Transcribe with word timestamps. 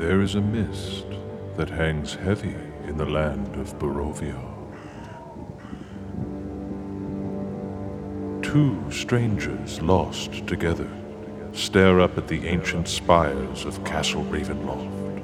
There 0.00 0.22
is 0.22 0.34
a 0.34 0.40
mist 0.40 1.04
that 1.58 1.68
hangs 1.68 2.14
heavy 2.14 2.56
in 2.86 2.96
the 2.96 3.04
land 3.04 3.54
of 3.56 3.78
Barovia. 3.78 4.40
Two 8.42 8.82
strangers 8.90 9.82
lost 9.82 10.46
together 10.46 10.88
stare 11.52 12.00
up 12.00 12.16
at 12.16 12.28
the 12.28 12.48
ancient 12.48 12.88
spires 12.88 13.66
of 13.66 13.84
Castle 13.84 14.24
Ravenloft. 14.24 15.22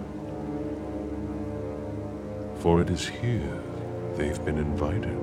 For 2.59 2.83
it 2.83 2.91
is 2.91 3.09
here 3.09 3.63
they've 4.17 4.45
been 4.45 4.59
invited. 4.59 5.17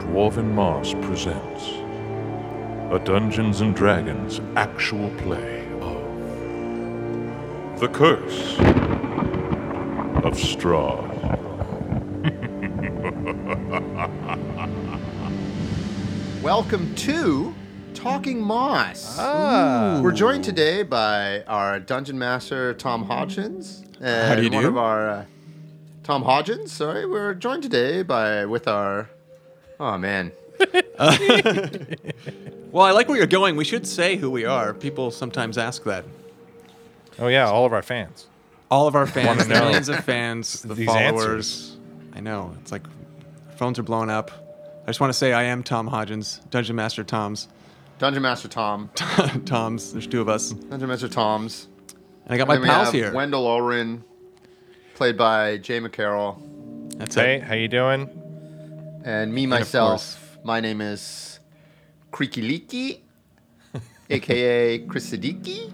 Dwarven 0.00 0.54
Moss 0.54 0.94
presents 1.02 1.87
a 2.90 2.98
Dungeons 3.04 3.60
and 3.60 3.74
Dragons 3.76 4.40
actual 4.56 5.10
play 5.18 5.68
of 5.80 6.02
The 7.80 7.88
Curse 7.88 8.58
of 10.24 10.34
Strahd. 10.34 11.08
Welcome 16.42 16.94
to 16.96 17.54
Talking 17.94 18.40
Moss. 18.40 19.16
Ah. 19.18 20.00
We're 20.02 20.12
joined 20.12 20.44
today 20.44 20.82
by 20.82 21.42
our 21.44 21.80
dungeon 21.80 22.18
master 22.18 22.72
Tom 22.74 23.06
Hodgins 23.06 23.84
and 24.00 24.28
How 24.28 24.34
do 24.36 24.42
you 24.42 24.50
one 24.50 24.62
do? 24.62 24.68
of 24.68 24.76
our 24.76 25.08
uh, 25.10 25.24
Tom 26.04 26.22
Hodgins. 26.24 26.68
Sorry, 26.68 27.06
we're 27.06 27.34
joined 27.34 27.62
today 27.62 28.02
by 28.02 28.46
with 28.46 28.68
our. 28.68 29.10
Oh 29.80 29.98
man, 29.98 30.32
Well, 32.70 32.84
I 32.84 32.90
like 32.92 33.08
where 33.08 33.16
you're 33.16 33.26
going. 33.26 33.56
We 33.56 33.64
should 33.64 33.86
say 33.86 34.16
who 34.16 34.30
we 34.30 34.44
are. 34.44 34.74
People 34.74 35.10
sometimes 35.10 35.56
ask 35.58 35.84
that. 35.84 36.04
Oh 37.18 37.28
yeah, 37.28 37.48
all 37.48 37.64
of 37.64 37.72
our 37.72 37.82
fans. 37.82 38.26
All 38.70 38.86
of 38.86 38.94
our 38.94 39.06
fans, 39.16 39.46
the 39.46 39.54
know 39.54 39.60
millions 39.60 39.88
of 39.88 40.04
fans, 40.04 40.62
the 40.62 40.74
these 40.74 40.86
followers. 40.86 41.76
I 42.14 42.20
know. 42.20 42.54
It's 42.60 42.70
like 42.72 42.82
phones 43.56 43.78
are 43.78 43.82
blowing 43.82 44.10
up. 44.10 44.30
I 44.84 44.86
just 44.86 45.00
want 45.00 45.10
to 45.12 45.18
say 45.18 45.32
I 45.32 45.44
am 45.44 45.62
Tom 45.62 45.88
Hodgins, 45.88 46.48
Dungeon 46.50 46.76
Master 46.76 47.04
Tom's. 47.04 47.48
Dungeon 47.98 48.22
Master 48.22 48.48
Tom, 48.48 48.90
Tom's. 49.44 49.92
There's 49.92 50.06
two 50.06 50.20
of 50.20 50.28
us. 50.28 50.50
Dungeon 50.50 50.88
Master 50.88 51.08
Tom's. 51.08 51.66
And 52.24 52.34
I 52.34 52.36
got 52.36 52.46
my 52.46 52.54
And 52.54 52.62
then 52.62 52.68
we 52.68 52.74
pals 52.74 52.86
have 52.88 52.94
here. 52.94 53.12
Wendell 53.12 53.44
Ulrin, 53.44 54.02
played 54.94 55.16
by 55.16 55.56
Jay 55.56 55.80
McCarroll, 55.80 56.36
That's 56.98 57.14
Hey, 57.16 57.36
it. 57.36 57.42
how 57.42 57.54
you 57.54 57.68
doing? 57.68 58.08
and 59.04 59.32
me 59.32 59.44
of 59.44 59.50
myself. 59.50 60.38
My 60.44 60.60
name 60.60 60.80
is 60.80 61.40
Creaky 62.10 62.42
Leaky, 62.42 63.02
aka 64.10 64.78
Chris 64.80 65.10
Siddiqui, 65.10 65.72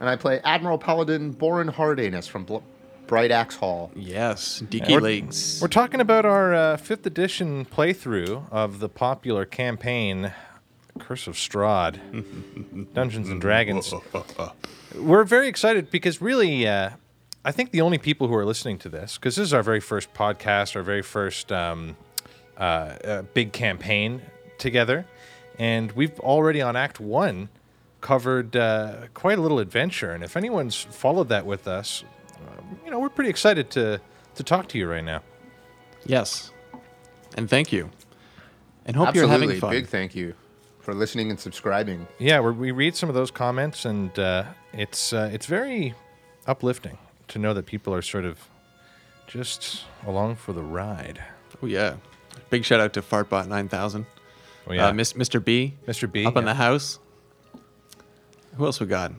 and 0.00 0.08
I 0.08 0.16
play 0.16 0.40
Admiral 0.44 0.78
Paladin 0.78 1.32
Borin 1.32 1.68
Hardanus 1.68 2.28
from 2.28 2.44
Bl- 2.44 2.58
Bright 3.06 3.30
Axe 3.30 3.56
Hall. 3.56 3.90
Yes, 3.94 4.62
Deaky 4.68 5.00
We're- 5.00 5.00
We're 5.62 5.68
talking 5.68 6.00
about 6.00 6.24
our 6.26 6.52
uh, 6.54 6.76
fifth 6.76 7.06
edition 7.06 7.64
playthrough 7.64 8.50
of 8.52 8.78
the 8.80 8.88
popular 8.88 9.44
campaign 9.44 10.32
Curse 10.98 11.26
of 11.26 11.34
Strahd, 11.34 11.98
Dungeons 12.94 13.28
and 13.28 13.40
Dragons. 13.40 13.92
We're 14.94 15.24
very 15.24 15.46
excited 15.48 15.90
because 15.90 16.20
really, 16.22 16.66
uh, 16.66 16.90
I 17.44 17.52
think 17.52 17.70
the 17.70 17.82
only 17.82 17.98
people 17.98 18.28
who 18.28 18.34
are 18.34 18.44
listening 18.46 18.78
to 18.78 18.88
this, 18.88 19.16
because 19.18 19.36
this 19.36 19.44
is 19.44 19.52
our 19.54 19.62
very 19.62 19.80
first 19.80 20.12
podcast, 20.14 20.74
our 20.74 20.82
very 20.82 21.02
first 21.02 21.52
um, 21.52 21.96
uh, 22.56 22.60
uh, 22.60 23.22
big 23.34 23.52
campaign 23.52 24.22
together, 24.58 25.06
and 25.58 25.92
we've 25.92 26.18
already 26.20 26.60
on 26.60 26.76
Act 26.76 27.00
One 27.00 27.48
covered 28.00 28.56
uh, 28.56 29.08
quite 29.14 29.38
a 29.38 29.40
little 29.40 29.58
adventure. 29.58 30.12
And 30.12 30.22
if 30.22 30.36
anyone's 30.36 30.76
followed 30.76 31.28
that 31.30 31.46
with 31.46 31.66
us, 31.66 32.04
uh, 32.34 32.62
you 32.84 32.90
know, 32.90 32.98
we're 32.98 33.08
pretty 33.08 33.30
excited 33.30 33.70
to 33.70 34.00
to 34.34 34.42
talk 34.42 34.68
to 34.68 34.78
you 34.78 34.88
right 34.88 35.04
now. 35.04 35.22
Yes. 36.04 36.52
And 37.36 37.48
thank 37.48 37.72
you. 37.72 37.90
And 38.84 38.96
hope 38.96 39.08
Absolutely, 39.08 39.32
you're 39.32 39.40
having 39.48 39.60
fun. 39.60 39.70
big 39.70 39.86
thank 39.88 40.14
you 40.14 40.34
for 40.78 40.94
listening 40.94 41.30
and 41.30 41.40
subscribing. 41.40 42.06
Yeah, 42.18 42.40
we 42.40 42.52
we 42.52 42.70
read 42.70 42.94
some 42.94 43.08
of 43.08 43.14
those 43.14 43.30
comments, 43.30 43.84
and 43.84 44.16
uh, 44.18 44.44
it's 44.72 45.12
uh, 45.12 45.30
it's 45.32 45.46
very 45.46 45.94
uplifting 46.46 46.98
to 47.28 47.38
know 47.38 47.52
that 47.54 47.66
people 47.66 47.92
are 47.92 48.02
sort 48.02 48.24
of 48.24 48.48
just 49.26 49.84
along 50.06 50.36
for 50.36 50.52
the 50.52 50.62
ride. 50.62 51.22
Oh, 51.62 51.66
yeah. 51.66 51.96
Big 52.50 52.64
shout 52.64 52.80
out 52.80 52.92
to 52.92 53.02
Fartbot 53.02 53.48
9000. 53.48 54.06
Oh 54.66 54.72
yeah, 54.72 54.88
Uh, 54.88 54.92
Miss, 54.92 55.12
Mr. 55.12 55.42
B. 55.44 55.74
Mr. 55.86 56.10
B. 56.10 56.24
Up 56.26 56.36
in 56.36 56.44
the 56.44 56.54
house. 56.54 56.98
Who 58.56 58.64
else 58.64 58.80
we 58.80 58.86
got? 58.86 59.12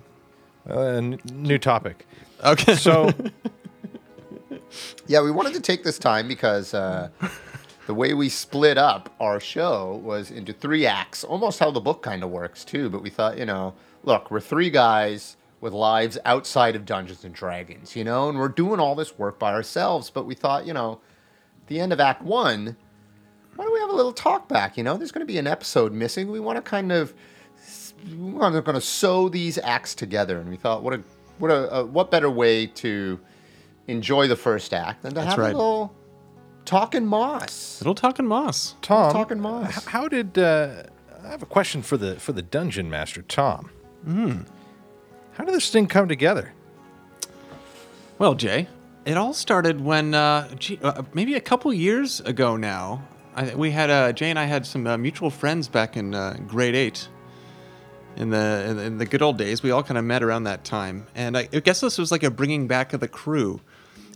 Uh, 0.70 0.80
n- 0.80 1.20
new 1.32 1.58
topic. 1.58 2.06
Okay. 2.44 2.76
So 2.76 3.12
Yeah, 5.08 5.22
we 5.22 5.32
wanted 5.32 5.54
to 5.54 5.62
take 5.62 5.84
this 5.84 5.98
time 5.98 6.28
because 6.28 6.74
uh, 6.74 7.10
the 7.86 7.94
way 7.94 8.14
we 8.14 8.28
split 8.30 8.78
up 8.78 9.14
our 9.20 9.40
show 9.40 10.02
was 10.04 10.32
into 10.32 10.52
three 10.54 10.86
acts, 10.86 11.24
almost 11.24 11.60
how 11.60 11.72
the 11.72 11.80
book 11.80 12.02
kind 12.04 12.24
of 12.24 12.30
works 12.30 12.66
too. 12.66 12.90
But 12.90 13.02
we 13.02 13.10
thought, 13.10 13.38
you 13.38 13.46
know, 13.46 13.74
look, 14.04 14.30
we're 14.30 14.42
three 14.42 14.70
guys 14.70 15.38
with 15.62 15.72
lives 15.74 16.18
outside 16.26 16.76
of 16.76 16.86
Dungeons 16.86 17.24
and 17.24 17.34
Dragons, 17.34 17.96
you 17.96 18.04
know, 18.04 18.28
and 18.30 18.38
we're 18.38 18.50
doing 18.50 18.80
all 18.80 18.96
this 18.96 19.18
work 19.18 19.40
by 19.40 19.54
ourselves. 19.54 20.10
But 20.10 20.26
we 20.26 20.36
thought, 20.36 20.68
you 20.68 20.74
know, 20.74 21.00
the 21.68 21.80
end 21.80 21.94
of 21.94 22.00
Act 22.00 22.22
One, 22.22 22.76
why 23.58 23.66
don't 23.66 23.74
we 23.74 23.80
have 23.80 23.90
a 23.90 23.96
little 23.96 24.14
talk 24.14 24.48
back? 24.48 24.78
You 24.78 24.84
know, 24.84 24.96
there's 24.98 25.12
going 25.12 25.26
to 25.26 25.32
be 25.32 25.38
an 25.38 25.48
episode 25.48 25.92
missing. 25.92 26.32
We 26.32 26.40
want 26.40 26.56
to 26.58 26.62
kind 26.62 26.92
of, 26.92 27.14
we're 28.16 28.62
going 28.62 28.76
to 28.76 28.82
sew 28.82 29.28
these 29.30 29.58
acts 29.58 29.96
together, 29.96 30.40
and 30.40 30.50
we 30.50 30.56
thought, 30.56 30.84
what 30.84 30.94
a, 30.94 31.04
what 31.40 31.52
a, 31.52 31.74
uh, 31.74 31.84
what 31.84 32.12
better 32.12 32.30
way 32.30 32.68
to 32.68 33.20
enjoy 33.88 34.28
the 34.28 34.36
first 34.36 34.74
act 34.74 35.02
than 35.02 35.12
to 35.12 35.16
That's 35.16 35.30
have 35.32 35.40
right. 35.40 35.54
a 35.54 35.58
little 35.58 35.94
talking 36.66 37.06
moss. 37.06 37.82
Little 37.82 37.96
talking 37.96 38.28
moss. 38.28 38.76
Tom, 38.82 39.12
Talking 39.12 39.40
moss. 39.40 39.86
how 39.86 40.08
did 40.08 40.38
uh, 40.38 40.84
I 41.24 41.30
have 41.30 41.42
a 41.42 41.48
question 41.48 41.82
for 41.82 41.98
the 41.98 42.16
for 42.20 42.34
the 42.34 42.42
dungeon 42.42 42.90
master, 42.90 43.22
Tom? 43.24 43.72
Hmm. 44.04 44.42
How 45.34 45.44
did 45.46 45.54
this 45.56 45.70
thing 45.72 45.88
come 45.88 46.08
together? 46.08 46.54
Well, 48.20 48.36
Jay, 48.36 48.68
it 49.06 49.16
all 49.18 49.34
started 49.34 49.80
when 49.82 50.14
uh, 50.14 50.54
gee, 50.56 50.80
uh, 50.84 51.04
maybe 51.14 51.36
a 51.36 51.42
couple 51.42 51.74
years 51.74 52.20
ago 52.22 52.58
now. 52.58 53.04
I, 53.38 53.56
we 53.56 53.72
had 53.72 53.90
uh, 53.90 54.12
Jay 54.12 54.30
and 54.30 54.38
I 54.40 54.46
had 54.46 54.66
some 54.66 54.86
uh, 54.88 54.98
mutual 54.98 55.30
friends 55.30 55.68
back 55.70 55.96
in 55.96 56.14
uh, 56.14 56.38
grade 56.48 56.76
eight. 56.76 57.08
In 58.16 58.32
the 58.32 58.82
in, 58.84 58.98
the 58.98 59.06
good 59.06 59.22
old 59.22 59.38
days, 59.38 59.62
we 59.62 59.70
all 59.70 59.84
kind 59.84 59.98
of 59.98 60.04
met 60.04 60.24
around 60.24 60.46
that 60.46 60.64
time, 60.64 61.06
and 61.14 61.38
I, 61.38 61.48
I 61.54 61.60
guess 61.60 61.82
this 61.82 62.00
was 62.00 62.12
like 62.12 62.24
a 62.24 62.32
bringing 62.32 62.66
back 62.68 62.94
of 62.94 63.00
the 63.00 63.08
crew. 63.08 63.62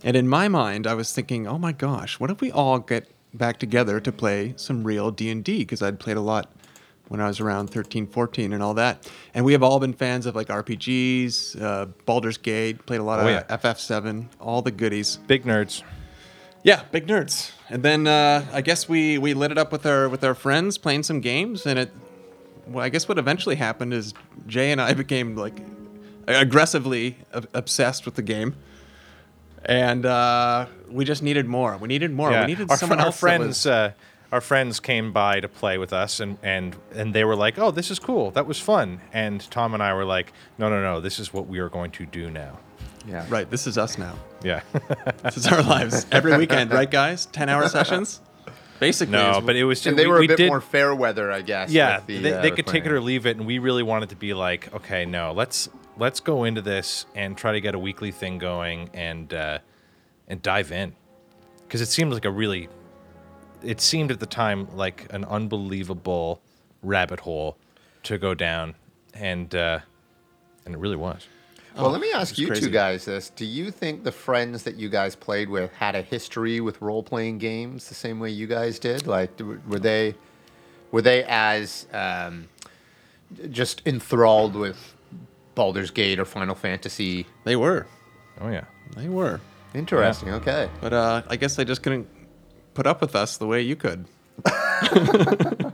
And 0.02 0.16
in 0.16 0.26
my 0.26 0.48
mind, 0.48 0.88
I 0.88 0.94
was 0.94 1.12
thinking, 1.14 1.46
oh 1.46 1.56
my 1.56 1.70
gosh, 1.70 2.18
what 2.18 2.28
if 2.28 2.40
we 2.40 2.50
all 2.50 2.80
get 2.80 3.08
back 3.32 3.60
together 3.60 4.00
to 4.00 4.10
play 4.10 4.54
some 4.56 4.82
real 4.82 5.12
D 5.12 5.30
and 5.30 5.44
D? 5.44 5.58
Because 5.58 5.82
I'd 5.82 6.00
played 6.00 6.16
a 6.16 6.20
lot 6.20 6.50
when 7.06 7.20
I 7.20 7.28
was 7.28 7.38
around 7.38 7.68
13, 7.68 8.08
14 8.08 8.52
and 8.52 8.60
all 8.60 8.74
that. 8.74 9.08
And 9.34 9.44
we 9.44 9.52
have 9.52 9.62
all 9.62 9.78
been 9.78 9.92
fans 9.92 10.26
of 10.26 10.34
like 10.34 10.48
RPGs, 10.48 11.62
uh, 11.62 11.86
Baldur's 12.04 12.38
Gate, 12.38 12.84
played 12.86 12.98
a 13.00 13.04
lot 13.04 13.20
Oh, 13.20 13.28
of 13.28 13.30
yeah. 13.30 13.56
FF7, 13.56 14.26
all 14.40 14.62
the 14.62 14.72
goodies. 14.72 15.18
Big 15.28 15.44
nerds. 15.44 15.84
Yeah, 16.62 16.82
big 16.92 17.06
nerds. 17.08 17.50
And 17.68 17.82
then 17.82 18.06
uh, 18.06 18.44
I 18.52 18.60
guess 18.60 18.88
we, 18.88 19.18
we 19.18 19.34
lit 19.34 19.50
it 19.50 19.58
up 19.58 19.72
with 19.72 19.84
our 19.86 20.08
with 20.08 20.22
our 20.22 20.34
friends 20.34 20.78
playing 20.78 21.02
some 21.02 21.20
games, 21.20 21.66
and 21.66 21.78
it. 21.78 21.92
Well, 22.66 22.84
I 22.84 22.88
guess 22.90 23.08
what 23.08 23.18
eventually 23.18 23.56
happened 23.56 23.92
is 23.92 24.14
Jay 24.46 24.70
and 24.70 24.80
I 24.80 24.92
became 25.04 25.34
like 25.36 25.60
aggressively 26.28 27.16
obsessed 27.32 28.04
with 28.04 28.14
the 28.14 28.22
game, 28.22 28.54
and 29.64 30.06
uh, 30.06 30.66
we 30.88 31.04
just 31.04 31.22
needed 31.22 31.46
more. 31.46 31.76
We 31.76 31.88
needed 31.88 32.12
more. 32.12 32.30
We 32.30 32.46
needed 32.46 32.70
our, 32.70 32.76
someone 32.76 33.00
our 33.00 33.06
else. 33.06 33.16
that 33.16 33.20
friends, 33.20 33.46
was- 33.48 33.66
uh, 33.66 33.92
our 34.30 34.40
friends 34.40 34.78
came 34.80 35.12
by 35.12 35.40
to 35.40 35.48
play 35.48 35.78
with 35.78 35.92
us, 35.92 36.20
and 36.20 36.38
and 36.42 36.76
and 36.94 37.12
they 37.14 37.24
were 37.24 37.36
like, 37.36 37.58
"Oh, 37.58 37.70
this 37.72 37.90
is 37.90 37.98
cool. 37.98 38.30
That 38.30 38.46
was 38.46 38.60
fun." 38.60 39.00
And 39.12 39.40
Tom 39.50 39.74
and 39.74 39.82
I 39.82 39.94
were 39.94 40.04
like, 40.04 40.32
"No, 40.58 40.68
no, 40.68 40.80
no. 40.80 41.00
This 41.00 41.18
is 41.18 41.32
what 41.32 41.48
we 41.48 41.58
are 41.58 41.68
going 41.68 41.90
to 41.92 42.06
do 42.06 42.30
now." 42.30 42.60
Yeah. 43.06 43.26
right. 43.28 43.50
This 43.50 43.66
is 43.66 43.78
us 43.78 43.98
now. 43.98 44.14
Yeah. 44.42 44.62
This 45.22 45.36
is 45.36 45.46
our 45.46 45.62
lives 45.62 46.06
every 46.10 46.36
weekend, 46.36 46.72
right, 46.72 46.90
guys? 46.90 47.26
Ten 47.26 47.48
hour 47.48 47.68
sessions. 47.68 48.20
Basically, 48.80 49.12
no, 49.12 49.40
but 49.40 49.54
it 49.54 49.62
was 49.62 49.78
just 49.78 49.86
And 49.86 49.98
they 49.98 50.06
we, 50.06 50.10
were 50.10 50.16
a 50.16 50.20
we 50.20 50.26
bit 50.26 50.38
did, 50.38 50.48
more 50.48 50.60
fair 50.60 50.92
weather, 50.92 51.30
I 51.30 51.42
guess. 51.42 51.70
Yeah, 51.70 51.98
with 51.98 52.06
the, 52.06 52.18
they, 52.18 52.32
uh, 52.32 52.42
they 52.42 52.50
the 52.50 52.56
could 52.56 52.66
take 52.66 52.84
it 52.84 52.90
or 52.90 53.00
leave 53.00 53.26
it, 53.26 53.36
and 53.36 53.46
we 53.46 53.60
really 53.60 53.84
wanted 53.84 54.08
to 54.08 54.16
be 54.16 54.34
like, 54.34 54.74
okay, 54.74 55.06
no, 55.06 55.32
let's 55.32 55.68
let's 55.98 56.18
go 56.18 56.42
into 56.42 56.60
this 56.60 57.06
and 57.14 57.36
try 57.36 57.52
to 57.52 57.60
get 57.60 57.76
a 57.76 57.78
weekly 57.78 58.10
thing 58.10 58.38
going 58.38 58.90
and 58.92 59.32
uh, 59.32 59.58
and 60.26 60.42
dive 60.42 60.72
in 60.72 60.96
because 61.72 61.80
it 61.80 61.86
seemed 61.86 62.12
like 62.12 62.24
a 62.24 62.30
really, 62.30 62.68
it 63.62 63.80
seemed 63.80 64.10
at 64.10 64.20
the 64.20 64.26
time 64.26 64.68
like 64.76 65.06
an 65.10 65.24
unbelievable 65.24 66.42
rabbit 66.82 67.20
hole 67.20 67.56
to 68.02 68.18
go 68.18 68.34
down, 68.34 68.74
and 69.14 69.54
uh, 69.54 69.78
and 70.66 70.74
it 70.74 70.78
really 70.78 70.96
was. 70.96 71.26
Well, 71.76 71.90
let 71.90 72.00
me 72.00 72.12
ask 72.12 72.38
you 72.38 72.48
crazy. 72.48 72.66
two 72.66 72.70
guys 72.70 73.04
this. 73.04 73.30
Do 73.30 73.44
you 73.44 73.70
think 73.70 74.04
the 74.04 74.12
friends 74.12 74.62
that 74.64 74.76
you 74.76 74.88
guys 74.88 75.16
played 75.16 75.48
with 75.48 75.72
had 75.74 75.94
a 75.94 76.02
history 76.02 76.60
with 76.60 76.80
role 76.82 77.02
playing 77.02 77.38
games 77.38 77.88
the 77.88 77.94
same 77.94 78.20
way 78.20 78.30
you 78.30 78.46
guys 78.46 78.78
did? 78.78 79.06
Like, 79.06 79.30
were 79.66 79.78
they 79.78 80.14
were 80.90 81.02
they 81.02 81.24
as 81.24 81.86
um, 81.92 82.48
just 83.50 83.82
enthralled 83.86 84.54
with 84.54 84.94
Baldur's 85.54 85.90
Gate 85.90 86.18
or 86.18 86.24
Final 86.24 86.54
Fantasy. 86.54 87.26
They 87.44 87.56
were. 87.56 87.86
Oh 88.40 88.48
yeah. 88.48 88.64
They 88.96 89.08
were. 89.08 89.40
Interesting. 89.74 90.30
Okay. 90.30 90.68
But 90.80 90.92
uh, 90.92 91.22
I 91.28 91.36
guess 91.36 91.56
they 91.56 91.64
just 91.64 91.82
couldn't 91.82 92.08
put 92.74 92.86
up 92.86 93.00
with 93.00 93.14
us 93.16 93.38
the 93.38 93.46
way 93.46 93.62
you 93.62 93.76
could. 93.76 94.06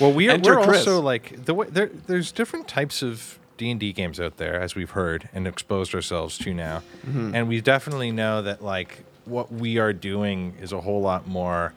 Well, 0.00 0.12
we 0.12 0.28
are, 0.28 0.32
Enter 0.32 0.56
we're 0.56 0.64
Chris. 0.64 0.78
also 0.86 1.00
like 1.00 1.44
the 1.44 1.54
way 1.54 1.66
there. 1.68 1.90
There's 2.06 2.32
different 2.32 2.68
types 2.68 3.02
of 3.02 3.38
D 3.60 3.70
and 3.70 3.78
D 3.78 3.92
games 3.92 4.18
out 4.18 4.38
there, 4.38 4.58
as 4.58 4.74
we've 4.74 4.92
heard 4.92 5.28
and 5.34 5.46
exposed 5.46 5.94
ourselves 5.94 6.38
to 6.38 6.54
now, 6.54 6.82
and 7.04 7.46
we 7.46 7.60
definitely 7.60 8.10
know 8.10 8.40
that 8.40 8.64
like 8.64 9.04
what 9.26 9.52
we 9.52 9.76
are 9.76 9.92
doing 9.92 10.56
is 10.62 10.72
a 10.72 10.80
whole 10.80 11.02
lot 11.02 11.28
more 11.28 11.74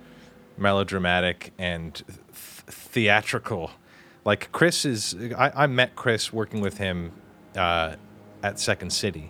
melodramatic 0.58 1.52
and 1.58 1.94
th- 1.94 2.08
theatrical. 2.68 3.70
Like 4.24 4.50
Chris 4.54 4.86
is, 4.86 5.14
I, 5.38 5.64
I 5.64 5.68
met 5.68 5.94
Chris 5.98 6.32
working 6.32 6.62
with 6.62 6.78
him 6.78 7.12
uh, 7.58 7.98
at 8.42 8.62
Second 8.62 8.94
City. 8.94 9.30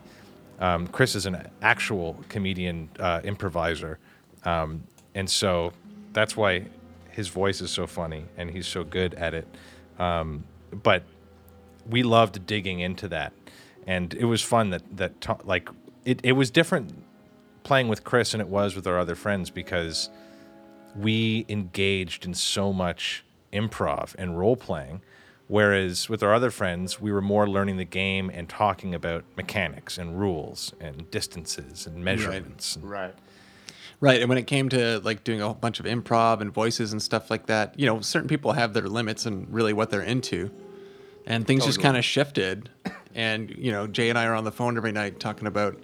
Um, 0.59 0.85
Chris 0.87 1.15
is 1.15 1.25
an 1.25 1.49
actual 1.63 2.23
comedian 2.29 2.89
uh, 2.99 3.21
improviser, 3.23 3.97
um, 4.45 4.83
and 5.15 5.27
so 5.27 5.73
that's 6.13 6.37
why 6.37 6.67
his 7.09 7.29
voice 7.29 7.61
is 7.61 7.71
so 7.71 7.87
funny 7.87 8.25
and 8.37 8.51
he's 8.51 8.67
so 8.67 8.83
good 8.83 9.15
at 9.15 9.33
it. 9.33 9.47
Um, 9.97 10.43
but 10.83 11.03
we 11.89 12.03
loved 12.03 12.45
digging 12.45 12.79
into 12.79 13.07
that, 13.09 13.33
and 13.87 14.13
it 14.13 14.25
was 14.25 14.41
fun 14.41 14.69
that 14.71 14.83
that 14.97 15.19
to- 15.21 15.37
like 15.43 15.69
it, 16.05 16.19
it 16.23 16.33
was 16.33 16.49
different 16.51 16.93
playing 17.63 17.87
with 17.87 18.03
Chris 18.03 18.31
than 18.33 18.41
it 18.41 18.47
was 18.47 18.75
with 18.75 18.85
our 18.87 18.99
other 18.99 19.15
friends 19.15 19.49
because 19.49 20.09
we 20.95 21.45
engaged 21.49 22.25
in 22.25 22.33
so 22.33 22.71
much 22.73 23.23
improv 23.51 24.13
and 24.17 24.37
role 24.37 24.55
playing. 24.55 25.01
Whereas 25.47 26.07
with 26.09 26.23
our 26.23 26.33
other 26.33 26.49
friends, 26.51 27.01
we 27.01 27.11
were 27.11 27.21
more 27.21 27.47
learning 27.47 27.77
the 27.77 27.85
game 27.85 28.29
and 28.33 28.47
talking 28.49 28.95
about 28.95 29.23
mechanics 29.35 29.97
and 29.97 30.19
rules 30.19 30.73
and 30.79 31.09
distances 31.11 31.85
and 31.85 32.03
measurements. 32.03 32.75
and- 32.75 32.89
Right. 32.89 33.13
Right, 33.99 34.19
and 34.19 34.27
when 34.27 34.37
it 34.37 34.47
came 34.47 34.67
to 34.69 34.99
like 34.99 35.23
doing 35.23 35.41
a 35.41 35.45
whole 35.45 35.53
bunch 35.53 35.79
of 35.79 35.85
improv 35.85 36.41
and 36.41 36.53
voices 36.53 36.91
and 36.91 37.01
stuff 37.01 37.29
like 37.31 37.45
that, 37.45 37.77
you 37.79 37.85
know, 37.85 38.01
certain 38.01 38.27
people 38.27 38.51
have 38.53 38.73
their 38.73 38.87
limits 38.87 39.25
and 39.25 39.47
really 39.53 39.71
what 39.71 39.89
they're 39.91 40.01
into, 40.01 40.51
and 41.25 41.45
things 41.47 41.65
just 41.65 41.81
kind 41.81 41.97
of 41.97 42.05
shifted. 42.05 42.69
And 43.15 43.53
you 43.57 43.71
know, 43.71 43.87
Jay 43.87 44.09
and 44.09 44.17
I 44.17 44.25
are 44.25 44.35
on 44.35 44.43
the 44.43 44.51
phone 44.51 44.77
every 44.77 44.91
night 44.91 45.19
talking 45.19 45.47
about 45.47 45.81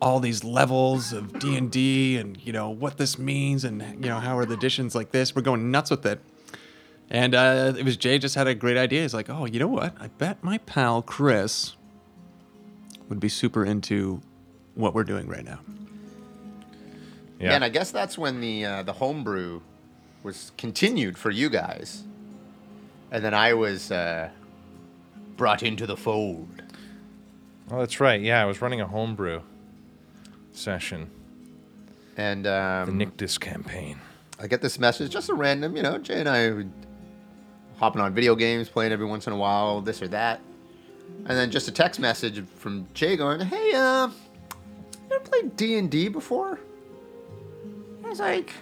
all 0.00 0.20
these 0.20 0.44
levels 0.44 1.12
of 1.12 1.38
D 1.38 1.56
and 1.56 1.70
D, 1.70 2.16
and 2.16 2.38
you 2.44 2.52
know 2.52 2.70
what 2.70 2.98
this 2.98 3.18
means, 3.18 3.64
and 3.64 3.82
you 4.02 4.08
know 4.08 4.20
how 4.20 4.38
are 4.38 4.46
the 4.46 4.54
additions 4.54 4.94
like 4.94 5.12
this. 5.12 5.34
We're 5.34 5.42
going 5.42 5.70
nuts 5.70 5.90
with 5.90 6.04
it. 6.06 6.20
And 7.10 7.34
uh, 7.34 7.74
it 7.78 7.84
was 7.84 7.96
Jay 7.96 8.18
just 8.18 8.34
had 8.34 8.46
a 8.46 8.54
great 8.54 8.76
idea. 8.76 9.02
He's 9.02 9.14
like, 9.14 9.28
"Oh, 9.28 9.44
you 9.44 9.58
know 9.58 9.68
what? 9.68 9.94
I 10.00 10.08
bet 10.08 10.42
my 10.42 10.58
pal 10.58 11.02
Chris 11.02 11.76
would 13.08 13.20
be 13.20 13.28
super 13.28 13.64
into 13.64 14.20
what 14.74 14.94
we're 14.94 15.04
doing 15.04 15.28
right 15.28 15.44
now." 15.44 15.60
Yeah. 17.40 17.54
and 17.54 17.64
I 17.64 17.68
guess 17.68 17.90
that's 17.90 18.16
when 18.16 18.40
the 18.40 18.64
uh, 18.64 18.82
the 18.84 18.94
homebrew 18.94 19.60
was 20.22 20.52
continued 20.56 21.18
for 21.18 21.30
you 21.30 21.50
guys, 21.50 22.04
and 23.10 23.22
then 23.22 23.34
I 23.34 23.52
was 23.52 23.90
uh, 23.90 24.30
brought 25.36 25.62
into 25.62 25.86
the 25.86 25.96
fold. 25.96 26.62
Oh, 27.70 27.78
that's 27.78 28.00
right. 28.00 28.20
Yeah, 28.20 28.42
I 28.42 28.44
was 28.44 28.60
running 28.60 28.80
a 28.80 28.86
homebrew 28.86 29.40
session, 30.52 31.10
And 32.16 32.44
the 32.44 32.86
um, 32.88 32.98
Nictus 32.98 33.38
campaign. 33.38 33.98
I 34.38 34.46
get 34.46 34.60
this 34.60 34.78
message, 34.78 35.10
just 35.12 35.28
a 35.28 35.34
random, 35.34 35.76
you 35.76 35.82
know, 35.82 35.98
Jay 35.98 36.20
and 36.20 36.28
I 36.28 36.64
hopping 37.78 38.00
on 38.00 38.14
video 38.14 38.34
games, 38.34 38.68
playing 38.68 38.92
every 38.92 39.06
once 39.06 39.26
in 39.26 39.32
a 39.32 39.36
while, 39.36 39.80
this 39.80 40.02
or 40.02 40.08
that. 40.08 40.40
And 41.26 41.36
then 41.36 41.50
just 41.50 41.68
a 41.68 41.72
text 41.72 42.00
message 42.00 42.44
from 42.56 42.86
Jay 42.94 43.16
going, 43.16 43.40
"Hey, 43.40 43.72
uh, 43.74 44.08
you 44.08 45.16
ever 45.16 45.24
played 45.24 45.56
D 45.56 45.76
and 45.76 45.90
D 45.90 46.08
before?" 46.08 46.60
I 48.04 48.08
was 48.08 48.20
like, 48.20 48.52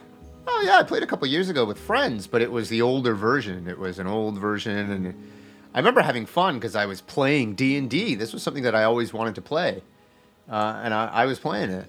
"Oh 0.47 0.63
yeah, 0.65 0.79
I 0.79 0.83
played 0.83 1.03
a 1.03 1.07
couple 1.07 1.27
years 1.29 1.49
ago 1.49 1.65
with 1.65 1.79
friends, 1.79 2.27
but 2.27 2.43
it 2.43 2.51
was 2.51 2.69
the 2.69 2.83
older 2.83 3.15
version. 3.15 3.69
It 3.69 3.79
was 3.79 3.99
an 3.99 4.07
old 4.07 4.39
version, 4.39 4.91
and 4.91 5.32
I 5.75 5.79
remember 5.79 6.03
having 6.03 6.27
fun 6.27 6.55
because 6.55 6.77
I 6.77 6.87
was 6.87 7.01
playing 7.01 7.55
D 7.55 7.77
and 7.77 7.89
D. 7.89 8.15
This 8.15 8.33
was 8.33 8.43
something 8.43 8.65
that 8.65 8.75
I 8.75 8.85
always 8.85 9.13
wanted 9.13 9.35
to 9.37 9.43
play, 9.43 9.83
uh, 10.51 10.81
and 10.85 10.93
I, 10.93 11.07
I 11.07 11.27
was 11.27 11.39
playing 11.39 11.71
it." 11.71 11.89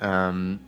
Um, 0.00 0.60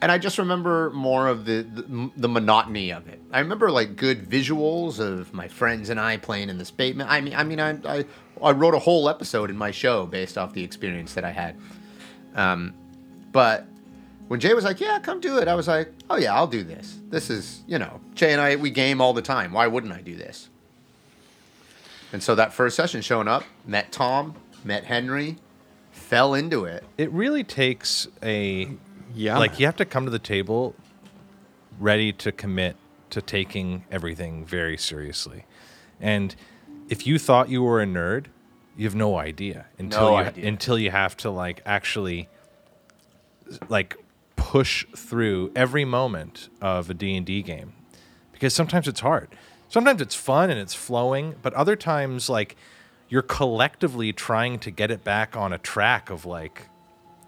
and 0.00 0.12
I 0.12 0.18
just 0.18 0.38
remember 0.38 0.90
more 0.90 1.26
of 1.26 1.44
the, 1.44 1.62
the 1.62 2.10
the 2.16 2.28
monotony 2.28 2.92
of 2.92 3.08
it. 3.08 3.20
I 3.32 3.40
remember 3.40 3.70
like 3.70 3.96
good 3.96 4.28
visuals 4.28 5.00
of 5.00 5.32
my 5.32 5.48
friends 5.48 5.90
and 5.90 5.98
I 5.98 6.18
playing 6.18 6.50
in 6.50 6.58
this 6.58 6.70
basement. 6.70 7.10
I 7.10 7.20
mean, 7.20 7.34
I 7.34 7.44
mean, 7.44 7.60
I, 7.60 7.70
I 7.84 8.04
I 8.42 8.52
wrote 8.52 8.74
a 8.74 8.78
whole 8.78 9.08
episode 9.08 9.50
in 9.50 9.56
my 9.56 9.70
show 9.70 10.06
based 10.06 10.36
off 10.36 10.52
the 10.52 10.62
experience 10.62 11.14
that 11.14 11.24
I 11.24 11.30
had. 11.30 11.56
Um, 12.34 12.74
but 13.32 13.66
when 14.28 14.38
Jay 14.38 14.52
was 14.54 14.64
like, 14.64 14.80
"Yeah, 14.80 14.98
come 14.98 15.20
do 15.20 15.38
it," 15.38 15.48
I 15.48 15.54
was 15.54 15.66
like, 15.66 15.92
"Oh 16.10 16.16
yeah, 16.16 16.34
I'll 16.34 16.46
do 16.46 16.62
this. 16.62 17.00
This 17.08 17.30
is 17.30 17.62
you 17.66 17.78
know, 17.78 18.00
Jay 18.14 18.32
and 18.32 18.40
I 18.40 18.56
we 18.56 18.70
game 18.70 19.00
all 19.00 19.14
the 19.14 19.22
time. 19.22 19.52
Why 19.52 19.66
wouldn't 19.66 19.92
I 19.92 20.02
do 20.02 20.14
this?" 20.14 20.50
And 22.16 22.22
so 22.22 22.34
that 22.36 22.54
first 22.54 22.76
session, 22.76 23.02
showing 23.02 23.28
up, 23.28 23.44
met 23.66 23.92
Tom, 23.92 24.34
met 24.64 24.84
Henry, 24.84 25.36
fell 25.92 26.32
into 26.32 26.64
it. 26.64 26.82
It 26.96 27.12
really 27.12 27.44
takes 27.44 28.08
a 28.22 28.70
Yeah. 29.14 29.36
like 29.36 29.60
you 29.60 29.66
have 29.66 29.76
to 29.76 29.84
come 29.84 30.06
to 30.06 30.10
the 30.10 30.18
table 30.18 30.74
ready 31.78 32.14
to 32.14 32.32
commit 32.32 32.76
to 33.10 33.20
taking 33.20 33.84
everything 33.92 34.46
very 34.46 34.78
seriously. 34.78 35.44
And 36.00 36.34
if 36.88 37.06
you 37.06 37.18
thought 37.18 37.50
you 37.50 37.62
were 37.62 37.82
a 37.82 37.86
nerd, 37.86 38.28
you 38.78 38.86
have 38.86 38.94
no 38.94 39.18
idea 39.18 39.66
until 39.78 40.12
No 40.12 40.18
you 40.20 40.24
idea. 40.24 40.48
until 40.48 40.78
you 40.78 40.90
have 40.92 41.18
to 41.18 41.28
like 41.28 41.60
actually 41.66 42.30
like 43.68 43.94
push 44.36 44.86
through 44.96 45.52
every 45.54 45.84
moment 45.84 46.48
of 46.62 46.88
a 46.88 46.94
D&D 46.94 47.42
game. 47.42 47.74
Because 48.32 48.54
sometimes 48.54 48.88
it's 48.88 49.00
hard. 49.00 49.28
Sometimes 49.68 50.00
it's 50.00 50.14
fun 50.14 50.50
and 50.50 50.60
it's 50.60 50.74
flowing, 50.74 51.34
but 51.42 51.52
other 51.54 51.76
times 51.76 52.28
like 52.28 52.56
you're 53.08 53.22
collectively 53.22 54.12
trying 54.12 54.58
to 54.60 54.70
get 54.70 54.90
it 54.90 55.04
back 55.04 55.36
on 55.36 55.52
a 55.52 55.58
track 55.58 56.10
of 56.10 56.24
like 56.24 56.68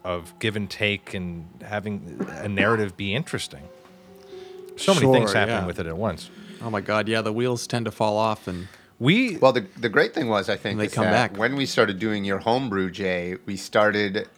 of 0.04 0.38
give 0.38 0.56
and 0.56 0.70
take 0.70 1.14
and 1.14 1.46
having 1.62 2.26
a 2.30 2.48
narrative 2.48 2.96
be 2.96 3.14
interesting. 3.14 3.68
So 4.76 4.94
many 4.94 5.12
things 5.12 5.32
happen 5.32 5.54
yeah. 5.54 5.66
with 5.66 5.80
it 5.80 5.86
at 5.86 5.96
once. 5.96 6.30
Oh 6.62 6.70
my 6.70 6.80
God! 6.80 7.08
Yeah, 7.08 7.20
the 7.22 7.32
wheels 7.32 7.66
tend 7.66 7.84
to 7.84 7.90
fall 7.90 8.16
off, 8.16 8.48
and 8.48 8.68
We 8.98 9.36
Well, 9.36 9.52
the, 9.52 9.66
the 9.76 9.88
great 9.88 10.12
thing 10.12 10.28
was, 10.28 10.48
I 10.48 10.56
think, 10.56 10.78
they 10.78 10.86
is 10.86 10.94
come 10.94 11.04
that 11.04 11.32
back. 11.32 11.38
when 11.38 11.56
we 11.56 11.66
started 11.66 11.98
doing 11.98 12.24
your 12.24 12.38
homebrew, 12.38 12.90
Jay, 12.90 13.36
we 13.46 13.56
started, 13.56 14.28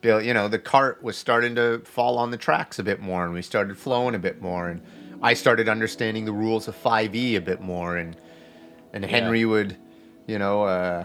Bill, 0.00 0.20
you 0.20 0.34
know, 0.34 0.48
the 0.48 0.58
cart 0.58 1.02
was 1.02 1.16
starting 1.16 1.54
to 1.54 1.80
fall 1.80 2.18
on 2.18 2.30
the 2.30 2.36
tracks 2.36 2.78
a 2.78 2.82
bit 2.82 3.00
more, 3.00 3.24
and 3.24 3.32
we 3.32 3.42
started 3.42 3.78
flowing 3.78 4.14
a 4.14 4.18
bit 4.18 4.42
more, 4.42 4.68
and 4.68 4.82
I 5.22 5.34
started 5.34 5.68
understanding 5.68 6.24
the 6.24 6.32
rules 6.32 6.68
of 6.68 6.80
5e 6.82 7.36
a 7.36 7.40
bit 7.40 7.60
more, 7.60 7.96
and 7.96 8.16
and 8.92 9.04
Henry 9.04 9.44
would, 9.44 9.76
you 10.26 10.38
know, 10.38 10.62
uh, 10.62 11.04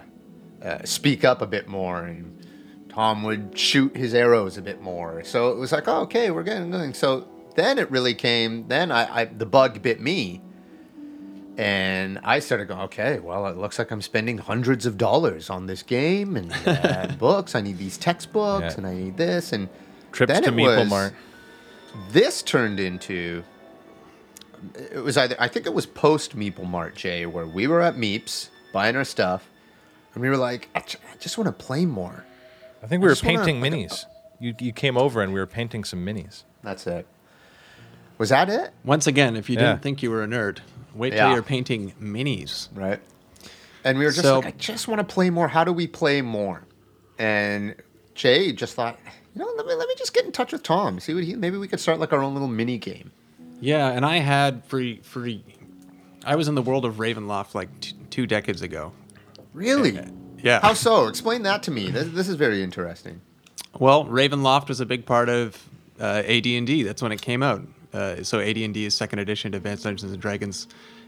uh, 0.64 0.80
speak 0.86 1.24
up 1.26 1.42
a 1.42 1.48
bit 1.48 1.68
more, 1.68 2.04
and 2.04 2.46
Tom 2.90 3.24
would 3.24 3.58
shoot 3.58 3.96
his 3.98 4.14
arrows 4.14 4.58
a 4.58 4.62
bit 4.62 4.82
more. 4.82 5.24
So 5.24 5.50
it 5.50 5.58
was 5.58 5.72
like, 5.72 5.88
oh, 5.88 6.02
okay, 6.02 6.32
we're 6.32 6.44
getting 6.44 6.72
going. 6.72 6.94
So 6.94 7.28
then 7.56 7.78
it 7.80 7.90
really 7.92 8.14
came. 8.14 8.68
Then 8.68 8.92
I, 8.92 9.22
I 9.22 9.26
the 9.26 9.46
bug 9.46 9.82
bit 9.82 10.00
me. 10.00 10.42
And 11.56 12.20
I 12.24 12.40
started 12.40 12.68
going, 12.68 12.82
okay, 12.82 13.20
well, 13.20 13.46
it 13.46 13.58
looks 13.58 13.78
like 13.78 13.92
I'm 13.92 14.02
spending 14.02 14.40
hundreds 14.40 14.88
of 14.88 14.98
dollars 14.98 15.52
on 15.52 15.68
this 15.68 15.84
game 15.84 16.36
and 16.36 16.52
uh, 16.66 17.08
books. 17.20 17.54
I 17.54 17.62
need 17.62 17.78
these 17.78 17.96
textbooks 17.98 18.74
Yeah. 18.74 18.78
and 18.78 18.88
I 18.88 18.96
need 18.96 19.18
this. 19.18 19.54
And 19.54 19.70
trips 20.12 20.34
then 20.34 20.44
to 20.44 20.52
Meeple 20.52 20.88
Mart. 20.90 21.14
This 22.10 22.42
turned 22.42 22.80
into, 22.80 23.44
it 24.76 25.04
was 25.04 25.18
either, 25.18 25.36
I 25.40 25.48
think 25.48 25.66
it 25.66 25.74
was 25.74 25.86
post 25.86 26.36
Meeple 26.38 26.66
Mart, 26.68 26.96
Jay, 26.96 27.26
where 27.26 27.46
we 27.46 27.68
were 27.68 27.82
at 27.82 27.96
Meeps 27.96 28.50
buying 28.74 28.96
our 28.96 29.04
stuff. 29.04 29.48
And 30.14 30.22
we 30.22 30.30
were 30.30 30.38
like, 30.38 30.70
I 30.76 30.82
ju- 30.82 31.00
I 31.12 31.18
just 31.18 31.38
want 31.38 31.48
to 31.48 31.52
play 31.66 31.86
more. 31.86 32.24
I 32.84 32.88
think 32.88 33.02
we 33.02 33.08
were 33.08 33.14
just 33.14 33.24
wanna- 33.24 33.40
painting 33.40 33.62
like 33.62 33.72
a- 33.72 33.76
minis. 33.76 34.06
You 34.40 34.54
you 34.60 34.72
came 34.74 34.98
over 34.98 35.22
and 35.22 35.34
we 35.34 35.40
were 35.40 35.48
painting 35.48 35.84
some 35.84 36.06
minis. 36.06 36.44
That's 36.64 36.86
it. 36.86 37.08
Was 38.18 38.30
that 38.30 38.50
it? 38.50 38.72
once 38.84 39.08
again, 39.08 39.36
if 39.36 39.50
you 39.50 39.56
Yeah. 39.56 39.70
didn't 39.72 39.82
think 39.82 40.04
you 40.04 40.12
were 40.12 40.24
a 40.24 40.28
nerd, 40.28 40.60
wait 40.94 41.12
till 41.12 41.32
you're 41.32 41.42
painting 41.42 41.94
minis. 42.02 42.68
Right. 42.74 43.00
And 43.84 43.98
we 43.98 44.06
were 44.06 44.12
just 44.12 44.24
So- 44.24 44.40
like, 44.40 44.48
I 44.48 44.52
just 44.52 44.88
want 44.88 45.00
to 45.00 45.14
play 45.14 45.30
more. 45.30 45.48
How 45.48 45.64
do 45.64 45.74
we 45.74 45.88
play 45.88 46.22
more? 46.22 46.64
And 47.18 47.76
Jay 48.16 48.52
just 48.52 48.76
thought, 48.76 49.00
you 49.34 49.40
know, 49.40 49.52
let 49.58 49.66
me 49.66 49.74
let 49.74 49.88
me 49.88 49.96
just 49.98 50.14
get 50.14 50.26
in 50.26 50.32
touch 50.32 50.52
with 50.52 50.62
Tom. 50.64 51.00
See 51.00 51.14
what 51.14 51.24
he 51.24 51.36
maybe 51.36 51.58
we 51.58 51.68
could 51.68 51.80
start 51.80 52.00
like 52.00 52.14
our 52.14 52.22
own 52.22 52.34
little 52.34 52.48
mini 52.48 52.78
game. 52.78 53.12
Yeah, 53.64 53.88
and 53.92 54.06
I 54.06 54.18
had 54.18 54.66
for 54.66 54.84
for 55.04 55.26
I 56.26 56.36
was 56.36 56.50
in 56.50 56.56
the 56.56 56.62
world 56.62 56.84
of 56.84 56.96
Ravenloft 56.96 57.56
like 57.56 57.70
t- 57.80 57.94
two 58.10 58.28
decades 58.28 58.62
ago. 58.62 58.92
Really? 59.54 59.98
Yeah. 60.42 60.60
How 60.62 60.74
so? 60.74 61.08
Explain 61.08 61.44
that 61.44 61.64
to 61.64 61.72
me. 61.72 61.90
This, 61.90 62.10
this 62.10 62.28
is 62.28 62.36
very 62.36 62.62
interesting. 62.62 63.22
Well, 63.80 64.04
Ravenloft 64.06 64.68
was 64.68 64.82
a 64.82 64.86
big 64.86 65.06
part 65.06 65.30
of 65.30 65.70
uh, 66.00 66.24
AD&D. 66.26 66.84
That's 66.84 67.02
when 67.02 67.12
it 67.14 67.22
came 67.22 67.42
out. 67.42 67.62
Uh, 67.94 68.22
so 68.24 68.40
AD&D 68.40 68.84
is 68.86 68.94
second 68.96 69.20
edition, 69.20 69.54
of 69.54 69.60
Advanced 69.60 69.84
Dungeons 69.86 70.12
and 70.12 70.22
Dragons, 70.22 70.68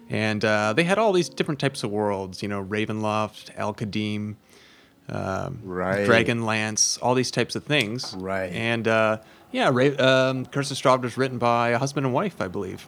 and 0.09 0.45
uh, 0.45 0.71
they 0.73 0.83
had 0.83 0.97
all 0.97 1.11
these 1.11 1.27
different 1.27 1.59
types 1.59 1.83
of 1.83 1.91
worlds. 1.91 2.41
You 2.41 2.47
know, 2.47 2.63
Ravenloft, 2.63 3.57
Al-Qadim, 3.57 4.35
um, 5.09 5.59
Right. 5.63 6.07
Dragonlance, 6.07 6.97
all 7.01 7.15
these 7.15 7.31
types 7.31 7.55
of 7.55 7.65
things. 7.65 8.15
Right. 8.17 8.51
And 8.53 8.87
uh, 8.87 9.17
yeah, 9.51 9.67
um, 9.69 10.45
Curse 10.47 10.71
of 10.71 10.77
Strahd 10.77 11.01
was 11.01 11.17
written 11.17 11.37
by 11.37 11.69
a 11.69 11.77
husband 11.77 12.05
and 12.05 12.13
wife, 12.13 12.41
I 12.41 12.47
believe. 12.47 12.87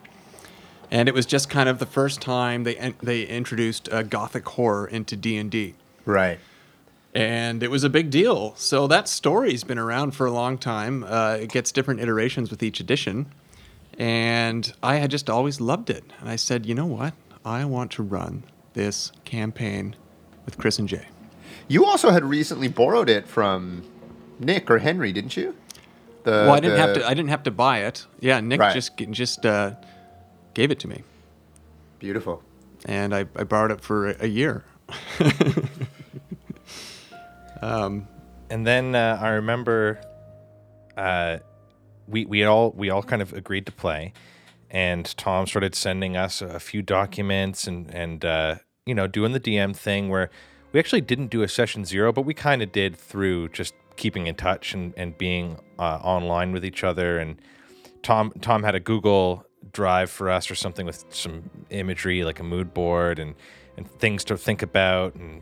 And 0.92 1.10
it 1.10 1.16
was 1.16 1.26
just 1.26 1.50
kind 1.50 1.68
of 1.68 1.80
the 1.80 1.86
first 1.86 2.22
time 2.22 2.64
they 2.64 2.94
they 3.04 3.24
introduced 3.24 3.92
uh, 3.92 4.04
gothic 4.04 4.48
horror 4.48 4.88
into 4.88 5.16
D 5.18 5.38
and 5.38 5.52
D, 5.52 5.74
Right. 6.06 6.40
and 7.14 7.62
it 7.62 7.70
was 7.70 7.84
a 7.84 7.90
big 7.90 8.10
deal. 8.10 8.54
So 8.56 8.88
that 8.88 9.10
story's 9.10 9.64
been 9.66 9.78
around 9.80 10.12
for 10.12 10.26
a 10.26 10.32
long 10.32 10.58
time. 10.58 11.04
Uh, 11.04 11.38
it 11.42 11.50
gets 11.52 11.74
different 11.74 12.00
iterations 12.00 12.50
with 12.50 12.64
each 12.64 12.80
edition, 12.80 13.26
and 13.98 14.74
I 14.82 14.96
had 14.96 15.12
just 15.12 15.30
always 15.30 15.60
loved 15.60 15.90
it. 15.90 16.06
And 16.22 16.30
I 16.30 16.38
said, 16.38 16.66
you 16.66 16.74
know 16.74 16.86
what? 16.86 17.14
I 17.44 17.66
want 17.66 17.92
to 17.92 18.04
run 18.04 18.44
this 18.74 19.12
campaign 19.26 19.96
with 20.46 20.58
Chris 20.58 20.80
and 20.80 20.88
Jay. 20.88 21.08
You 21.68 21.86
also 21.86 22.12
had 22.12 22.24
recently 22.24 22.70
borrowed 22.70 23.10
it 23.10 23.28
from 23.28 23.84
Nick 24.40 24.70
or 24.72 24.80
Henry, 24.80 25.12
didn't 25.12 25.36
you? 25.36 25.54
The, 26.24 26.32
well, 26.32 26.52
I 26.54 26.60
didn't 26.60 26.78
have 26.80 26.94
to. 26.96 27.06
I 27.08 27.14
didn't 27.14 27.30
have 27.30 27.44
to 27.44 27.52
buy 27.52 27.80
it. 27.80 28.06
Yeah, 28.20 28.40
Nick 28.42 28.60
Right. 28.60 28.74
just 28.74 28.98
just 29.12 29.46
uh, 29.46 29.72
gave 30.54 30.72
it 30.72 30.80
to 30.80 30.88
me, 30.88 31.04
Beautiful. 32.00 32.44
and 32.86 33.16
I, 33.16 33.26
I 33.36 33.44
borrowed 33.44 33.72
it 33.72 33.82
for 33.82 34.10
a, 34.10 34.16
a 34.22 34.28
year. 34.28 34.64
And 38.50 38.66
then 38.66 38.96
uh, 38.96 39.18
I 39.22 39.30
remember 39.30 40.00
uh, 40.96 41.40
we 42.08 42.26
we 42.26 42.44
all 42.44 42.72
we 42.72 42.90
all 42.90 43.04
kind 43.04 43.22
of 43.22 43.34
agreed 43.34 43.66
to 43.66 43.72
play, 43.72 44.14
and 44.72 45.06
Tom 45.18 45.48
started 45.48 45.76
sending 45.76 46.16
us 46.16 46.42
a 46.42 46.60
few 46.60 46.82
documents 46.82 47.68
and 47.68 47.94
and 47.94 48.24
uh, 48.24 48.56
you 48.86 48.96
know 48.96 49.08
doing 49.08 49.34
the 49.34 49.40
DM 49.40 49.76
thing 49.76 50.10
where 50.10 50.30
we 50.72 50.80
actually 50.80 51.02
didn't 51.02 51.28
do 51.28 51.42
a 51.42 51.48
session 51.48 51.84
zero, 51.86 52.12
but 52.14 52.22
we 52.24 52.34
kind 52.34 52.62
of 52.62 52.72
did 52.72 52.96
through 52.96 53.50
just 53.50 53.74
keeping 53.98 54.28
in 54.28 54.36
touch 54.36 54.74
and 54.74 54.94
and 54.96 55.18
being 55.18 55.60
uh, 55.78 56.00
online 56.02 56.52
with 56.54 56.64
each 56.64 56.84
other. 56.84 57.20
And 57.20 57.36
Tom 58.04 58.32
Tom 58.42 58.64
had 58.64 58.76
a 58.76 58.80
Google 58.80 59.46
Drive 59.74 60.10
for 60.10 60.30
us 60.30 60.50
or 60.50 60.56
something 60.56 60.86
with 60.86 61.04
some 61.10 61.50
imagery 61.70 62.24
like 62.24 62.40
a 62.40 62.44
mood 62.44 62.74
board 62.74 63.20
and 63.20 63.36
and 63.76 63.90
things 64.00 64.24
to 64.26 64.38
think 64.38 64.62
about 64.62 65.14
and 65.16 65.42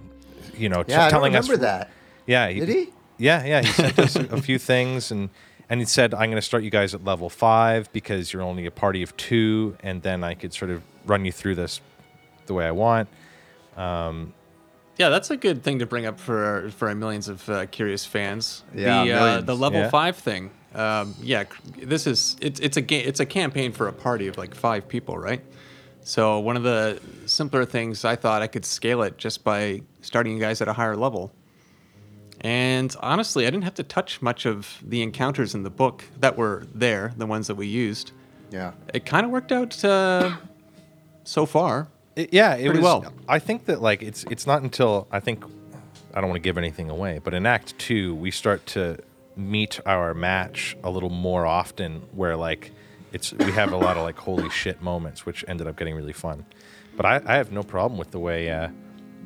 you 0.58 0.68
know 0.68 0.84
t- 0.84 0.92
Yeah, 0.92 1.02
I 1.02 1.02
don't 1.04 1.12
telling 1.12 1.36
us 1.36 1.48
remember 1.48 1.62
that. 1.68 1.92
yeah. 2.26 2.52
Did 2.52 2.68
he? 2.70 2.90
Yeah, 3.18 3.46
yeah. 3.46 3.62
He 3.62 3.68
sent 3.72 4.00
us 4.00 4.16
a, 4.38 4.42
few 4.42 4.58
things 4.60 5.12
and 5.12 5.30
and 5.70 5.80
he 5.80 5.86
said 5.86 6.14
I'm 6.14 6.30
going 6.30 6.36
to 6.36 6.42
start 6.42 6.64
you 6.64 6.70
guys 6.70 6.94
at 6.94 7.04
level 7.04 7.30
five 7.30 7.92
because 7.94 8.34
you're 8.34 8.42
only 8.42 8.66
a 8.66 8.72
party 8.72 9.04
of 9.04 9.16
two, 9.16 9.78
and 9.82 10.02
then 10.02 10.24
I 10.24 10.34
could 10.34 10.54
sort 10.54 10.72
of 10.72 10.82
run 11.06 11.24
you 11.24 11.32
through 11.32 11.56
this 11.56 11.80
the 12.48 12.54
way 12.54 12.66
I 12.66 12.72
want. 12.72 13.08
Yeah, 14.98 15.10
that's 15.10 15.30
a 15.30 15.38
good 15.38 15.62
thing 15.64 15.80
to 15.80 15.86
bring 15.86 16.06
up 16.06 16.20
for 16.20 16.44
our, 16.46 16.70
for 16.70 16.88
our 16.88 16.96
millions 16.96 17.28
of 17.28 17.48
uh, 17.50 17.66
curious 17.66 18.06
fans. 18.06 18.64
Yeah, 18.74 19.04
the 19.04 19.12
uh, 19.14 19.42
the 19.42 19.56
level 19.56 19.80
Yeah. 19.82 19.90
five 19.90 20.16
thing. 20.16 20.52
Um, 20.74 21.16
yeah, 21.22 21.44
this 21.78 22.08
is 22.08 22.38
it's 22.42 22.60
it's 22.60 22.78
a 22.78 22.82
ga- 22.82 23.04
it's 23.04 23.20
a 23.20 23.26
campaign 23.26 23.72
for 23.74 23.88
a 23.88 23.94
party 23.94 24.28
of 24.28 24.38
like 24.38 24.56
five 24.56 24.88
people, 24.88 25.18
right? 25.18 25.42
So 26.04 26.40
one 26.40 26.56
of 26.56 26.64
the 26.64 27.00
simpler 27.26 27.66
things 27.66 28.06
I 28.06 28.16
thought 28.16 28.42
I 28.42 28.48
could 28.48 28.64
scale 28.66 29.02
it 29.04 29.18
just 29.18 29.44
by 29.44 29.82
starting 30.02 30.34
you 30.34 30.40
guys 30.40 30.62
at 30.62 30.68
a 30.68 30.74
higher 30.74 30.96
level. 30.96 31.32
And 32.42 32.96
honestly, 33.00 33.48
I 33.48 33.50
didn't 33.50 33.64
have 33.64 33.74
to 33.76 33.84
touch 33.84 34.22
much 34.22 34.46
of 34.46 34.78
the 34.86 35.02
encounters 35.02 35.56
in 35.56 35.64
the 35.64 35.70
book 35.70 36.04
that 36.20 36.38
were 36.38 36.68
there, 36.76 37.14
the 37.18 37.26
ones 37.26 37.48
that 37.48 37.56
we 37.56 37.66
used. 37.68 38.12
Yeah. 38.52 38.74
It 38.94 39.06
kind 39.06 39.26
of 39.26 39.32
worked 39.32 39.52
out 39.52 39.84
uh, 39.84 40.36
so 41.24 41.46
far. 41.48 41.88
It- 42.16 42.34
yeah, 42.34 42.56
it 42.56 42.70
was. 42.70 42.80
well. 42.82 43.14
I 43.28 43.40
think 43.40 43.66
that 43.66 43.82
like 43.82 44.02
it's 44.02 44.24
it's 44.30 44.48
not 44.48 44.62
until 44.62 45.08
I 45.12 45.20
think 45.20 45.44
I 46.14 46.22
don't 46.22 46.30
want 46.30 46.42
to 46.42 46.48
give 46.48 46.58
anything 46.58 46.90
away, 46.90 47.20
but 47.24 47.34
in 47.34 47.46
Act 47.46 47.78
Two 47.78 48.16
we 48.16 48.32
start 48.32 48.66
to 48.68 48.98
meet 49.36 49.82
our 49.86 50.14
match 50.14 50.78
a 50.84 50.90
little 50.90 51.10
more 51.10 51.46
often, 51.46 52.02
where 52.14 52.36
like 52.38 52.72
it's 53.12 53.34
we 53.34 53.52
have 53.52 53.74
a 53.74 53.78
lot 53.78 53.98
of 53.98 54.04
like 54.04 54.18
holy 54.18 54.50
shit 54.50 54.82
moments, 54.82 55.26
which 55.26 55.44
ended 55.48 55.68
up 55.68 55.76
getting 55.78 55.96
really 55.96 56.14
fun. 56.14 56.46
But 56.96 57.06
I, 57.06 57.22
I 57.26 57.36
have 57.36 57.52
no 57.52 57.64
problem 57.64 57.98
with 58.00 58.12
the 58.12 58.20
way 58.20 58.50
uh, 58.50 58.70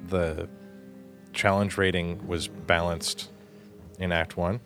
the 0.07 0.49
challenge 1.33 1.77
rating 1.77 2.27
was 2.27 2.47
balanced 2.47 3.29
in 3.99 4.11
Act 4.11 4.35
One. 4.37 4.59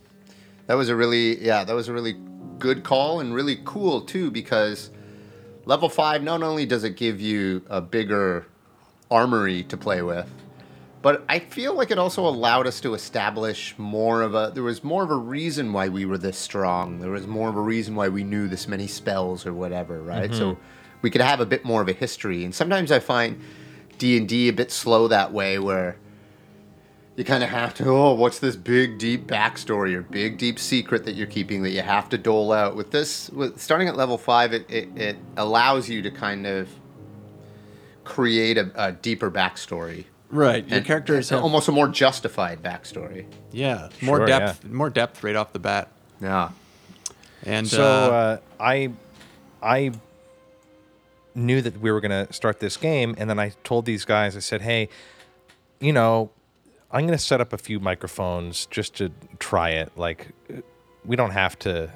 That 0.67 0.75
was 0.75 0.87
a 0.87 0.95
really 0.95 1.43
yeah, 1.43 1.65
that 1.65 1.73
was 1.75 1.89
a 1.89 1.93
really 1.93 2.15
good 2.59 2.83
call 2.83 3.19
and 3.19 3.33
really 3.33 3.59
cool 3.65 3.99
too 4.01 4.31
because 4.31 4.89
level 5.65 5.89
5 5.89 6.23
not 6.23 6.43
only 6.43 6.65
does 6.65 6.83
it 6.83 6.95
give 6.95 7.21
you 7.21 7.63
a 7.69 7.81
bigger 7.81 8.45
armory 9.09 9.63
to 9.63 9.77
play 9.77 10.01
with, 10.01 10.29
but 11.01 11.25
I 11.27 11.39
feel 11.39 11.73
like 11.73 11.91
it 11.91 11.99
also 11.99 12.25
allowed 12.25 12.65
us 12.65 12.79
to 12.81 12.93
establish 12.93 13.77
more 13.77 14.21
of 14.21 14.35
a 14.35 14.51
there 14.53 14.63
was 14.63 14.83
more 14.83 15.03
of 15.03 15.11
a 15.11 15.17
reason 15.17 15.73
why 15.73 15.89
we 15.89 16.05
were 16.05 16.17
this 16.17 16.37
strong. 16.37 16.99
There 16.99 17.11
was 17.11 17.27
more 17.27 17.49
of 17.49 17.57
a 17.57 17.61
reason 17.61 17.93
why 17.93 18.07
we 18.07 18.23
knew 18.23 18.47
this 18.47 18.69
many 18.69 18.87
spells 18.87 19.45
or 19.45 19.53
whatever, 19.53 20.01
right? 20.01 20.33
So 20.33 20.53
mm-hmm. 20.53 20.61
we 21.01 21.09
could 21.09 21.19
have 21.19 21.41
a 21.41 21.45
bit 21.45 21.65
more 21.65 21.81
of 21.81 21.89
a 21.89 21.93
history. 21.93 22.45
And 22.45 22.55
sometimes 22.55 22.89
I 22.89 22.99
find 22.99 23.41
D&D 23.97 24.47
a 24.47 24.53
bit 24.53 24.71
slow 24.71 25.09
that 25.09 25.33
way 25.33 25.59
where 25.59 25.97
you 27.15 27.23
kind 27.23 27.43
of 27.43 27.49
have 27.49 27.73
to 27.75 27.85
oh 27.85 28.13
what's 28.13 28.39
this 28.39 28.55
big 28.55 28.97
deep 28.97 29.27
backstory 29.27 29.93
or 29.93 30.01
big 30.01 30.37
deep 30.37 30.57
secret 30.57 31.05
that 31.05 31.13
you're 31.13 31.27
keeping 31.27 31.61
that 31.63 31.69
you 31.71 31.81
have 31.81 32.09
to 32.09 32.17
dole 32.17 32.51
out? 32.51 32.75
With 32.75 32.91
this 32.91 33.29
with 33.29 33.59
starting 33.61 33.87
at 33.87 33.95
level 33.95 34.17
five 34.17 34.53
it, 34.53 34.69
it, 34.69 34.89
it 34.97 35.17
allows 35.37 35.89
you 35.89 36.01
to 36.01 36.09
kind 36.11 36.45
of 36.47 36.69
create 38.03 38.57
a, 38.57 38.71
a 38.75 38.91
deeper 38.91 39.31
backstory. 39.31 40.05
Right. 40.29 40.67
Your 40.67 40.77
And 40.77 40.85
characters 40.85 41.19
it's 41.19 41.29
have 41.29 41.43
almost 41.43 41.67
a 41.67 41.71
more 41.71 41.87
justified 41.87 42.61
backstory. 42.63 43.25
Yeah. 43.51 43.89
More 44.01 44.17
Sure, 44.17 44.25
depth, 44.25 44.65
more 44.65 44.89
depth 44.89 45.23
right 45.23 45.35
off 45.35 45.53
the 45.53 45.59
bat. 45.59 45.89
yeah. 46.21 46.49
And 47.43 47.67
So 47.67 47.83
uh, 47.83 47.85
uh, 47.85 48.37
I 48.59 48.91
I 49.61 49.91
knew 51.35 51.61
that 51.61 51.79
we 51.79 51.91
were 51.91 52.01
going 52.01 52.25
to 52.27 52.31
start 52.33 52.59
this 52.59 52.77
game, 52.77 53.15
and 53.17 53.29
then 53.29 53.37
I 53.39 53.49
told 53.63 53.85
these 53.85 54.05
guys, 54.05 54.35
I 54.35 54.39
said, 54.39 54.61
"Hey, 54.61 54.87
you 55.79 55.91
know, 55.93 56.29
I'm 56.93 57.07
going 57.07 57.17
to 57.17 57.23
set 57.23 57.41
up 57.41 57.51
a 57.53 57.57
few 57.57 57.79
microphones 57.79 58.67
just 58.67 58.95
to 58.97 59.11
try 59.39 59.71
it. 59.71 59.91
Like, 59.97 60.29
we 61.03 61.15
don't 61.15 61.31
have 61.31 61.57
to 61.59 61.89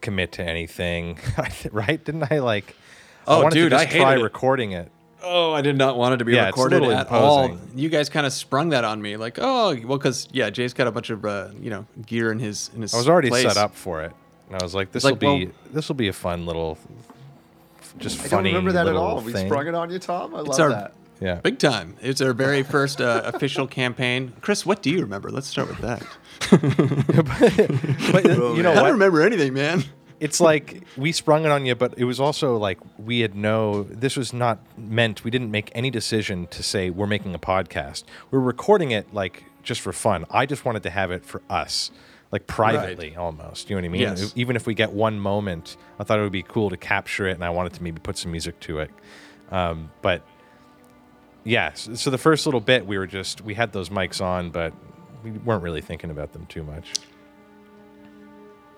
commit 0.00 0.32
to 0.32 0.42
anything, 0.42 1.18
right? 1.72 2.02
Didn't 2.02 2.32
I 2.32 2.38
like? 2.38 2.74
Oh, 3.26 3.40
I 3.40 3.42
wanted 3.44 3.54
dude, 3.56 3.70
to 3.70 3.76
I 3.76 3.84
just 3.84 3.96
try 3.96 4.14
it. 4.16 4.22
recording 4.22 4.72
it. 4.72 4.90
Oh, 5.22 5.52
I 5.52 5.60
did 5.62 5.76
not 5.76 5.98
want 5.98 6.14
it 6.14 6.16
to 6.18 6.24
be 6.24 6.32
Yeah, 6.34 6.46
recorded 6.46 6.80
little 6.80 6.96
at 6.96 7.10
all. 7.10 7.58
You 7.74 7.88
guys 7.88 8.08
kind 8.08 8.24
of 8.24 8.32
sprung 8.32 8.70
that 8.70 8.84
on 8.84 9.02
me, 9.02 9.16
like, 9.16 9.38
oh, 9.40 9.76
well, 9.84 9.98
because 9.98 10.28
yeah, 10.32 10.48
Jay's 10.48 10.72
got 10.72 10.86
a 10.86 10.92
bunch 10.92 11.10
of 11.10 11.24
uh, 11.24 11.48
you 11.60 11.70
know 11.70 11.84
gear 12.06 12.30
in 12.32 12.38
his 12.38 12.70
in 12.74 12.82
his. 12.82 12.94
I 12.94 12.96
was 12.98 13.08
already 13.08 13.28
place. 13.28 13.42
set 13.42 13.56
up 13.56 13.74
for 13.74 14.02
it, 14.02 14.12
and 14.48 14.56
I 14.58 14.64
was 14.64 14.76
like, 14.76 14.92
"This 14.92 15.02
will 15.02 15.10
like, 15.10 15.18
be 15.20 15.26
well- 15.46 15.54
this 15.72 15.88
will 15.88 15.96
be 15.96 16.06
a 16.06 16.12
fun 16.12 16.46
little, 16.46 16.78
just 17.98 18.24
I 18.24 18.28
don't 18.28 18.44
remember 18.44 18.70
that 18.72 18.86
at 18.86 18.94
little 18.94 19.02
all 19.02 19.20
we 19.20 19.32
sprung 19.32 19.66
it 19.66 19.74
on 19.74 19.90
you 19.90 19.98
Tom 19.98 20.34
I 20.36 20.40
love 20.40 20.60
our- 20.60 20.68
that 20.70 20.94
Yeah. 21.20 21.36
Big 21.36 21.58
time! 21.58 21.96
It's 22.00 22.20
our 22.20 22.32
very 22.32 22.62
first 22.62 23.00
uh, 23.00 23.22
official 23.24 23.66
campaign. 23.66 24.32
Chris, 24.40 24.64
what 24.64 24.82
do 24.82 24.90
you 24.90 25.00
remember? 25.00 25.30
Let's 25.30 25.48
start 25.48 25.68
with 25.68 25.78
that. 25.78 26.02
but 28.12 28.26
uh, 28.30 28.52
you 28.54 28.62
know 28.62 28.72
I 28.72 28.76
don't 28.76 28.92
remember 28.92 29.22
anything, 29.22 29.54
man. 29.54 29.84
it's 30.20 30.40
like 30.40 30.84
we 30.96 31.12
sprung 31.12 31.44
it 31.44 31.50
on 31.50 31.66
you, 31.66 31.74
but 31.74 31.94
it 31.96 32.04
was 32.04 32.20
also 32.20 32.56
like 32.56 32.78
we 32.98 33.20
had 33.20 33.34
no. 33.34 33.82
This 33.84 34.16
was 34.16 34.32
not 34.32 34.58
meant. 34.76 35.24
We 35.24 35.30
didn't 35.30 35.50
make 35.50 35.70
any 35.74 35.90
decision 35.90 36.46
to 36.48 36.62
say 36.62 36.90
we're 36.90 37.06
making 37.06 37.34
a 37.34 37.38
podcast. 37.38 38.04
We're 38.30 38.40
recording 38.40 38.92
it 38.92 39.12
like 39.12 39.44
just 39.62 39.80
for 39.80 39.92
fun. 39.92 40.24
I 40.30 40.46
just 40.46 40.64
wanted 40.64 40.82
to 40.84 40.90
have 40.90 41.10
it 41.10 41.24
for 41.24 41.42
us, 41.50 41.90
like 42.30 42.46
privately, 42.46 43.16
almost. 43.16 43.68
You 43.68 43.76
know 43.76 43.82
what 43.82 43.86
I 43.86 43.90
mean? 43.90 44.00
Yes. 44.02 44.32
Even 44.36 44.56
if 44.56 44.66
we 44.66 44.74
get 44.74 44.92
one 44.92 45.18
moment, 45.18 45.76
I 45.98 46.04
thought 46.04 46.18
it 46.20 46.22
would 46.22 46.32
be 46.32 46.42
cool 46.44 46.70
to 46.70 46.76
capture 46.76 47.26
it, 47.26 47.32
and 47.32 47.44
I 47.44 47.50
wanted 47.50 47.72
to 47.74 47.82
maybe 47.82 47.98
put 48.00 48.16
some 48.16 48.30
music 48.30 48.60
to 48.60 48.78
it. 48.80 48.90
Um, 49.50 49.90
but 50.02 50.22
yeah, 51.48 51.72
so, 51.72 52.10
the 52.10 52.18
first 52.18 52.44
little 52.44 52.60
bit, 52.60 52.86
we 52.86 52.98
were 52.98 53.06
just 53.06 53.40
we 53.40 53.54
had 53.54 53.72
those 53.72 53.88
mics 53.88 54.20
on, 54.20 54.50
but 54.50 54.74
we 55.24 55.30
weren't 55.30 55.62
really 55.62 55.80
thinking 55.80 56.10
about 56.10 56.34
them 56.34 56.44
too 56.44 56.62
much. 56.62 56.92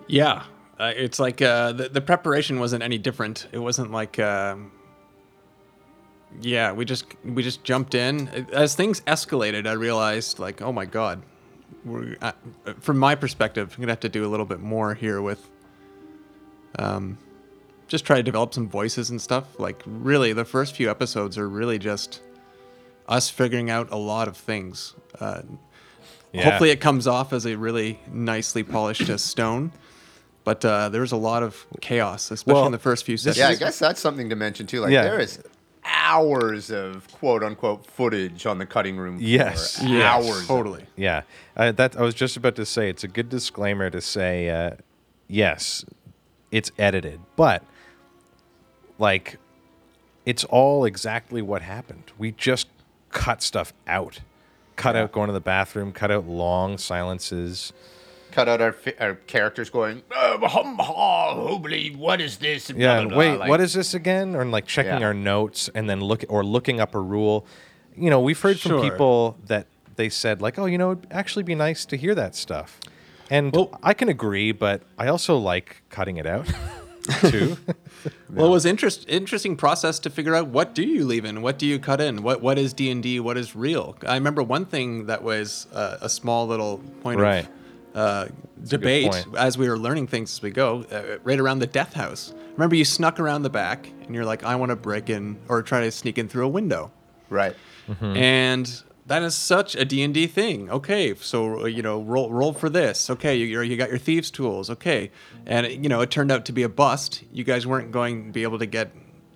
Yeah, 0.07 0.43
uh, 0.79 0.93
it's 0.95 1.19
like 1.19 1.41
uh, 1.41 1.73
the 1.73 1.89
the 1.89 1.99
preparation 1.99 2.61
wasn't 2.61 2.81
any 2.81 2.97
different. 2.97 3.47
It 3.51 3.59
wasn't 3.59 3.91
like. 3.91 4.17
Um, 4.19 4.71
yeah, 6.39 6.71
we 6.71 6.85
just 6.85 7.07
we 7.25 7.43
just 7.43 7.65
jumped 7.65 7.93
in. 7.93 8.47
As 8.53 8.73
things 8.73 9.01
escalated, 9.01 9.67
I 9.67 9.73
realized 9.73 10.39
like, 10.39 10.61
oh 10.61 10.71
my 10.71 10.85
god, 10.85 11.21
uh, 12.21 12.31
from 12.79 12.97
my 12.97 13.15
perspective, 13.15 13.73
I'm 13.75 13.81
gonna 13.81 13.91
have 13.91 13.99
to 13.99 14.09
do 14.09 14.25
a 14.25 14.29
little 14.29 14.45
bit 14.45 14.61
more 14.61 14.93
here 14.93 15.21
with. 15.21 15.49
Um, 16.79 17.17
just 17.89 18.05
try 18.05 18.15
to 18.15 18.23
develop 18.23 18.53
some 18.53 18.69
voices 18.69 19.09
and 19.09 19.21
stuff. 19.21 19.59
Like 19.59 19.83
really, 19.85 20.31
the 20.31 20.45
first 20.45 20.73
few 20.73 20.89
episodes 20.89 21.37
are 21.37 21.49
really 21.49 21.77
just 21.77 22.21
us 23.11 23.29
figuring 23.29 23.69
out 23.69 23.91
a 23.91 23.97
lot 23.97 24.27
of 24.27 24.35
things. 24.37 24.95
Uh, 25.19 25.41
Yeah. 26.33 26.43
Hopefully, 26.49 26.69
it 26.69 26.79
comes 26.79 27.07
off 27.07 27.33
as 27.33 27.45
a 27.45 27.57
really 27.57 27.99
nicely 28.09 28.63
polished 28.63 29.09
uh, 29.09 29.17
stone. 29.17 29.71
But 30.45 30.63
uh, 30.63 30.87
there 30.89 31.01
was 31.01 31.11
a 31.11 31.17
lot 31.17 31.43
of 31.43 31.67
chaos, 31.81 32.31
especially 32.31 32.53
Well, 32.55 32.65
in 32.67 32.71
the 32.71 32.79
first 32.79 33.05
few 33.05 33.17
sessions. 33.17 33.37
Yeah, 33.37 33.49
I 33.49 33.55
guess 33.55 33.77
that's 33.77 33.99
something 33.99 34.29
to 34.29 34.35
mention 34.37 34.65
too. 34.65 34.79
Like 34.79 34.91
Yeah. 34.93 35.03
there 35.03 35.19
is 35.19 35.39
hours 35.83 36.71
of 36.71 37.05
quote 37.11 37.43
unquote 37.43 37.85
footage 37.85 38.45
on 38.45 38.57
the 38.59 38.65
cutting 38.65 38.95
room 38.97 39.17
floor. 39.17 39.27
Yes. 39.29 39.81
Yes, 39.83 40.03
Hours. 40.25 40.47
totally. 40.47 40.85
Yeah, 40.95 41.23
uh, 41.57 41.73
that 41.73 41.97
I 41.97 42.01
was 42.01 42.15
just 42.15 42.37
about 42.37 42.55
to 42.55 42.65
say. 42.65 42.89
It's 42.89 43.03
a 43.03 43.07
good 43.09 43.27
disclaimer 43.29 43.89
to 43.89 43.99
say, 44.01 44.49
uh, 44.49 44.71
yes, 45.27 45.83
it's 46.49 46.71
edited, 46.77 47.19
but 47.35 47.63
like, 48.97 49.37
it's 50.25 50.43
all 50.45 50.85
exactly 50.85 51.41
what 51.41 51.61
happened. 51.61 52.11
We 52.17 52.31
just 52.31 52.67
cut 53.11 53.41
stuff 53.43 53.73
out, 53.87 54.19
cut 54.75 54.95
out 54.95 55.11
going 55.11 55.27
to 55.27 55.33
the 55.33 55.39
bathroom, 55.41 55.91
cut 55.91 56.11
out 56.11 56.25
long 56.27 56.77
silences. 56.77 57.73
Cut 58.31 58.47
out 58.47 58.61
our, 58.61 58.71
fi- 58.71 58.95
our 58.99 59.15
characters 59.15 59.69
going, 59.69 60.03
oh, 60.15 60.37
hum, 60.47 60.77
ha, 60.79 61.35
hoobly, 61.35 61.93
what 61.95 62.21
is 62.21 62.37
this? 62.37 62.69
And 62.69 62.79
Yeah, 62.79 62.93
blah, 62.93 62.99
and 63.01 63.09
blah, 63.09 63.17
wait, 63.19 63.37
like- 63.37 63.49
what 63.49 63.59
is 63.59 63.73
this 63.73 63.93
again? 63.93 64.35
Or 64.35 64.45
like 64.45 64.65
checking 64.65 64.99
Yeah. 65.01 65.07
our 65.07 65.13
notes 65.13 65.69
and 65.75 65.89
then 65.89 65.99
look 65.99 66.23
or 66.29 66.43
looking 66.43 66.79
up 66.79 66.95
a 66.95 66.99
rule. 66.99 67.45
You 67.97 68.09
know, 68.09 68.21
we've 68.21 68.39
heard 68.39 68.57
from 68.59 68.81
people 68.81 69.37
that 69.47 69.67
they 69.97 70.07
said 70.07 70.41
like, 70.41 70.57
"Oh, 70.57 70.65
you 70.65 70.77
know, 70.77 70.93
it'd 70.93 71.07
actually 71.11 71.43
be 71.43 71.55
nice 71.55 71.83
to 71.85 71.97
hear 71.97 72.15
that 72.15 72.33
stuff." 72.35 72.79
And 73.29 73.51
Well- 73.53 73.77
I 73.83 73.93
can 73.93 74.07
agree, 74.07 74.53
but 74.53 74.81
I 74.97 75.07
also 75.07 75.37
like 75.37 75.81
cutting 75.89 76.15
it 76.15 76.25
out 76.25 76.47
too. 77.03 77.57
Well, 78.31 78.47
it 78.47 78.49
was 78.49 78.65
interest 78.65 79.05
interesting 79.09 79.55
process 79.57 79.99
to 79.99 80.09
figure 80.09 80.33
out 80.33 80.47
what 80.47 80.73
do 80.73 80.81
you 80.83 81.05
leave 81.05 81.23
in, 81.25 81.41
what 81.43 81.59
do 81.59 81.67
you 81.67 81.77
cut 81.77 81.99
in, 82.01 82.23
what 82.23 82.41
what 82.41 82.57
is 82.57 82.73
D 82.73 82.89
and 82.89 83.03
D, 83.03 83.19
what 83.19 83.37
is 83.37 83.55
real. 83.55 83.95
I 84.07 84.15
remember 84.15 84.41
one 84.41 84.65
thing 84.65 85.05
that 85.07 85.21
was 85.21 85.67
uh, 85.73 85.97
a 86.01 86.09
small 86.09 86.47
little 86.47 86.77
point 87.03 87.19
Right. 87.19 87.45
of 87.93 87.97
uh, 87.97 88.27
debate 88.65 89.11
point. 89.11 89.27
as 89.37 89.57
we 89.57 89.67
were 89.69 89.77
learning 89.77 90.07
things 90.07 90.31
as 90.33 90.41
we 90.41 90.49
go, 90.49 90.83
uh, 90.91 91.17
right 91.23 91.39
around 91.39 91.59
the 91.59 91.67
death 91.67 91.93
house. 91.93 92.33
Remember, 92.53 92.75
you 92.75 92.85
snuck 92.85 93.19
around 93.19 93.43
the 93.43 93.49
back, 93.49 93.87
and 94.05 94.15
you're 94.15 94.25
like, 94.25 94.43
I 94.43 94.55
want 94.55 94.69
to 94.71 94.75
break 94.77 95.09
in 95.09 95.37
or 95.47 95.61
try 95.61 95.81
to 95.81 95.91
sneak 95.91 96.17
in 96.17 96.27
through 96.29 96.45
a 96.45 96.49
window. 96.49 96.89
Right. 97.29 97.55
and 98.01 98.81
that 99.07 99.23
is 99.23 99.35
such 99.35 99.75
a 99.75 99.83
d&d 99.85 100.27
thing. 100.27 100.69
Okay 100.69 101.13
so 101.15 101.65
you 101.65 101.81
know 101.81 102.01
roll, 102.01 102.29
roll 102.31 102.53
for 102.53 102.69
this. 102.69 103.09
Okay 103.09 103.35
you, 103.35 103.45
you're- 103.45 103.67
you 103.67 103.75
got 103.77 103.89
your 103.89 103.97
thieves 103.97 104.29
tools. 104.31 104.69
Okay. 104.69 105.11
And 105.45 105.67
you 105.83 105.89
know 105.89 106.01
it 106.01 106.11
turned 106.11 106.31
out 106.31 106.45
to 106.45 106.51
be 106.51 106.63
a 106.63 106.69
bust. 106.69 107.23
You 107.33 107.43
guys 107.43 107.65
weren't 107.67 107.91
going 107.91 108.27
to 108.27 108.31
be 108.31 108.43
able 108.43 108.59
to 108.59 108.65
get 108.65 108.91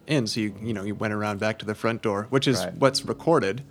in 0.08 0.28
so 0.28 0.40
you 0.40 0.54
you 0.62 0.74
know 0.74 0.84
you 0.84 0.94
went 0.96 1.14
around 1.14 1.40
back 1.40 1.58
to 1.60 1.66
the 1.66 1.74
front 1.76 2.02
door 2.04 2.28
which 2.30 2.48
is 2.48 2.60
Right. 2.64 2.74
what's 2.76 3.04
recorded. 3.06 3.64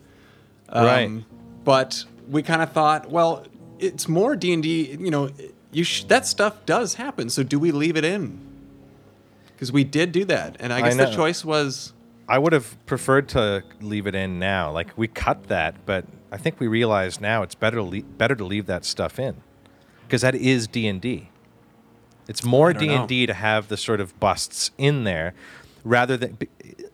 Right. 0.74 1.04
Um, 1.06 1.24
but 1.64 2.04
we 2.28 2.42
kind 2.42 2.60
of 2.60 2.72
thought 2.72 3.08
well 3.10 3.46
it's 3.78 4.08
more 4.08 4.34
d&d 4.36 4.96
you 4.98 5.10
know 5.10 5.30
you 5.72 5.84
sh- 5.84 6.04
that 6.04 6.26
stuff 6.26 6.64
does 6.66 6.94
happen 6.94 7.28
so 7.30 7.42
do 7.42 7.58
we 7.58 7.70
leave 7.72 7.96
it 7.96 8.04
in? 8.04 8.38
Because 9.46 9.70
we 9.72 9.84
did 9.84 10.10
do 10.12 10.24
that 10.26 10.56
and 10.60 10.72
i 10.72 10.78
I 10.78 10.82
guess 10.82 10.96
the 10.96 11.06
choice 11.14 11.44
was 11.44 11.92
I 12.28 12.38
would 12.38 12.52
have 12.52 12.76
preferred 12.86 13.28
to 13.30 13.62
leave 13.80 14.06
it 14.06 14.14
in 14.14 14.38
now. 14.38 14.70
Like 14.70 14.96
we 14.96 15.08
cut 15.08 15.48
that, 15.48 15.84
but 15.86 16.06
I 16.32 16.36
think 16.36 16.58
we 16.60 16.66
realize 16.66 17.20
now 17.20 17.42
it's 17.42 17.54
better 17.54 17.76
to 17.76 17.82
leave, 17.82 18.18
better 18.18 18.34
to 18.34 18.44
leave 18.44 18.66
that 18.66 18.84
stuff 18.84 19.18
in 19.18 19.36
because 20.06 20.22
that 20.22 20.34
is 20.34 20.66
D 20.66 20.86
and 20.86 21.00
D. 21.00 21.28
It's 22.28 22.42
more 22.44 22.72
D 22.72 22.88
and 22.92 23.06
D 23.06 23.26
to 23.26 23.34
have 23.34 23.68
the 23.68 23.76
sort 23.76 24.00
of 24.00 24.18
busts 24.18 24.70
in 24.78 25.04
there, 25.04 25.34
rather 25.84 26.16
than. 26.16 26.38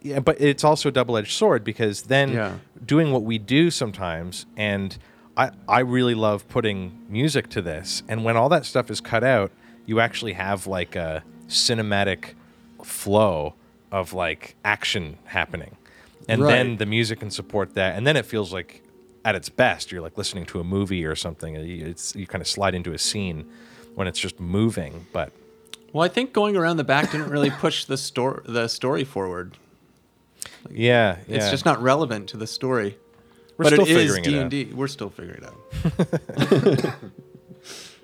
Yeah, 0.03 0.19
but 0.21 0.41
it's 0.41 0.65
also 0.65 0.89
a 0.89 0.93
double 0.93 1.17
edged 1.17 1.33
sword 1.33 1.63
because 1.63 2.03
then 2.05 2.33
Yeah. 2.33 2.55
doing 2.85 3.13
what 3.13 3.23
we 3.23 3.39
do 3.39 3.71
sometimes, 3.71 4.47
and 4.57 4.99
I 5.37 5.51
I 5.69 5.81
really 5.81 6.15
love 6.15 6.49
putting 6.49 6.99
music 7.09 7.49
to 7.51 7.63
this, 7.63 8.03
and 8.09 8.25
when 8.25 8.37
all 8.37 8.49
that 8.49 8.65
stuff 8.67 8.91
is 8.91 9.01
cut 9.01 9.23
out, 9.23 9.53
you 9.87 10.01
actually 10.01 10.33
have 10.33 10.67
like 10.67 10.97
a 10.97 11.23
cinematic 11.49 12.35
flow 12.83 13.55
of 13.93 14.13
like 14.13 14.55
action 14.65 15.19
happening 15.25 15.77
and 16.29 16.43
then 16.43 16.77
the 16.77 16.87
music 16.87 17.21
can 17.21 17.31
support 17.31 17.75
that 17.75 17.97
and 17.97 18.07
then 18.07 18.17
it 18.17 18.25
feels 18.27 18.53
like 18.53 18.83
at 19.25 19.35
its 19.35 19.49
best 19.49 19.91
you're 19.91 20.01
like 20.03 20.17
listening 20.17 20.47
to 20.47 20.61
a 20.61 20.65
movie 20.65 21.05
or 21.05 21.15
something 21.17 21.55
You- 21.57 21.87
it's 21.87 22.15
you 22.15 22.27
kind 22.27 22.41
of 22.43 22.49
slide 22.49 22.75
into 22.75 22.93
a 22.93 22.99
scene 22.99 23.49
when 23.95 24.07
it's 24.07 24.19
just 24.19 24.39
moving 24.39 25.07
but 25.13 25.33
well 25.93 26.05
i 26.05 26.09
think 26.09 26.33
going 26.33 26.57
around 26.57 26.77
the 26.77 26.85
back 26.85 27.11
didn't 27.11 27.31
really 27.31 27.51
push 27.51 27.85
the 27.85 27.97
story 27.97 28.43
the 28.47 28.69
story 28.69 29.05
forward 29.05 29.57
yeah, 30.71 31.17
It's 31.27 31.51
just 31.51 31.65
not 31.65 31.83
relevant 31.83 32.29
to 32.31 32.37
the 32.37 32.47
story. 32.47 32.97
We're 33.57 33.65
but 33.65 33.73
still 33.73 33.85
it 33.87 33.91
is 33.91 33.97
figuring 34.15 34.25
it 34.25 34.45
out. 34.45 34.51
D&D. 34.51 34.75
We're 34.75 34.89
still 34.89 35.09
figuring 35.11 35.43
it 35.43 35.49
out. 35.49 36.95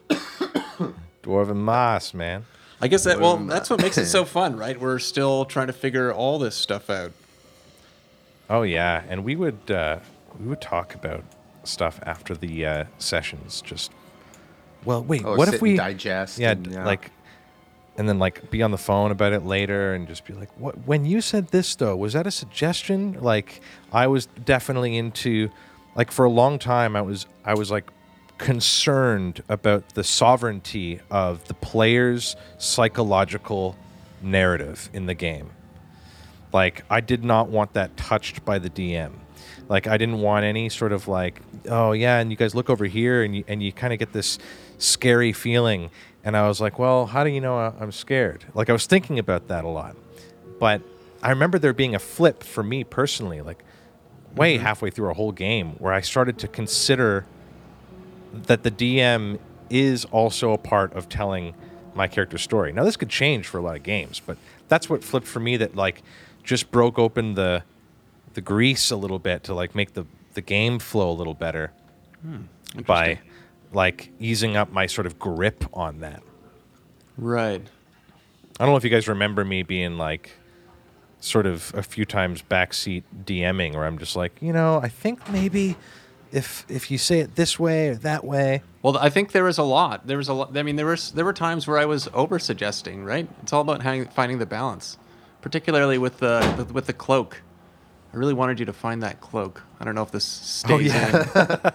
dwarven 1.22 1.56
moss 1.56 2.14
man 2.14 2.44
I 2.80 2.88
guess 2.88 3.04
that 3.04 3.20
well, 3.20 3.36
that's 3.38 3.70
what 3.70 3.80
makes 3.80 3.96
it 3.98 4.06
so 4.06 4.24
fun, 4.38 4.56
right? 4.56 4.78
We're 4.78 4.98
still 4.98 5.44
trying 5.46 5.68
to 5.68 5.72
figure 5.72 6.12
all 6.12 6.38
this 6.38 6.54
stuff 6.54 6.90
out. 6.90 7.12
oh 8.50 8.62
yeah 8.62 9.02
and 9.08 9.24
we 9.24 9.34
would 9.36 9.70
uh 9.70 9.98
we 10.38 10.46
would 10.46 10.60
talk 10.60 10.94
about 10.94 11.24
stuff 11.64 11.98
after 12.04 12.34
the 12.34 12.64
uh 12.66 12.84
sessions 12.98 13.60
just 13.62 13.90
well 14.84 15.02
wait 15.02 15.22
Oh, 15.24 15.34
what 15.36 15.46
sit 15.46 15.54
if 15.54 15.60
and 15.60 15.62
we 15.62 15.76
digest 15.76 16.38
yeah, 16.38 16.52
and, 16.52 16.64
d- 16.64 16.70
yeah. 16.72 16.84
like 16.84 17.10
and 17.96 18.08
then 18.08 18.18
like 18.20 18.50
be 18.50 18.62
on 18.62 18.70
the 18.70 18.78
phone 18.78 19.10
about 19.10 19.32
it 19.32 19.44
later 19.44 19.94
and 19.94 20.06
just 20.06 20.24
be 20.24 20.32
like 20.34 20.50
what 20.60 20.76
when 20.86 21.04
you 21.06 21.20
said 21.20 21.48
this 21.48 21.74
though 21.74 21.96
was 21.96 22.12
that 22.12 22.26
a 22.26 22.30
suggestion 22.30 23.16
like 23.20 23.60
i 23.92 24.06
was 24.06 24.26
definitely 24.44 24.96
into 24.96 25.50
like 25.96 26.12
for 26.12 26.24
a 26.24 26.30
long 26.30 26.58
time 26.58 26.94
i 26.94 27.02
was 27.02 27.26
i 27.44 27.54
was 27.54 27.70
like 27.70 27.90
concerned 28.38 29.42
about 29.48 29.94
the 29.94 30.04
sovereignty 30.04 31.00
of 31.10 31.46
the 31.48 31.54
player's 31.54 32.36
psychological 32.58 33.76
narrative 34.22 34.90
in 34.92 35.06
the 35.06 35.14
game 35.14 35.50
like 36.56 36.84
I 36.88 37.02
did 37.02 37.22
not 37.22 37.48
want 37.50 37.74
that 37.74 37.96
touched 37.98 38.44
by 38.44 38.58
the 38.58 38.70
DM. 38.70 39.12
Like 39.68 39.86
I 39.86 39.98
didn't 39.98 40.20
want 40.20 40.46
any 40.46 40.70
sort 40.70 40.92
of 40.92 41.06
like, 41.06 41.42
oh 41.68 41.92
yeah, 41.92 42.18
and 42.18 42.30
you 42.30 42.36
guys 42.36 42.54
look 42.54 42.70
over 42.70 42.86
here 42.86 43.22
and 43.22 43.36
you 43.36 43.44
and 43.46 43.62
you 43.62 43.72
kind 43.72 43.92
of 43.92 43.98
get 43.98 44.12
this 44.14 44.38
scary 44.78 45.32
feeling. 45.32 45.90
And 46.24 46.34
I 46.34 46.48
was 46.48 46.58
like, 46.58 46.78
well, 46.78 47.04
how 47.06 47.24
do 47.24 47.30
you 47.30 47.42
know 47.42 47.58
I- 47.58 47.74
I'm 47.78 47.92
scared? 47.92 48.46
Like 48.54 48.70
I 48.70 48.72
was 48.72 48.86
thinking 48.86 49.18
about 49.18 49.48
that 49.48 49.64
a 49.64 49.68
lot. 49.68 49.96
But 50.58 50.80
I 51.22 51.28
remember 51.28 51.58
there 51.58 51.74
being 51.74 51.94
a 51.94 51.98
flip 51.98 52.42
for 52.42 52.62
me 52.62 52.84
personally, 52.84 53.42
like 53.42 53.62
way 54.34 54.54
mm-hmm. 54.54 54.64
halfway 54.64 54.90
through 54.90 55.10
a 55.10 55.14
whole 55.14 55.32
game 55.32 55.72
where 55.72 55.92
I 55.92 56.00
started 56.00 56.38
to 56.38 56.48
consider 56.48 57.26
that 58.44 58.62
the 58.62 58.70
DM 58.70 59.38
is 59.70 60.04
also 60.06 60.52
a 60.52 60.58
part 60.58 60.92
of 60.94 61.08
telling 61.08 61.54
my 61.94 62.06
character's 62.06 62.42
story. 62.42 62.72
Now 62.72 62.84
this 62.84 62.96
could 62.96 63.08
change 63.08 63.46
for 63.46 63.58
a 63.58 63.62
lot 63.62 63.76
of 63.76 63.82
games, 63.82 64.20
but 64.24 64.36
that's 64.68 64.88
what 64.88 65.02
flipped 65.02 65.26
for 65.26 65.40
me 65.40 65.56
that 65.56 65.74
like 65.74 66.02
just 66.42 66.70
broke 66.70 66.98
open 66.98 67.34
the 67.34 67.62
the 68.34 68.40
grease 68.40 68.90
a 68.90 68.96
little 68.96 69.18
bit 69.18 69.42
to 69.44 69.54
like 69.54 69.74
make 69.74 69.94
the 69.94 70.04
the 70.34 70.42
game 70.42 70.78
flow 70.78 71.10
a 71.10 71.12
little 71.12 71.34
better 71.34 71.72
hmm, 72.22 72.42
by 72.82 73.18
like 73.72 74.10
easing 74.20 74.56
up 74.56 74.70
my 74.70 74.86
sort 74.86 75.06
of 75.06 75.18
grip 75.18 75.64
on 75.72 76.00
that. 76.00 76.22
Right. 77.16 77.62
I 78.58 78.64
don't 78.64 78.72
know 78.72 78.76
if 78.76 78.84
you 78.84 78.90
guys 78.90 79.08
remember 79.08 79.44
me 79.44 79.62
being 79.62 79.98
like 79.98 80.32
sort 81.20 81.46
of 81.46 81.72
a 81.74 81.82
few 81.82 82.04
times 82.04 82.42
backseat 82.42 83.02
DMing 83.24 83.74
where 83.74 83.86
I'm 83.86 83.98
just 83.98 84.16
like, 84.16 84.40
you 84.40 84.52
know, 84.52 84.80
I 84.82 84.88
think 84.88 85.28
maybe 85.30 85.76
if 86.36 86.66
if 86.68 86.90
you 86.90 86.98
say 86.98 87.20
it 87.20 87.34
this 87.34 87.58
way 87.58 87.88
or 87.88 87.94
that 87.96 88.24
way, 88.24 88.62
Well, 88.82 88.96
I 88.98 89.08
think 89.08 89.32
there 89.32 89.44
was 89.44 89.58
a 89.58 89.62
lot. 89.62 90.06
There 90.06 90.18
was 90.18 90.28
a 90.28 90.34
lot. 90.34 90.56
I 90.56 90.62
mean, 90.62 90.76
there 90.76 90.86
was 90.86 91.12
there 91.12 91.24
were 91.24 91.32
times 91.32 91.66
where 91.66 91.78
I 91.78 91.86
was 91.86 92.08
over 92.12 92.38
suggesting. 92.38 93.04
Right. 93.04 93.28
It's 93.42 93.52
all 93.52 93.62
about 93.62 93.82
hang, 93.82 94.06
finding 94.08 94.38
the 94.38 94.46
balance, 94.46 94.98
particularly 95.40 95.98
with 95.98 96.18
the, 96.18 96.40
the 96.58 96.64
with 96.72 96.86
the 96.86 96.92
cloak. 96.92 97.42
I 98.12 98.18
really 98.18 98.34
wanted 98.34 98.58
you 98.60 98.66
to 98.66 98.72
find 98.72 99.02
that 99.02 99.20
cloak. 99.20 99.62
I 99.80 99.84
don't 99.84 99.94
know 99.94 100.02
if 100.02 100.10
this 100.10 100.64
oh, 100.68 100.78
stays 100.78 100.92
Oh, 100.94 100.98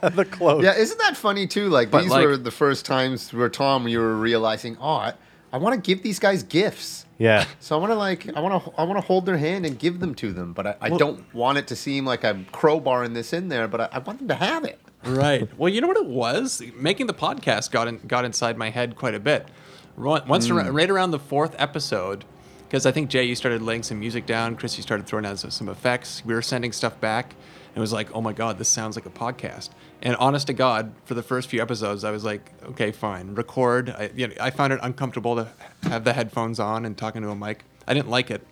in. 0.09 0.15
the 0.15 0.27
clothes. 0.29 0.63
Yeah, 0.63 0.75
isn't 0.75 0.97
that 0.99 1.15
funny 1.17 1.45
too? 1.45 1.69
Like 1.69 1.91
But, 1.91 2.01
these 2.01 2.11
like- 2.11 2.25
were 2.25 2.37
the 2.37 2.51
first 2.51 2.85
times 2.85 3.31
where 3.33 3.49
Tom 3.49 3.87
you 3.87 3.99
were 3.99 4.15
realizing, 4.15 4.77
oh, 4.79 4.95
I, 4.95 5.13
I 5.53 5.57
want 5.57 5.75
to 5.75 5.81
give 5.81 6.01
these 6.03 6.17
guys 6.19 6.41
gifts. 6.43 7.05
Yeah. 7.21 7.45
So 7.59 7.77
I 7.77 7.79
want 7.79 7.91
to 7.91 7.95
like 7.95 8.35
I 8.35 8.39
want 8.39 8.63
to 8.63 8.71
I 8.79 8.83
want 8.83 8.97
to 8.97 9.05
hold 9.05 9.27
their 9.27 9.37
hand 9.37 9.63
and 9.63 9.77
give 9.77 9.99
them 9.99 10.15
to 10.15 10.33
them, 10.33 10.53
but 10.53 10.65
I, 10.65 10.75
I 10.81 10.89
don't 10.89 11.31
want 11.35 11.59
it 11.59 11.67
to 11.67 11.75
seem 11.75 12.03
like 12.03 12.25
I'm 12.25 12.45
crowbarring 12.45 13.13
this 13.13 13.31
in 13.31 13.47
there. 13.47 13.67
But 13.67 13.81
I, 13.81 13.89
I 13.91 13.99
want 13.99 14.17
them 14.17 14.27
to 14.29 14.35
have 14.35 14.63
it. 14.65 14.79
Right. 15.03 15.47
Well, 15.55 15.71
you 15.71 15.81
know 15.81 15.87
what 15.87 15.97
it 15.97 16.07
was? 16.07 16.63
Making 16.75 17.05
the 17.05 17.13
podcast 17.13 17.69
got 17.69 17.87
in, 17.87 17.99
got 18.07 18.25
inside 18.25 18.57
my 18.57 18.71
head 18.71 18.95
quite 18.95 19.13
a 19.13 19.19
bit. 19.19 19.47
Ro- 19.95 20.23
Once 20.27 20.47
hmm. 20.47 20.57
ar- 20.57 20.71
right 20.71 20.89
around 20.89 21.11
the 21.11 21.19
fourth 21.19 21.55
episode, 21.59 22.25
because 22.67 22.87
I 22.87 22.91
think 22.91 23.09
Jay, 23.11 23.23
you 23.23 23.35
started 23.35 23.61
laying 23.61 23.83
some 23.83 23.99
music 23.99 24.25
down. 24.25 24.55
Chris, 24.55 24.77
you 24.77 24.83
started 24.83 25.05
throwing 25.05 25.25
out 25.25 25.37
some- 25.37 25.51
some 25.51 25.69
effects. 25.69 26.23
We 26.25 26.33
were 26.33 26.41
sending 26.41 26.71
stuff 26.71 26.99
back, 26.99 27.35
and 27.71 27.77
it 27.77 27.79
was 27.79 27.93
like, 27.93 28.13
oh 28.13 28.19
my 28.19 28.33
god, 28.33 28.57
this 28.57 28.67
sounds 28.67 28.97
like 28.97 29.05
a 29.05 29.09
podcast. 29.09 29.69
And 30.01 30.17
honest 30.17 30.47
to 30.47 30.53
God, 30.53 30.93
for 31.05 31.13
the 31.13 31.23
first 31.23 31.47
few 31.47 31.61
episodes, 31.61 32.03
I 32.03 32.11
was 32.11 32.25
like, 32.25 32.51
okay, 32.71 32.91
fine, 32.91 33.33
record. 33.33 33.89
I, 33.89 34.11
you 34.13 34.27
know, 34.27 34.33
I 34.41 34.49
found 34.49 34.73
it 34.73 34.79
uncomfortable 34.83 35.37
to 35.37 35.47
have 35.83 36.03
the 36.03 36.11
headphones 36.11 36.59
on 36.59 36.85
and 36.85 36.97
talking 36.97 37.21
to 37.21 37.29
a 37.29 37.35
mic. 37.35 37.63
I 37.87 37.93
didn't 37.93 38.09
like 38.09 38.29
it. 38.29 38.45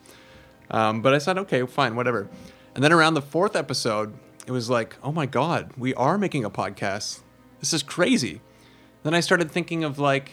Um, 0.71 1.01
but 1.01 1.13
I 1.13 1.17
said, 1.17 1.37
okay, 1.37 1.65
fine, 1.65 1.97
whatever. 1.97 2.29
And 2.75 2.83
then 2.83 2.93
around 2.93 3.15
the 3.15 3.21
fourth 3.21 3.57
episode, 3.57 4.13
it 4.47 4.51
was 4.51 4.69
like, 4.69 4.95
oh 5.03 5.11
my 5.11 5.25
God, 5.25 5.73
we 5.77 5.93
are 5.95 6.17
making 6.17 6.45
a 6.45 6.49
podcast. 6.49 7.19
This 7.59 7.73
is 7.73 7.83
crazy. 7.83 8.39
Then 9.03 9.13
I 9.13 9.19
started 9.19 9.51
thinking 9.51 9.83
of 9.83 9.99
like 9.99 10.31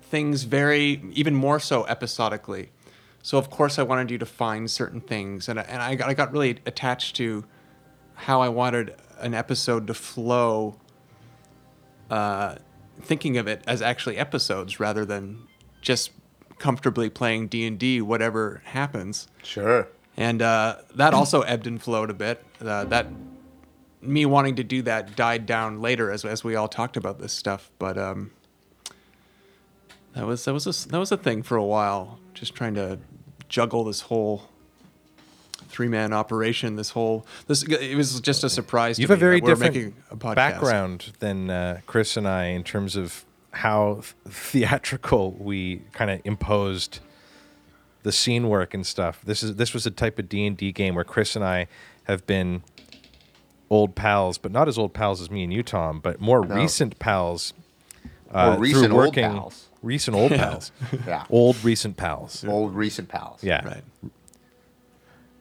things 0.00 0.44
very, 0.44 1.02
even 1.12 1.34
more 1.34 1.60
so 1.60 1.84
episodically. 1.84 2.70
So 3.22 3.36
of 3.36 3.50
course 3.50 3.78
I 3.78 3.82
wanted 3.82 4.10
you 4.10 4.18
to 4.18 4.26
find 4.26 4.70
certain 4.70 5.00
things, 5.00 5.48
and 5.48 5.58
I, 5.58 5.62
and 5.64 5.82
I 5.82 5.96
got, 5.96 6.08
I 6.08 6.14
got 6.14 6.32
really 6.32 6.58
attached 6.64 7.16
to 7.16 7.44
how 8.16 8.40
I 8.40 8.48
wanted 8.48 8.94
an 9.18 9.34
episode 9.34 9.86
to 9.86 9.94
flow. 9.94 10.76
Uh, 12.10 12.56
thinking 13.00 13.36
of 13.36 13.46
it 13.46 13.62
as 13.66 13.82
actually 13.82 14.16
episodes 14.16 14.80
rather 14.80 15.04
than 15.04 15.46
just 15.80 16.10
comfortably 16.58 17.10
playing 17.10 17.48
D 17.48 17.66
and 17.66 17.78
D, 17.78 18.00
whatever 18.00 18.62
happens. 18.64 19.28
Sure. 19.42 19.88
And 20.16 20.40
uh, 20.40 20.76
that 20.94 21.14
also 21.14 21.42
ebbed 21.42 21.66
and 21.66 21.82
flowed 21.82 22.10
a 22.10 22.14
bit. 22.14 22.42
Uh, 22.60 22.84
that 22.84 23.06
me 24.00 24.24
wanting 24.24 24.56
to 24.56 24.64
do 24.64 24.82
that 24.82 25.16
died 25.16 25.46
down 25.46 25.80
later 25.80 26.10
as 26.10 26.24
as 26.24 26.42
we 26.42 26.54
all 26.56 26.68
talked 26.68 26.96
about 26.96 27.18
this 27.18 27.32
stuff. 27.32 27.70
But 27.78 27.98
um, 27.98 28.30
that 30.14 30.26
was 30.26 30.44
that 30.46 30.54
was 30.54 30.66
a, 30.66 30.88
that 30.88 30.98
was 30.98 31.12
a 31.12 31.16
thing 31.16 31.42
for 31.42 31.56
a 31.56 31.64
while. 31.64 32.18
Just 32.34 32.54
trying 32.54 32.74
to 32.74 32.98
juggle 33.48 33.84
this 33.84 34.02
whole 34.02 34.48
three 35.76 35.88
man 35.88 36.12
operation. 36.12 36.76
This 36.76 36.90
whole 36.90 37.26
this 37.46 37.62
it 37.62 37.96
was 37.96 38.18
just 38.20 38.42
a 38.44 38.48
surprise. 38.50 38.98
You 38.98 39.06
to 39.06 39.12
have 39.12 39.18
a 39.18 39.20
very 39.20 39.40
we're 39.40 39.48
different 39.54 39.74
making 39.74 39.94
a 40.10 40.16
podcast. 40.16 40.34
background 40.36 41.12
than 41.18 41.50
uh, 41.50 41.80
Chris 41.86 42.16
and 42.16 42.26
I 42.26 42.46
in 42.46 42.64
terms 42.64 42.96
of 42.96 43.24
how 43.52 44.00
theatrical 44.28 45.32
we 45.32 45.82
kind 45.92 46.10
of 46.10 46.20
imposed 46.24 47.00
the 48.04 48.12
scene 48.12 48.48
work 48.48 48.72
and 48.74 48.86
stuff. 48.86 49.20
This 49.24 49.42
is 49.42 49.56
this 49.56 49.74
was 49.74 49.84
a 49.86 49.90
type 49.90 50.18
of 50.18 50.28
D 50.28 50.46
and 50.46 50.56
D 50.56 50.72
game 50.72 50.94
where 50.94 51.04
Chris 51.04 51.36
and 51.36 51.44
I 51.44 51.66
have 52.04 52.26
been 52.26 52.62
old 53.68 53.94
pals, 53.94 54.38
but 54.38 54.52
not 54.52 54.68
as 54.68 54.78
old 54.78 54.94
pals 54.94 55.20
as 55.20 55.30
me 55.30 55.42
and 55.44 55.52
you, 55.52 55.62
Tom, 55.62 56.00
but 56.00 56.20
more 56.20 56.44
No. 56.46 56.54
recent 56.54 56.98
pals. 56.98 57.52
uh, 58.32 58.50
Or 58.50 58.54
through 58.54 58.62
recent 58.62 58.92
old 58.92 58.96
working- 58.96 59.24
pals. 59.30 59.66
Recent 59.82 60.16
old 60.16 60.30
pals. 60.40 60.72
Yeah. 61.06 61.24
Old 61.30 61.62
recent 61.64 61.96
pals. 61.96 62.44
Old 62.44 62.74
recent 62.74 63.08
pals. 63.08 63.42
Yeah. 63.42 63.64
Right. 63.66 63.82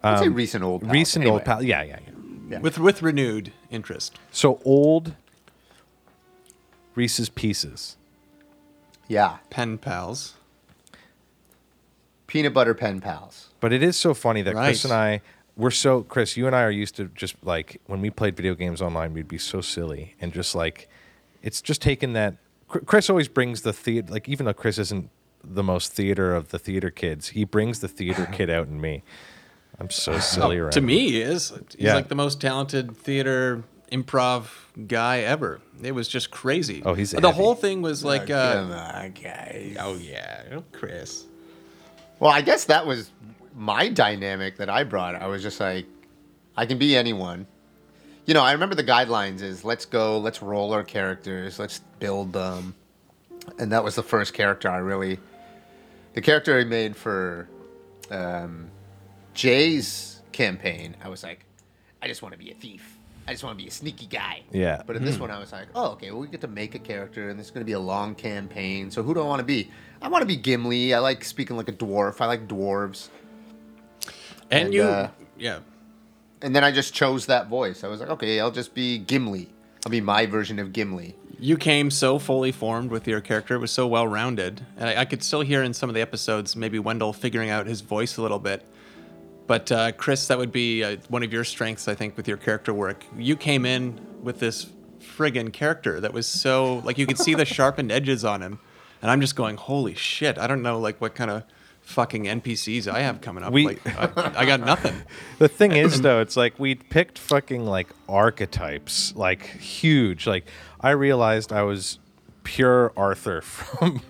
I'd 0.05 0.19
say 0.19 0.27
um, 0.27 0.33
recent 0.33 0.63
old 0.63 0.81
pals. 0.81 0.93
Recent 0.93 1.23
Anyway. 1.23 1.33
old 1.39 1.45
pal. 1.45 1.63
Yeah, 1.63 1.81
yeah, 1.83 1.99
yeah. 2.05 2.11
Yeah. 2.49 2.59
With 2.59 2.77
with 2.77 3.01
renewed 3.01 3.51
interest. 3.71 4.19
So 4.31 4.59
old 4.63 5.13
Reese's 6.93 7.29
Pieces. 7.29 7.97
Yeah. 9.07 9.37
Pen 9.49 9.77
pals. 9.77 10.35
Peanut 12.27 12.53
butter 12.53 12.73
pen 12.73 13.01
pals. 13.01 13.49
But 13.59 13.71
it 13.73 13.83
is 13.83 13.97
so 13.97 14.13
funny 14.13 14.41
that 14.41 14.53
Chris 14.55 14.85
Right. 14.85 14.91
and 14.91 14.93
I 14.93 15.21
we're 15.57 15.71
so 15.71 16.03
Chris, 16.03 16.35
you 16.35 16.47
and 16.47 16.55
I 16.55 16.63
are 16.63 16.71
used 16.71 16.95
to 16.97 17.05
just 17.15 17.35
like 17.43 17.79
when 17.85 18.01
we 18.01 18.09
played 18.09 18.35
video 18.35 18.55
games 18.55 18.81
online, 18.81 19.13
we'd 19.13 19.27
be 19.27 19.37
so 19.37 19.61
silly 19.61 20.15
and 20.19 20.33
just 20.33 20.53
like 20.55 20.89
it's 21.41 21.61
just 21.61 21.81
taken 21.81 22.13
that 22.13 22.35
Chr- 22.67 22.79
Chris 22.79 23.09
always 23.09 23.27
brings 23.27 23.61
the 23.61 23.71
theater 23.73 24.11
like 24.11 24.27
even 24.27 24.45
though 24.45 24.53
Chris 24.53 24.77
isn't 24.77 25.09
the 25.43 25.63
most 25.63 25.93
theater 25.93 26.33
of 26.35 26.49
the 26.49 26.59
theater 26.59 26.89
kids, 26.89 27.29
he 27.29 27.43
brings 27.45 27.79
the 27.79 27.87
theater 27.87 28.25
kid 28.31 28.49
out 28.49 28.67
in 28.67 28.81
me. 28.81 29.03
I'm 29.79 29.89
so 29.89 30.19
silly 30.19 30.57
around. 30.57 30.71
To 30.71 30.81
me, 30.81 31.09
he 31.11 31.21
is. 31.21 31.49
He's 31.49 31.85
Yeah. 31.85 31.95
like 31.95 32.07
the 32.07 32.15
most 32.15 32.39
talented 32.41 32.95
theater 32.97 33.63
improv 33.91 34.47
guy 34.87 35.19
ever. 35.19 35.59
It 35.81 35.91
was 35.93 36.07
just 36.07 36.31
crazy. 36.31 36.81
Oh, 36.85 36.93
he's 36.93 37.11
the 37.11 37.21
heavy. 37.21 37.33
whole 37.33 37.55
thing 37.55 37.81
was 37.81 38.03
like. 38.03 38.27
Come 38.27 38.71
Uh, 38.71 38.75
on, 38.75 39.11
guys. 39.11 39.77
oh 39.79 39.95
yeah, 39.95 40.43
oh, 40.53 40.63
Chris. 40.71 41.25
Well, 42.19 42.31
I 42.31 42.41
guess 42.41 42.65
that 42.65 42.85
was 42.87 43.11
my 43.53 43.89
dynamic 43.89 44.57
that 44.57 44.69
I 44.69 44.83
brought. 44.85 45.15
I 45.15 45.27
was 45.27 45.41
just 45.41 45.59
like, 45.59 45.85
I 46.57 46.65
can 46.65 46.77
be 46.77 46.95
anyone. 46.95 47.45
You 48.25 48.33
know, 48.33 48.41
I 48.41 48.53
remember 48.53 48.73
the 48.75 48.83
guidelines 48.83 49.41
is 49.41 49.63
let's 49.63 49.85
go, 49.85 50.17
let's 50.17 50.41
roll 50.41 50.73
our 50.73 50.83
characters, 50.83 51.59
let's 51.59 51.79
build 51.99 52.33
them. 52.33 52.73
And 53.59 53.71
that 53.71 53.83
was 53.83 53.95
the 53.95 54.01
first 54.03 54.33
character 54.33 54.69
I 54.69 54.77
really, 54.77 55.19
the 56.13 56.21
character 56.21 56.57
I 56.57 56.63
made 56.63 56.95
for 56.95 57.47
um, 58.09 58.71
Jay's 59.35 60.21
campaign. 60.31 60.95
I 61.03 61.09
was 61.09 61.21
like, 61.21 61.45
I 62.01 62.07
just 62.07 62.21
want 62.21 62.33
to 62.33 62.39
be 62.39 62.51
a 62.51 62.55
thief. 62.55 62.97
I 63.27 63.31
just 63.31 63.43
want 63.43 63.57
to 63.57 63.63
be 63.63 63.67
a 63.67 63.71
sneaky 63.71 64.05
guy. 64.05 64.41
Yeah. 64.51 64.81
But 64.85 64.95
in 64.95 65.03
this 65.03 65.17
one, 65.17 65.31
I 65.31 65.39
was 65.39 65.51
like, 65.51 65.67
oh, 65.73 65.91
okay, 65.91 66.11
well, 66.11 66.21
we 66.21 66.27
get 66.27 66.41
to 66.41 66.47
make 66.47 66.75
a 66.75 66.79
character, 66.79 67.29
and 67.29 67.39
this 67.39 67.47
is 67.47 67.51
going 67.51 67.61
to 67.61 67.65
be 67.65 67.73
a 67.73 67.79
long 67.79 68.13
campaign. 68.15 68.91
So 68.91 69.01
who 69.01 69.13
do 69.13 69.21
I 69.21 69.25
want 69.25 69.39
to 69.39 69.45
be? 69.45 69.71
I 70.01 70.07
want 70.07 70.21
to 70.21 70.27
be 70.27 70.35
Gimli. 70.35 70.93
I 70.93 70.99
like 70.99 71.23
speaking 71.23 71.57
like 71.57 71.67
a 71.67 71.73
dwarf. 71.73 72.21
I 72.21 72.27
like 72.27 72.47
dwarves. 72.47 73.09
And, 74.51 74.65
And, 74.65 74.73
you, 74.73 74.83
uh, 74.83 75.09
yeah. 75.37 75.59
And 76.41 76.55
then 76.55 76.63
I 76.63 76.71
just 76.71 76.93
chose 76.93 77.25
that 77.25 77.47
voice. 77.47 77.83
I 77.83 77.87
was 77.87 77.99
like, 77.99 78.09
okay, 78.09 78.39
I'll 78.39 78.51
just 78.51 78.75
be 78.75 78.99
Gimli. 78.99 79.49
I'll 79.85 79.91
be 79.91 80.01
my 80.01 80.27
version 80.27 80.59
of 80.59 80.71
Gimli. 80.71 81.15
You 81.39 81.57
came 81.57 81.89
so 81.89 82.19
fully 82.19 82.51
formed 82.51 82.91
with 82.91 83.07
your 83.07 83.21
character. 83.21 83.55
It 83.55 83.59
was 83.59 83.71
so 83.71 83.87
well 83.87 84.07
rounded. 84.07 84.65
And 84.77 84.89
I, 84.89 85.01
I 85.01 85.05
could 85.05 85.23
still 85.23 85.41
hear 85.41 85.63
in 85.63 85.73
some 85.73 85.89
of 85.89 85.95
the 85.95 86.01
episodes 86.01 86.55
maybe 86.55 86.77
Wendell 86.77 87.11
figuring 87.11 87.49
out 87.49 87.65
his 87.65 87.81
voice 87.81 88.17
a 88.17 88.21
little 88.21 88.39
bit. 88.39 88.63
But 89.47 89.71
uh, 89.71 89.91
Chris, 89.93 90.27
that 90.27 90.37
would 90.37 90.51
be 90.51 90.83
uh, 90.83 90.97
one 91.09 91.21
of 91.23 91.31
your 91.31 91.43
strengths, 91.43 91.87
I 91.87 91.93
think, 91.95 92.17
with 92.17 92.27
your 92.27 92.37
character 92.37 92.73
work. 92.73 93.05
You 93.17 93.35
came 93.35 93.65
in 93.65 93.99
with 94.23 94.39
this 94.39 94.67
friggin' 94.99 95.53
character 95.53 95.99
that 96.01 96.13
was 96.13 96.25
so 96.27 96.77
like 96.83 96.97
you 96.97 97.05
could 97.05 97.19
see 97.19 97.35
the 97.35 97.45
sharpened 97.57 97.91
edges 97.91 98.25
on 98.25 98.41
him, 98.41 98.59
and 99.01 99.11
I'm 99.11 99.21
just 99.21 99.35
going, 99.35 99.57
holy 99.57 99.93
shit! 99.93 100.37
I 100.39 100.47
don't 100.47 100.61
know 100.63 100.79
like 100.79 100.99
what 100.99 101.13
kind 101.15 101.29
of 101.29 101.43
fucking 101.81 102.23
NPCs 102.23 102.87
I 102.91 103.01
have 103.01 103.21
coming 103.21 103.43
up. 103.43 103.53
We- 103.53 103.67
like, 103.67 103.85
I, 104.17 104.33
I 104.41 104.45
got 104.45 104.59
nothing. 104.61 104.95
The 105.37 105.47
thing 105.49 105.73
is, 105.73 106.01
though, 106.01 106.21
it's 106.21 106.35
like 106.37 106.57
we 106.57 106.73
picked 106.75 107.19
fucking 107.19 107.65
like 107.65 107.89
archetypes, 108.09 109.13
like 109.15 109.45
huge. 109.45 110.25
Like 110.25 110.45
I 110.81 110.91
realized 110.91 111.51
I 111.53 111.61
was 111.63 111.99
pure 112.43 112.91
Arthur 112.97 113.41
from 113.41 114.01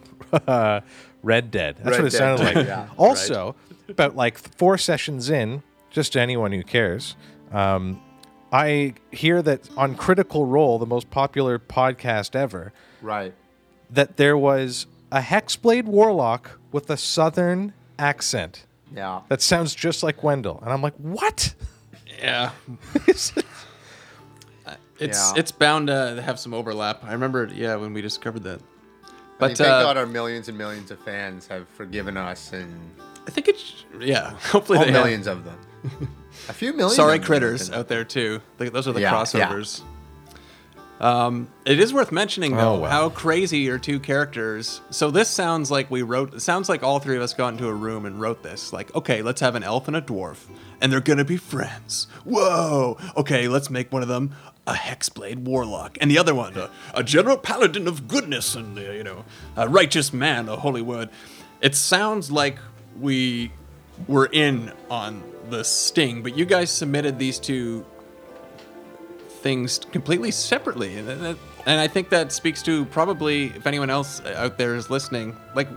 uh, 0.47 0.81
Red 1.23 1.51
Dead. 1.51 1.75
That's 1.77 1.97
Red 1.97 2.03
what 2.03 2.07
it 2.07 2.11
Dead, 2.11 2.17
sounded 2.17 2.55
like. 2.55 2.67
yeah, 2.67 2.87
also, 2.97 3.55
about 3.89 4.15
like 4.15 4.37
four 4.37 4.77
sessions 4.77 5.29
in, 5.29 5.63
just 5.89 6.13
to 6.13 6.19
anyone 6.21 6.51
who 6.51 6.63
cares, 6.63 7.15
um, 7.51 8.01
I 8.51 8.93
hear 9.11 9.41
that 9.41 9.69
on 9.77 9.95
Critical 9.95 10.45
Role, 10.45 10.79
the 10.79 10.85
most 10.85 11.09
popular 11.09 11.59
podcast 11.59 12.35
ever, 12.35 12.73
Right. 13.01 13.33
that 13.89 14.17
there 14.17 14.37
was 14.37 14.85
a 15.11 15.19
Hexblade 15.19 15.85
Warlock 15.85 16.59
with 16.71 16.89
a 16.89 16.97
Southern 16.97 17.73
accent 17.99 18.65
Yeah. 18.93 19.21
that 19.29 19.41
sounds 19.41 19.75
just 19.75 20.03
like 20.03 20.23
Wendell, 20.23 20.59
and 20.63 20.71
I'm 20.71 20.81
like, 20.81 20.95
what? 20.95 21.53
Yeah, 22.19 22.51
it's 23.07 23.33
Yeah. 24.99 25.33
it's 25.35 25.51
bound 25.51 25.87
to 25.87 26.21
have 26.21 26.39
some 26.39 26.53
overlap. 26.53 27.03
I 27.03 27.11
remember, 27.11 27.49
yeah, 27.53 27.75
when 27.75 27.93
we 27.93 28.01
discovered 28.01 28.43
that. 28.43 28.59
But 29.37 29.49
But 29.49 29.57
thank 29.57 29.69
uh, 29.69 29.83
God 29.83 29.97
our 29.97 30.05
millions 30.05 30.47
and 30.47 30.57
millions 30.57 30.91
of 30.91 30.99
fans 30.99 31.47
have 31.47 31.67
forgiven 31.67 32.15
us 32.15 32.53
and 32.53 32.73
I 33.27 33.31
think 33.31 33.47
it's 33.47 33.85
yeah. 33.99 34.31
Hopefully 34.51 34.77
all 34.79 34.85
they 34.85 34.91
have. 34.91 35.01
millions 35.03 35.27
of 35.27 35.43
them. 35.45 35.57
A 36.49 36.53
few 36.53 36.73
million. 36.73 36.95
Sorry, 36.95 37.19
critters 37.19 37.71
out 37.71 37.87
there 37.87 38.03
too. 38.03 38.41
Th- 38.59 38.71
Those 38.71 38.87
are 38.87 38.91
the 38.93 39.01
Yeah, 39.01 39.11
yeah. 39.13 39.47
crossovers. 39.49 39.81
Um, 40.99 41.49
it 41.65 41.77
is 41.79 41.93
worth 41.93 42.13
mentioning 42.13 42.55
though 42.55 42.85
Oh, 42.85 42.87
how 42.87 43.09
crazy 43.09 43.59
your 43.59 43.77
two 43.77 43.99
characters. 43.99 44.79
So 44.91 45.11
this 45.11 45.27
sounds 45.27 45.69
like 45.69 45.91
we 45.91 46.03
wrote. 46.03 46.33
It 46.33 46.39
sounds 46.41 46.69
like 46.69 46.83
all 46.83 46.99
three 46.99 47.17
of 47.17 47.21
us 47.21 47.33
got 47.33 47.49
into 47.49 47.67
a 47.67 47.73
room 47.73 48.05
and 48.05 48.19
wrote 48.21 48.43
this. 48.43 48.71
Like, 48.71 48.95
okay, 48.95 49.21
let's 49.21 49.41
have 49.41 49.55
an 49.55 49.63
elf 49.63 49.87
and 49.89 49.97
a 49.97 50.01
dwarf, 50.01 50.45
and 50.81 50.91
they're 50.91 51.01
gonna 51.01 51.25
be 51.25 51.35
friends. 51.37 52.07
Whoa. 52.23 52.97
Okay, 53.17 53.49
let's 53.49 53.69
make 53.69 53.91
one 53.91 54.03
of 54.03 54.07
them 54.07 54.33
a 54.65 54.73
hexblade 54.73 55.39
warlock, 55.39 55.97
and 55.99 56.09
the 56.09 56.17
other 56.17 56.33
one 56.33 56.55
a, 56.57 56.69
a 56.93 57.03
general 57.03 57.37
paladin 57.37 57.87
of 57.89 58.07
goodness 58.07 58.55
and 58.55 58.77
uh, 58.77 58.81
you 58.81 59.03
know 59.03 59.25
a 59.57 59.67
righteous 59.67 60.13
man, 60.13 60.47
a 60.47 60.55
holy 60.55 60.81
word. 60.81 61.09
It 61.61 61.75
sounds 61.75 62.31
like 62.31 62.57
we 62.99 63.51
were 64.07 64.29
in 64.31 64.71
on 64.89 65.23
the 65.49 65.63
sting, 65.63 66.23
but 66.23 66.37
you 66.37 66.45
guys 66.45 66.69
submitted 66.69 67.19
these 67.19 67.39
two 67.39 67.85
things 69.27 69.79
completely 69.91 70.31
separately. 70.31 70.97
And, 70.97 71.09
and 71.09 71.37
and 71.67 71.79
I 71.79 71.87
think 71.87 72.09
that 72.09 72.31
speaks 72.31 72.61
to 72.63 72.85
probably 72.85 73.45
if 73.47 73.65
anyone 73.65 73.89
else 73.89 74.21
out 74.23 74.57
there 74.57 74.75
is 74.75 74.89
listening 74.89 75.35
like 75.55 75.67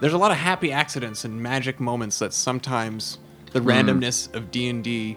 there's 0.00 0.12
a 0.12 0.18
lot 0.18 0.30
of 0.30 0.36
happy 0.36 0.70
accidents 0.72 1.24
and 1.24 1.40
magic 1.40 1.80
moments 1.80 2.18
that 2.18 2.32
sometimes 2.32 3.18
the 3.52 3.60
randomness 3.60 4.32
of 4.34 4.50
D&D 4.50 5.16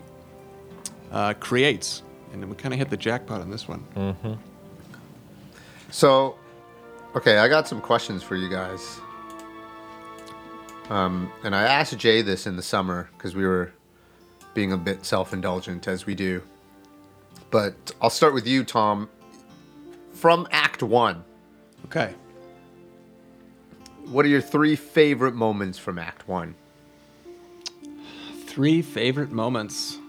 uh, 1.11 1.33
creates. 1.39 2.03
And 2.31 2.41
then 2.41 2.49
we 2.49 2.55
kind 2.55 2.73
of 2.73 2.77
hit 2.79 2.89
the 2.89 2.97
jackpot 2.97 3.41
on 3.41 3.49
this 3.49 3.67
one. 3.67 3.83
So, 5.89 6.37
okay, 7.15 7.37
I 7.37 7.47
got 7.47 7.67
some 7.67 7.81
questions 7.81 8.21
for 8.21 8.35
you 8.35 8.49
guys. 8.49 8.99
Um, 10.89 11.31
and 11.43 11.55
I 11.55 11.63
asked 11.63 11.97
Jay 11.97 12.21
this 12.21 12.47
in 12.47 12.55
the 12.55 12.63
summer 12.63 13.09
because 13.17 13.35
we 13.35 13.45
were 13.45 13.73
being 14.53 14.71
a 14.71 14.77
bit 14.77 15.05
self-indulgent 15.05 15.87
as 15.87 16.05
we 16.05 16.15
do. 16.15 16.41
But 17.51 17.91
I'll 18.01 18.09
start 18.09 18.33
with 18.33 18.47
you, 18.47 18.63
Tom. 18.63 19.09
From 20.13 20.47
Act 20.51 20.81
One, 20.81 21.23
okay 21.85 22.15
what 24.09 24.25
are 24.25 24.29
your 24.29 24.41
three 24.41 24.75
favorite 24.75 25.35
moments 25.35 25.77
from 25.77 25.99
Act 25.99 26.27
One? 26.27 26.55
three 28.45 28.81
favorite 28.81 29.31
moments 29.31 29.99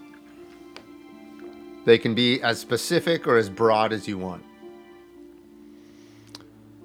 They 1.85 1.99
can 1.99 2.15
be 2.15 2.41
as 2.41 2.59
specific 2.59 3.27
or 3.27 3.37
as 3.37 3.49
broad 3.49 3.93
as 3.93 4.07
you 4.07 4.17
want. 4.17 4.43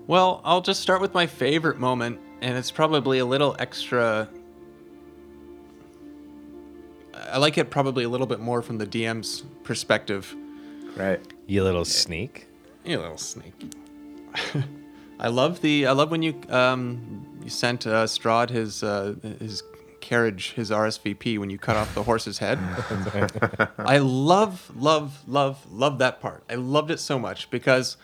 Well, 0.07 0.42
I'll 0.44 0.61
just 0.61 0.83
start 0.83 1.00
with 1.00 1.14
my 1.14 1.26
favorite 1.26 1.78
moment, 1.78 2.20
and 2.44 2.59
it's 2.59 2.70
probably 2.70 3.18
a 3.20 3.24
little 3.24 3.57
extra. 3.59 4.28
I 7.14 7.38
like 7.38 7.57
it 7.57 7.70
probably 7.70 8.04
a 8.04 8.09
little 8.09 8.26
bit 8.26 8.38
more 8.38 8.61
from 8.61 8.76
the 8.76 8.87
DM's 8.87 9.44
perspective. 9.62 10.37
Right. 10.94 11.20
You 11.46 11.64
little 11.64 11.87
sneak. 11.87 12.46
You 12.85 12.98
little 12.98 13.16
sneak. 13.16 13.54
I 15.18 15.28
love 15.28 15.62
the. 15.62 15.87
I 15.87 15.92
love 15.92 16.11
when 16.11 16.22
you 16.22 16.38
um 16.50 17.24
you 17.42 17.48
sent 17.48 17.87
uh, 17.87 18.04
Strahd 18.04 18.50
his 18.50 18.83
uh, 18.83 19.14
his 19.40 19.62
carriage, 20.02 20.52
his 20.52 20.70
RSVP 20.70 21.38
when 21.38 21.48
you 21.48 21.57
cut 21.57 21.76
off 21.76 21.94
the 21.94 22.02
horse's 22.02 22.38
head. 22.38 22.59
I 23.78 23.96
love, 23.96 24.70
love, 24.76 25.22
love, 25.26 25.66
love 25.72 25.96
that 25.96 26.20
part. 26.20 26.44
I 26.50 26.57
loved 26.57 26.90
it 26.90 27.00
so 27.00 27.18
much 27.18 27.48
because 27.48 27.96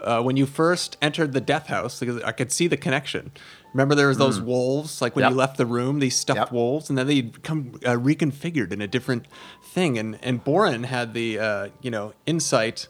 uh, 0.00 0.22
when 0.22 0.36
you 0.36 0.46
first 0.46 0.96
entered 1.02 1.32
the 1.32 1.40
death 1.40 1.66
house, 1.66 2.00
because 2.00 2.22
I 2.22 2.32
could 2.32 2.52
see 2.52 2.66
the 2.66 2.76
connection. 2.76 3.32
Remember, 3.78 3.94
there 3.94 4.08
was 4.08 4.18
those 4.18 4.40
wolves, 4.40 5.00
like 5.00 5.14
when 5.14 5.22
Yep. 5.22 5.30
you 5.30 5.36
left 5.36 5.56
the 5.56 5.64
room, 5.64 6.00
these 6.00 6.16
stuffed 6.16 6.36
Yep. 6.38 6.52
wolves, 6.52 6.88
and 6.88 6.98
then 6.98 7.06
they'd 7.06 7.44
come 7.44 7.74
uh, 7.86 7.90
reconfigured 7.92 8.72
in 8.72 8.80
a 8.80 8.88
different 8.88 9.26
thing. 9.62 9.96
And 9.96 10.18
and 10.20 10.42
Boren 10.42 10.82
had 10.82 11.14
the 11.14 11.38
uh, 11.38 11.68
you 11.80 11.88
know 11.88 12.12
insight 12.26 12.88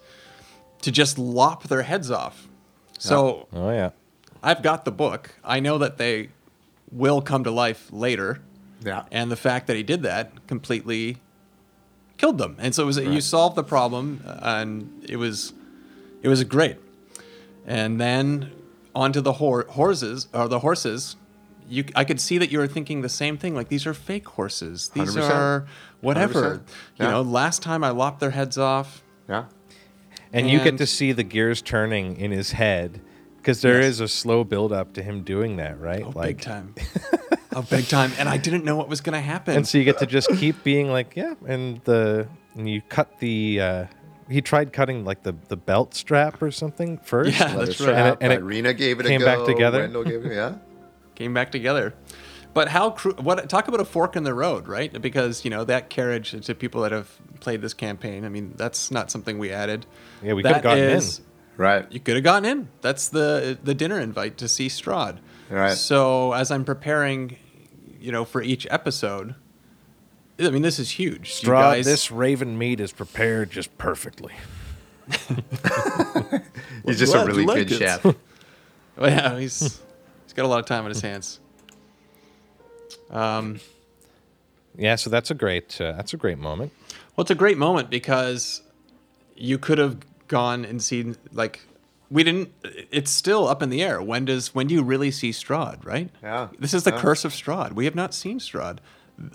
to 0.81 0.91
just 0.91 1.19
lop 1.19 1.65
their 1.65 1.83
heads 1.83 2.11
off. 2.11 2.49
So 2.99 3.49
Oh 3.53 3.71
yeah. 3.71 3.91
I've 4.43 4.63
got 4.63 4.87
the 4.87 4.91
book. 4.91 5.35
I 5.45 5.61
know 5.61 5.77
that 5.77 5.99
they 5.99 6.31
will 6.91 7.21
come 7.21 7.45
to 7.45 7.51
life 7.51 7.89
later. 7.93 8.41
Yeah. 8.83 9.03
And 9.13 9.31
the 9.31 9.37
fact 9.37 9.67
that 9.67 9.77
he 9.77 9.83
did 9.83 10.03
that 10.05 10.47
completely 10.47 11.19
killed 12.17 12.39
them. 12.39 12.57
And 12.59 12.75
so 12.75 12.85
it 12.85 12.87
was 12.87 12.97
you 12.97 13.21
solved 13.21 13.57
the 13.57 13.63
problem 13.65 14.23
uh, 14.27 14.39
and 14.43 15.05
it 15.07 15.17
was 15.19 15.53
it 16.23 16.29
was 16.29 16.43
great. 16.45 16.77
And 17.67 18.01
then 18.01 18.53
onto 18.95 19.21
the 19.21 19.35
hor- 19.35 19.67
horses 19.71 20.29
or 20.33 20.49
the 20.49 20.61
horses. 20.61 21.17
You, 21.69 21.85
I 21.95 22.05
could 22.05 22.21
see 22.21 22.39
that 22.39 22.51
you 22.51 22.59
were 22.59 22.67
thinking 22.67 23.03
the 23.03 23.09
same 23.09 23.37
thing. 23.37 23.55
Like 23.55 23.69
these 23.69 23.87
are 23.87 23.95
fake 23.95 24.27
horses. 24.29 24.91
These 24.95 25.17
100%. 25.17 25.31
are 25.31 25.67
whatever. 26.01 26.59
100%. 26.59 26.61
You 26.99 27.07
know, 27.11 27.23
last 27.23 27.63
time 27.63 27.85
I 27.85 27.91
lopped 27.91 28.21
their 28.21 28.31
heads 28.31 28.57
off. 28.57 29.03
Yeah. 29.29 29.45
And, 30.33 30.49
you 30.49 30.59
get 30.61 30.79
to 30.79 30.87
see 30.87 31.13
the 31.13 31.23
gears 31.23 31.63
turning 31.63 32.17
in 32.19 32.31
his 32.33 32.53
head 32.53 33.01
because 33.37 33.63
there 33.63 33.81
is 33.81 34.01
Yes. 34.01 34.11
a 34.11 34.15
slow 34.15 34.45
build 34.45 34.73
up 34.73 34.93
to 34.95 35.03
him 35.03 35.23
doing 35.23 35.57
that, 35.57 35.81
right? 35.81 36.03
Oh, 36.05 36.11
big 36.13 36.41
time. 36.41 36.75
oh, 37.55 37.63
big 37.63 37.87
time. 37.89 38.13
And 38.19 38.29
I 38.29 38.37
didn't 38.37 38.65
know 38.65 38.77
what 38.77 38.89
was 38.89 39.01
going 39.01 39.15
to 39.15 39.21
happen. 39.23 39.57
And 39.57 39.67
so 39.67 39.79
you 39.79 39.85
get 39.85 39.99
to 39.99 40.07
just 40.07 40.29
keep 40.37 40.63
being 40.65 40.91
like, 40.91 41.17
yeah, 41.17 41.35
and 41.47 41.81
the 41.85 42.29
and 42.55 42.69
you 42.69 42.83
cut 42.83 43.19
the. 43.21 43.61
Uh, 43.61 43.85
he 44.29 44.41
tried 44.43 44.73
cutting 44.73 45.05
like 45.05 45.23
the 45.23 45.35
the 45.49 45.57
belt 45.57 45.95
strap 45.95 46.41
or 46.43 46.51
something 46.51 46.99
first. 46.99 47.39
Yeah, 47.39 47.55
Leather 47.55 47.67
that's 47.67 47.81
right. 47.81 47.95
And 47.95 48.09
it- 48.09 48.19
and 48.21 48.33
it 48.33 48.41
Irina 48.41 48.75
gave 48.75 49.01
it 49.01 49.07
came 49.07 49.23
a 49.23 49.25
back 49.25 49.45
together. 49.45 49.81
Wendell 49.81 50.05
gave 50.05 50.25
it, 50.27 50.33
yeah. 50.35 50.57
came 51.15 51.35
back 51.35 51.51
together. 51.53 51.95
But 52.55 52.69
how 52.69 52.91
cru- 52.91 53.13
what 53.15 53.49
talk 53.49 53.69
about 53.69 53.81
a 53.81 53.85
fork 53.85 54.17
in 54.17 54.25
the 54.25 54.35
road, 54.35 54.67
right? 54.69 54.91
Because 55.01 55.45
you 55.45 55.51
know 55.51 55.65
that 55.65 55.91
carriage 55.91 56.31
to 56.47 56.55
people 56.55 56.81
that 56.83 56.93
have 56.93 57.09
played 57.41 57.61
this 57.63 57.75
campaign. 57.75 58.25
I 58.25 58.29
mean, 58.31 58.55
that's 58.57 58.91
not 58.91 59.11
something 59.11 59.39
we 59.39 59.51
added. 59.51 59.87
Yeah, 60.23 60.33
we 60.33 60.43
could've 60.43 60.57
That 60.57 60.63
gotten 60.63 60.85
in. 60.91 61.03
Right. 61.57 61.87
You 61.93 62.01
could 62.01 62.15
have 62.15 62.25
gotten 62.25 62.45
in. 62.45 62.69
That's 62.81 63.09
the 63.09 63.59
the 63.63 63.75
dinner 63.75 63.99
invite 64.01 64.39
to 64.39 64.49
see 64.49 64.69
Strahd. 64.69 65.19
Right. 65.51 65.77
So 65.77 66.33
as 66.33 66.51
I'm 66.51 66.65
preparing, 66.65 67.37
you 68.01 68.13
know, 68.13 68.25
for 68.25 68.43
each 68.43 68.67
episode, 68.71 69.35
I 70.41 70.51
mean, 70.51 70.63
this 70.63 70.79
is 70.79 70.91
huge. 70.93 71.41
You 71.43 71.49
Strahd, 71.49 71.63
guys- 71.63 71.85
this 71.85 72.11
raven 72.11 72.57
meat 72.59 72.81
is 72.81 72.93
prepared 72.93 73.51
just 73.51 73.77
perfectly. 73.79 74.33
He's 76.87 76.99
just 76.99 77.13
glad 77.13 77.29
a 77.29 77.33
really 77.33 77.47
good 77.65 77.73
it. 77.73 77.79
chef. 77.79 78.05
Well, 78.05 78.15
yeah, 79.11 79.39
he's 79.39 79.61
he's 79.61 80.33
got 80.35 80.45
a 80.45 80.49
lot 80.49 80.61
of 80.61 80.67
time 80.67 80.85
on 80.85 80.91
his 80.91 81.01
hands. 81.01 81.41
Um, 83.11 83.61
Yeah, 84.77 84.97
so 84.97 85.11
that's 85.11 85.31
a 85.31 85.35
great 85.35 85.81
uh, 85.81 85.93
that's 85.93 86.13
a 86.13 86.17
great 86.17 86.39
moment. 86.39 86.73
Well, 87.17 87.23
it's 87.23 87.31
a 87.31 87.35
great 87.35 87.59
moment 87.59 87.91
because 87.91 88.63
you 89.37 89.59
could 89.59 89.79
have 89.79 89.99
gone 90.29 90.65
and 90.65 90.83
seen 90.83 91.17
like 91.33 91.61
we 92.11 92.23
didn't. 92.23 92.53
It's 92.91 93.11
still 93.11 93.49
up 93.49 93.63
in 93.63 93.71
the 93.71 93.83
air. 93.83 94.01
When 94.03 94.25
does 94.25 94.55
when 94.55 94.67
do 94.67 94.75
you 94.75 94.83
really 94.83 95.11
see 95.11 95.31
Strahd? 95.31 95.85
Right? 95.85 96.11
Yeah. 96.23 96.49
This 96.59 96.75
is 96.75 96.85
the 96.85 96.91
Yeah. 96.93 97.01
curse 97.01 97.25
of 97.25 97.33
Strahd. 97.33 97.73
We 97.73 97.85
have 97.87 97.95
not 97.95 98.15
seen 98.15 98.39
Strahd. 98.39 98.79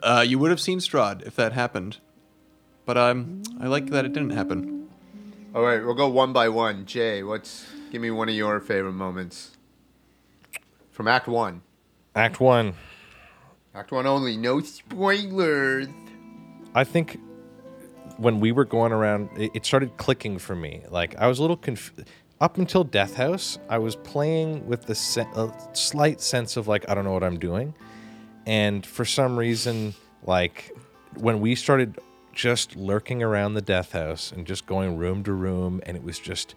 Uh, 0.02 0.24
you 0.26 0.40
would 0.40 0.50
have 0.50 0.60
seen 0.62 0.80
Strahd 0.80 1.26
if 1.26 1.36
that 1.36 1.54
happened, 1.54 1.98
but 2.86 2.98
um, 2.98 3.44
I 3.60 3.68
like 3.68 3.88
that 3.88 4.06
it 4.06 4.14
didn't 4.14 4.32
happen. 4.32 4.90
All 5.54 5.62
right, 5.62 5.84
we'll 5.84 5.94
go 5.94 6.08
one 6.08 6.34
by 6.34 6.50
one. 6.50 6.86
Jay, 6.86 7.22
what's 7.24 7.66
give 7.92 8.02
me 8.02 8.10
one 8.12 8.30
of 8.30 8.36
your 8.36 8.60
favorite 8.60 8.94
moments 8.94 9.52
from 10.92 11.08
Act 11.08 11.28
One. 11.28 11.62
Act 12.16 12.40
one, 12.40 12.74
Act 13.76 13.92
One 13.92 14.06
only, 14.06 14.38
no 14.38 14.62
spoilers. 14.62 15.88
I 16.76 16.84
think 16.84 17.20
when 18.18 18.40
we 18.40 18.52
were 18.52 18.66
going 18.66 18.92
around, 18.92 19.30
it, 19.38 19.52
it 19.54 19.66
started 19.66 19.98
clicking 19.98 20.38
for 20.38 20.56
me. 20.56 20.84
Like 20.90 21.16
I 21.18 21.28
was 21.28 21.40
a 21.40 21.42
little 21.42 21.58
conf- 21.58 21.92
up 22.40 22.58
until 22.58 22.84
Death 22.84 23.16
House, 23.16 23.58
I 23.70 23.78
was 23.80 23.96
playing 23.96 24.66
with 24.68 24.86
the 24.86 24.96
se- 24.96 25.28
a 25.36 25.52
slight 25.74 26.22
sense 26.22 26.58
of 26.58 26.68
like 26.68 26.88
I 26.90 26.96
don't 26.96 27.04
know 27.04 27.14
what 27.14 27.24
I'm 27.24 27.40
doing, 27.40 27.74
and 28.46 28.86
for 28.86 29.06
some 29.06 29.38
reason, 29.38 29.94
like 30.24 30.72
when 31.16 31.40
we 31.40 31.56
started 31.56 32.00
just 32.34 32.76
lurking 32.76 33.22
around 33.22 33.54
the 33.54 33.62
Death 33.62 33.92
House 33.92 34.32
and 34.32 34.46
just 34.46 34.66
going 34.66 34.98
room 34.98 35.24
to 35.24 35.34
room, 35.34 35.82
and 35.86 35.96
it 35.96 36.04
was 36.04 36.20
just 36.20 36.56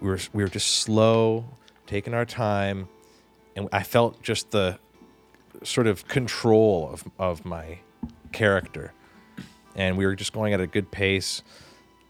we 0.00 0.08
were 0.08 0.20
we 0.32 0.42
were 0.42 0.48
just 0.48 0.68
slow, 0.68 1.44
taking 1.86 2.14
our 2.14 2.24
time, 2.24 2.88
and 3.54 3.68
I 3.72 3.82
felt 3.82 4.22
just 4.22 4.50
the 4.50 4.78
sort 5.62 5.86
of 5.86 6.06
control 6.08 6.90
of 6.92 7.04
of 7.18 7.44
my 7.44 7.78
character. 8.32 8.92
And 9.74 9.98
we 9.98 10.06
were 10.06 10.14
just 10.14 10.32
going 10.32 10.54
at 10.54 10.60
a 10.60 10.66
good 10.66 10.90
pace 10.90 11.42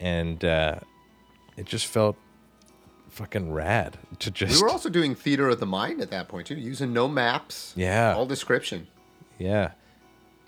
and 0.01 0.45
uh, 0.45 0.77
it 1.57 1.67
just 1.67 1.87
felt 1.87 2.17
fucking 3.17 3.51
rad 3.53 3.99
to 4.21 4.31
just. 4.31 4.57
We 4.57 4.63
were 4.63 4.69
also 4.69 4.89
doing 4.89 5.15
theater 5.15 5.49
of 5.49 5.59
the 5.59 5.67
mind 5.67 6.01
at 6.01 6.11
that 6.11 6.29
point 6.29 6.47
too, 6.49 6.55
using 6.55 6.93
no 6.93 7.09
maps. 7.09 7.73
Yeah. 7.77 8.15
All 8.15 8.27
description. 8.27 8.87
yeah 9.39 9.73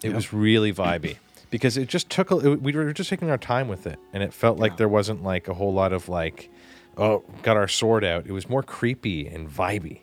it 0.02 0.14
was 0.14 0.32
really 0.32 0.72
vibey 0.72 1.16
because 1.50 1.76
it 1.76 1.88
just 1.88 2.08
took 2.08 2.30
a, 2.30 2.52
it, 2.52 2.62
we 2.62 2.72
were 2.72 2.92
just 2.92 3.10
taking 3.10 3.28
our 3.30 3.36
time 3.36 3.66
with 3.66 3.84
it 3.84 3.98
and 4.12 4.22
it 4.22 4.32
felt 4.32 4.58
like 4.58 4.76
there 4.76 4.88
wasn't 4.88 5.24
like 5.24 5.48
a 5.48 5.54
whole 5.54 5.72
lot 5.72 5.92
of 5.92 6.08
like 6.08 6.48
oh 6.96 7.24
got 7.42 7.56
our 7.56 7.66
sword 7.66 8.04
out 8.04 8.24
it 8.26 8.32
was 8.32 8.48
more 8.48 8.62
creepy 8.62 9.26
and 9.26 9.50
vibey 9.50 10.02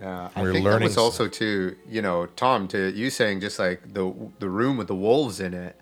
Yeah, 0.00 0.28
We 0.36 0.42
I 0.42 0.42
were 0.42 0.52
think 0.52 0.64
that 0.64 0.70
learning 0.70 0.88
was 0.88 0.98
also 0.98 1.26
too. 1.26 1.74
You 1.88 2.02
know, 2.02 2.26
Tom, 2.36 2.68
to 2.68 2.90
you 2.94 3.08
saying 3.10 3.40
just 3.40 3.58
like 3.58 3.94
the 3.94 4.12
the 4.40 4.48
room 4.50 4.76
with 4.76 4.88
the 4.88 4.94
wolves 4.94 5.40
in 5.40 5.54
it. 5.54 5.74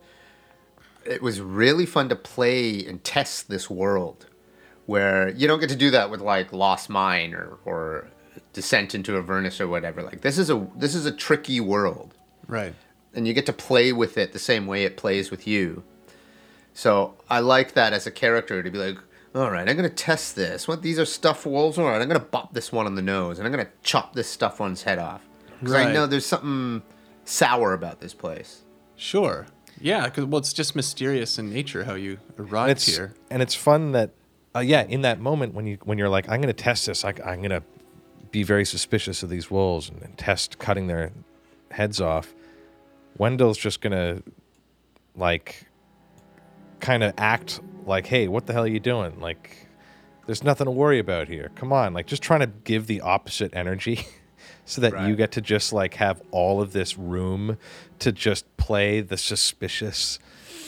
It 1.04 1.20
was 1.22 1.40
really 1.40 1.86
fun 1.86 2.08
to 2.10 2.16
play 2.16 2.84
and 2.86 3.02
test 3.02 3.48
this 3.48 3.68
world, 3.70 4.26
where 4.88 5.28
you 5.28 5.46
don't 5.46 5.60
get 5.60 5.68
to 5.68 5.76
do 5.76 5.90
that 5.90 6.10
with 6.10 6.20
like 6.22 6.50
Lost 6.52 6.88
Mine 6.88 7.34
or 7.34 7.58
or 7.66 8.08
Descent 8.54 8.94
into 8.94 9.16
Avernus 9.18 9.60
or 9.60 9.68
whatever. 9.68 10.02
Like 10.02 10.22
this 10.22 10.38
is 10.38 10.48
a 10.48 10.66
this 10.74 10.94
is 10.94 11.04
a 11.04 11.12
tricky 11.12 11.60
world, 11.60 12.14
Right. 12.46 12.74
and 13.14 13.26
you 13.28 13.34
get 13.34 13.44
to 13.46 13.52
play 13.52 13.92
with 13.92 14.16
it 14.16 14.32
the 14.32 14.38
same 14.38 14.66
way 14.66 14.84
it 14.84 14.96
plays 14.96 15.30
with 15.30 15.46
you. 15.46 15.82
So 16.72 17.14
I 17.28 17.40
like 17.40 17.74
that 17.74 17.92
as 17.92 18.06
a 18.06 18.10
character 18.10 18.62
to 18.62 18.70
be 18.70 18.78
like, 18.78 18.96
all 19.34 19.50
right, 19.50 19.68
I'm 19.68 19.76
gonna 19.76 19.88
test 19.90 20.36
this. 20.36 20.66
What 20.66 20.80
these 20.82 20.98
are 20.98 21.04
stuffed 21.04 21.44
wolves? 21.44 21.76
All 21.78 21.84
right, 21.84 22.00
I'm 22.00 22.08
gonna 22.08 22.20
bop 22.20 22.54
this 22.54 22.72
one 22.72 22.86
on 22.86 22.94
the 22.94 23.02
nose, 23.02 23.38
and 23.38 23.46
I'm 23.46 23.52
gonna 23.52 23.68
chop 23.82 24.14
this 24.14 24.28
stuffed 24.28 24.58
one's 24.58 24.82
head 24.84 24.98
off 24.98 25.20
because 25.60 25.74
I 25.74 25.92
know 25.92 26.06
there's 26.06 26.24
something 26.26 26.82
sour 27.24 27.74
about 27.74 28.00
this 28.00 28.14
place. 28.14 28.62
Sure. 28.96 29.46
Yeah. 29.80 30.04
Because 30.06 30.24
well, 30.24 30.38
it's 30.38 30.52
just 30.54 30.74
mysterious 30.74 31.38
in 31.38 31.52
nature 31.52 31.84
how 31.84 31.94
you 31.94 32.18
and 32.38 32.50
arrived 32.50 32.70
it's 32.72 32.86
here. 32.86 33.12
and 33.30 33.42
it's 33.42 33.54
fun 33.54 33.92
that 33.92 34.10
uh, 34.54 34.60
yeah 34.60 34.82
in 34.82 35.02
that 35.02 35.20
moment 35.20 35.54
when 35.54 35.66
you 35.66 35.78
when 35.84 35.98
you're 35.98 36.08
like 36.08 36.28
i'm 36.28 36.40
gonna 36.40 36.52
test 36.52 36.86
this. 36.86 37.04
I, 37.04 37.14
i'm 37.24 37.42
gonna 37.42 37.62
be 38.30 38.42
very 38.42 38.64
suspicious 38.64 39.22
of 39.22 39.30
these 39.30 39.50
wolves 39.50 39.88
and, 39.88 40.02
and 40.02 40.16
test 40.18 40.58
cutting 40.58 40.86
their 40.86 41.12
heads 41.70 42.00
off 42.00 42.34
wendell's 43.16 43.58
just 43.58 43.80
gonna 43.80 44.22
like 45.16 45.66
kind 46.80 47.02
of 47.02 47.12
act 47.18 47.60
like 47.84 48.06
hey 48.06 48.28
what 48.28 48.46
the 48.46 48.52
hell 48.52 48.64
are 48.64 48.68
you 48.68 48.80
doing? 48.80 49.18
Like 49.20 49.68
there's 50.26 50.44
nothing 50.44 50.66
to 50.66 50.70
worry 50.70 50.98
about 50.98 51.28
here. 51.28 51.50
Come 51.54 51.72
on. 51.72 51.94
Like 51.94 52.06
just 52.06 52.22
trying 52.22 52.40
to 52.40 52.46
give 52.46 52.86
the 52.86 53.00
opposite 53.00 53.50
energy 53.54 54.06
so 54.66 54.82
that 54.82 55.08
you 55.08 55.16
get 55.16 55.32
to 55.32 55.40
just 55.40 55.72
like 55.72 55.94
have 55.94 56.20
all 56.30 56.60
of 56.60 56.72
this 56.72 56.98
room 56.98 57.56
to 58.00 58.12
just 58.12 58.44
play 58.58 59.00
the 59.00 59.16
suspicious 59.16 60.18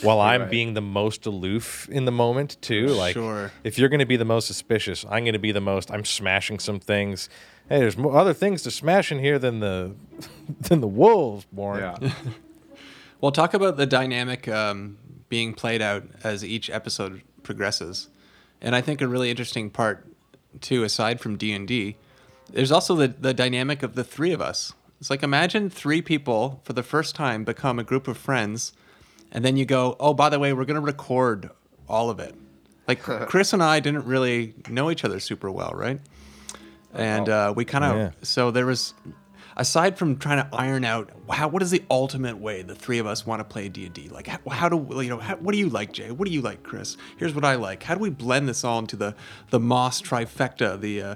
while 0.02 0.20
I'm 0.20 0.42
Right. 0.42 0.50
being 0.50 0.74
the 0.74 0.80
most 0.80 1.26
aloof 1.26 1.88
in 1.90 2.04
the 2.04 2.12
moment 2.12 2.56
too. 2.60 2.86
Like 2.88 3.14
Sure. 3.14 3.52
if 3.64 3.78
you're 3.78 3.88
going 3.88 4.00
to 4.00 4.06
be 4.06 4.16
the 4.16 4.24
most 4.24 4.46
suspicious, 4.46 5.04
I'm 5.10 5.24
going 5.24 5.32
to 5.34 5.38
be 5.38 5.52
the 5.52 5.60
most. 5.60 5.90
I'm 5.90 6.04
smashing 6.04 6.58
some 6.58 6.80
things. 6.80 7.28
Hey, 7.68 7.78
there's 7.80 7.96
mo- 7.96 8.10
other 8.10 8.34
things 8.34 8.62
to 8.62 8.70
smash 8.70 9.12
in 9.12 9.18
here 9.18 9.38
than 9.38 9.60
the 9.60 9.94
than 10.60 10.80
the 10.80 10.88
wolves, 10.88 11.46
Warren. 11.52 12.12
Well, 13.20 13.32
talk 13.32 13.52
about 13.52 13.76
the 13.76 13.84
dynamic 13.84 14.48
um, 14.48 14.96
being 15.28 15.52
played 15.52 15.82
out 15.82 16.04
as 16.24 16.42
each 16.42 16.70
episode 16.70 17.20
progresses, 17.42 18.08
and 18.62 18.74
I 18.74 18.80
think 18.80 19.02
a 19.02 19.08
really 19.08 19.28
interesting 19.28 19.68
part 19.68 20.06
too, 20.62 20.84
aside 20.84 21.20
from 21.20 21.36
D 21.36 21.52
and 21.52 21.68
D, 21.68 21.96
there's 22.50 22.72
also 22.72 22.94
the, 22.96 23.08
the 23.08 23.34
dynamic 23.34 23.82
of 23.82 23.94
the 23.94 24.04
three 24.04 24.32
of 24.32 24.40
us. 24.40 24.72
It's 25.00 25.10
like 25.10 25.22
imagine 25.22 25.68
three 25.68 26.00
people 26.00 26.60
for 26.64 26.72
the 26.72 26.82
first 26.82 27.14
time 27.14 27.44
become 27.44 27.78
a 27.78 27.84
group 27.84 28.08
of 28.08 28.16
friends, 28.16 28.72
and 29.32 29.44
then 29.44 29.56
you 29.56 29.64
go, 29.64 29.96
oh, 30.00 30.14
by 30.14 30.28
the 30.28 30.38
way, 30.38 30.52
we're 30.52 30.64
going 30.64 30.80
to 30.80 30.86
record 30.86 31.50
all 31.88 32.10
of 32.10 32.20
it. 32.20 32.34
Like 32.88 33.00
Chris 33.28 33.52
and 33.52 33.62
I 33.62 33.80
didn't 33.80 34.06
really 34.06 34.54
know 34.68 34.90
each 34.90 35.04
other 35.04 35.20
super 35.20 35.50
well, 35.50 35.72
right? 35.74 36.00
And 36.92 37.28
uh, 37.28 37.52
we 37.54 37.64
kind 37.64 37.84
of 37.84 37.96
Yeah. 37.96 38.10
so 38.22 38.50
there 38.50 38.66
was 38.66 38.94
aside 39.56 39.96
from 39.98 40.16
trying 40.16 40.38
to 40.42 40.48
iron 40.56 40.84
out 40.84 41.10
how 41.28 41.46
what 41.48 41.62
is 41.62 41.70
the 41.70 41.82
ultimate 41.90 42.38
way 42.38 42.62
the 42.62 42.74
three 42.74 42.98
of 42.98 43.06
us 43.06 43.26
want 43.26 43.40
to 43.40 43.44
play 43.44 43.68
D&D 43.68 44.08
like 44.08 44.26
how, 44.26 44.38
how 44.50 44.68
do 44.68 44.76
you 45.02 45.08
know 45.10 45.18
how, 45.18 45.36
what 45.36 45.52
do 45.52 45.58
you 45.58 45.68
like 45.68 45.92
Jay 45.92 46.10
what 46.10 46.26
do 46.26 46.32
you 46.32 46.40
like 46.40 46.62
Chris 46.62 46.96
here's 47.18 47.34
what 47.34 47.44
I 47.44 47.56
like 47.56 47.82
how 47.82 47.94
do 47.94 48.00
we 48.00 48.10
blend 48.10 48.48
this 48.48 48.64
all 48.64 48.78
into 48.78 48.96
the 48.96 49.14
the 49.50 49.60
Moss 49.60 50.00
trifecta 50.00 50.80
the 50.80 51.02
uh, 51.02 51.14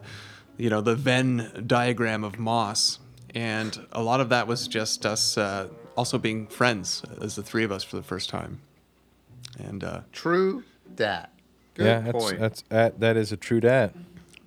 you 0.57 0.68
know 0.68 0.81
the 0.81 0.94
Venn 0.94 1.64
diagram 1.66 2.22
of 2.22 2.38
Moss 2.38 2.98
and 3.35 3.87
a 3.92 4.03
lot 4.03 4.20
of 4.20 4.29
that 4.29 4.46
was 4.46 4.68
just 4.68 5.07
us 5.07 5.38
uh, 5.38 5.68
also 5.96 6.18
being 6.18 6.46
friends 6.46 7.02
as 7.20 7.37
the 7.37 7.42
three 7.42 7.64
of 7.64 7.72
us 7.72 7.85
for 7.85 7.96
the 7.96 8.02
first 8.02 8.28
time 8.28 8.61
and 9.59 9.85
uh, 9.85 10.00
True 10.12 10.64
that. 10.96 11.30
Good 11.74 11.87
yeah, 11.87 12.00
that's, 12.00 12.24
point. 12.24 12.38
that's 12.38 12.62
that, 12.68 13.00
that 13.00 13.16
is 13.16 13.33
a 13.33 13.37
true 13.37 13.61
dat. 13.61 13.94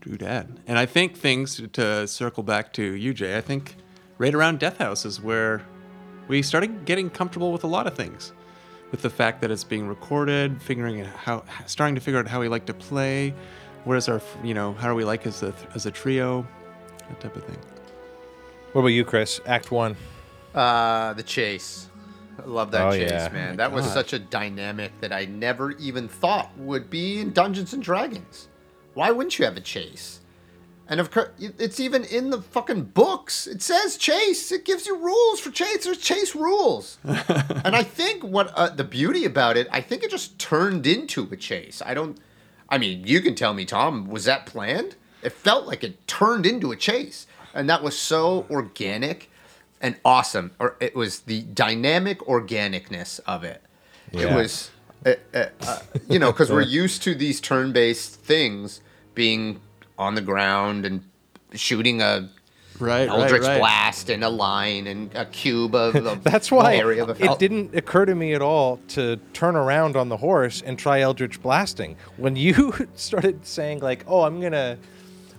True 0.01 0.17
dad. 0.17 0.59
And 0.65 0.79
I 0.79 0.85
think 0.85 1.17
things 1.17 1.61
to 1.73 2.07
circle 2.07 2.43
back 2.43 2.71
to 2.73 2.83
you, 2.83 3.13
Jay. 3.13 3.37
I 3.37 3.41
think 3.41 3.75
right 4.17 4.33
around 4.33 4.59
Death 4.59 4.77
House 4.77 5.05
is 5.05 5.21
where 5.21 5.65
we 6.27 6.41
started 6.41 6.85
getting 6.85 7.09
comfortable 7.09 7.51
with 7.51 7.63
a 7.63 7.67
lot 7.67 7.87
of 7.87 7.95
things, 7.95 8.31
with 8.91 9.01
the 9.01 9.09
fact 9.09 9.41
that 9.41 9.51
it's 9.51 9.65
being 9.65 9.87
recorded, 9.87 10.61
figuring 10.61 11.01
out 11.01 11.07
how, 11.07 11.43
starting 11.65 11.95
to 11.95 12.01
figure 12.01 12.19
out 12.19 12.27
how 12.27 12.39
we 12.39 12.47
like 12.47 12.65
to 12.67 12.73
play. 12.73 13.33
What 13.83 13.97
is 13.97 14.07
our, 14.07 14.21
you 14.43 14.53
know, 14.53 14.73
how 14.73 14.87
do 14.87 14.95
we 14.95 15.03
like 15.03 15.25
as 15.25 15.43
a 15.43 15.53
as 15.75 15.85
a 15.85 15.91
trio, 15.91 16.45
that 17.09 17.19
type 17.19 17.35
of 17.35 17.43
thing. 17.43 17.57
What 18.71 18.81
about 18.81 18.89
you, 18.89 19.03
Chris? 19.03 19.41
Act 19.45 19.71
one. 19.71 19.95
Uh, 20.57 21.13
the 21.13 21.23
chase. 21.23 21.87
I 22.41 22.45
love 22.47 22.71
that 22.71 22.87
Oh, 22.87 22.91
chase, 22.91 23.11
yeah. 23.11 23.29
man. 23.31 23.57
that 23.57 23.71
was 23.71 23.85
such 23.85 24.13
a 24.13 24.19
dynamic 24.19 24.91
that 25.01 25.11
I 25.11 25.25
never 25.25 25.71
even 25.73 26.07
thought 26.07 26.49
would 26.57 26.89
be 26.89 27.19
in 27.19 27.31
Dungeons 27.31 27.73
and 27.73 27.81
Dragons. 27.83 28.47
Why 28.93 29.11
wouldn't 29.11 29.37
you 29.37 29.45
have 29.45 29.57
a 29.57 29.61
chase? 29.61 30.21
And 30.89 30.99
of 30.99 31.11
course, 31.11 31.29
it's 31.39 31.79
even 31.79 32.05
in 32.05 32.29
the 32.29 32.41
fucking 32.41 32.85
books. 32.85 33.45
It 33.45 33.61
says 33.61 33.97
chase. 33.97 34.51
It 34.51 34.65
gives 34.65 34.87
you 34.87 34.97
rules 34.97 35.39
for 35.39 35.51
chase. 35.51 35.83
There's 35.83 35.97
chase 35.97 36.33
rules. 36.33 36.97
and 37.03 37.75
I 37.75 37.83
think 37.83 38.23
what 38.23 38.47
uh, 38.55 38.69
the 38.69 38.83
beauty 38.85 39.25
about 39.25 39.57
it, 39.57 39.67
I 39.71 39.81
think 39.81 40.01
it 40.03 40.09
just 40.11 40.39
turned 40.39 40.87
into 40.87 41.27
a 41.31 41.35
chase. 41.35 41.81
I 41.85 41.93
don't. 41.93 42.17
I 42.69 42.77
mean, 42.77 43.05
you 43.05 43.21
can 43.21 43.35
tell 43.35 43.53
me, 43.53 43.65
Tom. 43.65 44.07
Was 44.07 44.25
that 44.25 44.45
planned? 44.45 44.95
It 45.21 45.33
felt 45.33 45.67
like 45.67 45.83
it 45.83 46.07
turned 46.07 46.45
into 46.45 46.71
a 46.71 46.75
chase, 46.75 47.27
and 47.53 47.69
that 47.69 47.83
was 47.83 47.97
so 47.97 48.45
organic 48.49 49.29
and 49.81 49.97
awesome. 50.03 50.51
Or 50.59 50.75
it 50.79 50.95
was 50.95 51.21
the 51.21 51.41
dynamic 51.41 52.19
organicness 52.21 53.19
of 53.25 53.43
it. 53.43 53.61
It 54.11 54.33
was, 54.33 54.71
uh, 55.05 55.15
uh, 55.33 55.45
uh, 55.61 55.79
you 56.09 56.19
know, 56.19 56.31
because 56.31 56.49
we're 56.49 56.61
used 56.83 57.03
to 57.03 57.13
these 57.13 57.41
turn-based 57.41 58.15
things 58.15 58.81
being 59.15 59.59
on 59.97 60.15
the 60.15 60.21
ground 60.21 60.85
and 60.85 61.03
shooting 61.53 62.01
a 62.01 62.29
Right, 62.79 63.09
Eldritch 63.09 63.41
right, 63.41 63.49
right. 63.49 63.59
Blast 63.59 64.09
and 64.09 64.23
a 64.23 64.29
line 64.29 64.87
and 64.87 65.13
a 65.15 65.25
cube 65.25 65.73
of 65.73 65.93
the 65.93 66.15
That's 66.23 66.51
why 66.51 66.75
area 66.75 67.03
of 67.03 67.09
a 67.09 67.23
it 67.23 67.39
didn't 67.39 67.75
occur 67.75 68.05
to 68.05 68.13
me 68.13 68.33
at 68.33 68.41
all 68.41 68.79
to 68.89 69.17
turn 69.33 69.55
around 69.55 69.95
on 69.95 70.09
the 70.09 70.17
horse 70.17 70.61
and 70.61 70.77
try 70.77 71.01
Eldritch 71.01 71.41
blasting. 71.41 71.95
When 72.17 72.35
you 72.35 72.73
started 72.95 73.45
saying 73.45 73.79
like, 73.79 74.03
"Oh, 74.07 74.21
I'm 74.21 74.39
gonna, 74.39 74.77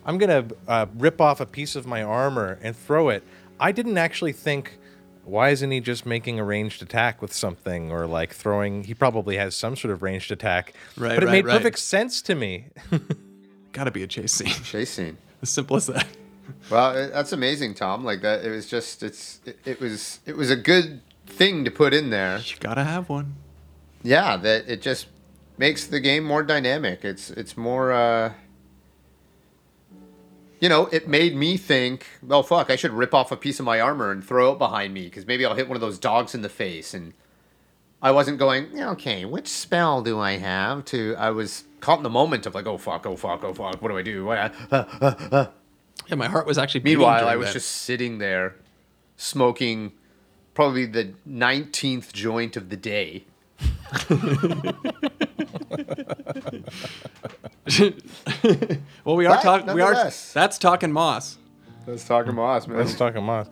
I'm 0.05 0.19
gonna 0.19 0.47
uh, 0.67 0.87
rip 0.97 1.21
off 1.21 1.41
a 1.41 1.47
piece 1.47 1.77
of 1.77 1.87
my 1.87 2.03
armor 2.03 2.59
and 2.61 2.77
throw 2.77 3.09
it," 3.09 3.23
I 3.61 3.73
didn't 3.73 3.99
actually 3.99 4.33
think, 4.33 4.79
"Why 5.25 5.51
isn't 5.51 5.71
he 5.71 5.81
just 5.81 6.07
making 6.07 6.39
a 6.39 6.45
ranged 6.45 6.83
attack 6.83 7.21
with 7.23 7.33
something 7.33 7.91
or 7.91 8.07
like 8.07 8.33
throwing?" 8.35 8.85
He 8.85 8.95
probably 8.95 9.37
has 9.37 9.55
some 9.57 9.77
sort 9.77 9.93
of 9.93 10.03
ranged 10.03 10.31
attack, 10.33 10.73
Right, 10.97 11.15
But 11.15 11.23
it 11.25 11.27
right, 11.27 11.33
made 11.33 11.47
right. 11.47 11.57
perfect 11.57 11.79
sense 11.79 12.23
to 12.23 12.35
me. 12.35 12.67
Gotta 13.73 13.91
be 13.91 14.03
a 14.03 14.07
chase 14.07 14.33
scene. 14.33 14.49
chase 14.65 14.91
scene. 14.91 15.17
as 15.43 15.51
simple 15.51 15.77
as 15.77 15.87
that. 15.87 16.07
Well, 16.71 16.97
it- 16.97 17.13
that's 17.13 17.33
amazing, 17.33 17.75
Tom. 17.75 18.05
Like 18.05 18.23
that, 18.23 18.45
it 18.45 18.51
was 18.51 18.67
just 18.69 19.03
it's 19.03 19.41
it, 19.45 19.59
it 19.65 19.81
was 19.81 20.21
it 20.27 20.37
was 20.37 20.51
a 20.51 20.57
good 20.57 21.01
thing 21.27 21.65
to 21.65 21.71
put 21.71 21.93
in 21.95 22.11
there. 22.11 22.39
You 22.39 22.57
gotta 22.61 22.85
have 22.85 23.09
one. 23.09 23.35
Yeah, 24.03 24.37
that 24.39 24.69
it 24.69 24.81
just 24.81 25.07
makes 25.59 25.87
the 25.87 26.01
game 26.01 26.25
more 26.25 26.43
dynamic. 26.43 27.05
It's 27.05 27.31
it's 27.31 27.57
more. 27.57 27.93
uh 27.93 28.33
you 30.61 30.69
know, 30.69 30.87
it 30.87 31.09
made 31.09 31.37
me 31.37 31.57
think, 31.57 32.07
oh 32.29 32.43
fuck, 32.43 32.71
I 32.71 32.77
should 32.77 32.93
rip 32.93 33.15
off 33.15 33.31
a 33.33 33.37
piece 33.37 33.59
of 33.61 33.67
my 33.67 33.81
armor 33.81 34.11
and 34.11 34.25
throw 34.25 34.53
it 34.53 34.59
behind 34.59 34.93
me 34.95 35.05
because 35.05 35.27
maybe 35.27 35.45
I'll 35.45 35.55
hit 35.55 35.69
one 35.69 35.77
of 35.77 35.81
those 35.81 35.99
dogs 35.99 36.35
in 36.35 36.43
the 36.43 36.49
face. 36.49 36.95
And 36.95 37.15
I 38.03 38.11
wasn't 38.11 38.39
going, 38.39 38.81
okay, 38.81 39.25
which 39.25 39.49
spell 39.49 40.03
do 40.03 40.19
I 40.19 40.33
have 40.33 40.85
to? 40.87 41.15
I 41.17 41.31
was 41.31 41.65
caught 41.81 41.99
in 41.99 42.03
the 42.03 42.11
moment 42.11 42.47
of 42.47 42.55
like, 42.55 42.67
oh 42.67 42.79
fuck, 42.79 43.07
oh 43.07 43.17
fuck, 43.17 43.45
oh 43.45 43.55
fuck, 43.55 43.81
what 43.81 43.89
do 43.89 43.99
I 43.99 44.03
do? 44.03 44.25
What? 44.25 44.55
Uh, 44.71 44.85
uh, 45.01 45.15
uh. 45.33 45.47
Yeah, 46.07 46.15
my 46.15 46.27
heart 46.27 46.47
was 46.47 46.59
actually. 46.59 46.81
beating 46.81 47.01
Meanwhile, 47.01 47.29
I 47.29 47.37
was 47.37 47.49
that. 47.49 47.55
just 47.55 47.69
sitting 47.71 48.19
there, 48.19 48.57
smoking 49.17 49.93
probably 50.55 50.87
the 50.87 51.13
nineteenth 51.27 52.13
joint 52.13 52.57
of 52.57 52.71
the 52.71 52.77
day. 52.77 53.25
well, 59.05 59.17
we 59.17 59.27
are 59.27 59.37
But 59.37 59.43
talking. 59.43 59.67
We 59.75 59.81
are. 59.83 59.93
nonetheless. 59.93 60.33
That's 60.33 60.59
talking 60.59 60.93
Moss. 60.93 61.39
Let's 61.87 62.05
talk 62.05 62.27
Moss, 62.27 62.67
man. 62.67 62.79
Let's 62.79 62.95
talk 62.95 63.15
Moss. 63.17 63.49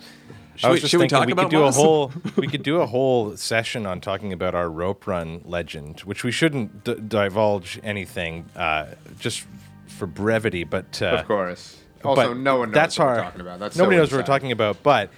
Should 0.57 0.67
I 0.67 0.69
we- 0.69 0.73
was 0.73 0.81
just 0.83 0.91
should 0.91 0.99
we 0.99 1.03
thinking 1.03 1.19
talk 1.19 1.27
we 1.27 1.33
about 1.33 1.43
could 1.45 1.51
do 1.51 1.61
Moss? 1.61 1.77
a 1.77 1.81
whole 1.81 2.13
we 2.37 2.47
could 2.47 2.63
do 2.63 2.81
a 2.81 2.87
whole 2.87 3.37
session 3.37 3.87
on 3.87 4.01
talking 4.01 4.33
about 4.33 4.55
our 4.55 4.71
rope 4.71 5.07
run 5.07 5.43
legend, 5.45 6.01
which 6.01 6.25
we 6.25 6.33
shouldn't 6.33 6.85
d- 6.85 6.95
divulge 7.07 7.79
anything 7.83 8.47
uh, 8.57 8.87
just 9.19 9.47
for 9.87 10.07
brevity, 10.07 10.65
but 10.65 11.01
uh, 11.03 11.07
Of 11.21 11.27
course. 11.27 11.79
Also, 12.05 12.29
but 12.29 12.37
no 12.39 12.59
one 12.59 12.69
knows 12.71 12.75
that's 12.75 12.99
what 12.99 13.09
our, 13.09 13.17
we're 13.17 13.23
talking 13.23 13.41
about. 13.41 13.59
That's 13.59 13.77
nobody 13.77 13.97
so 13.97 14.01
knows 14.01 14.09
what 14.13 14.17
we're 14.17 14.21
inside. 14.21 14.33
talking 14.33 14.53
about, 14.53 14.83
but 14.83 15.09
i- 15.09 15.13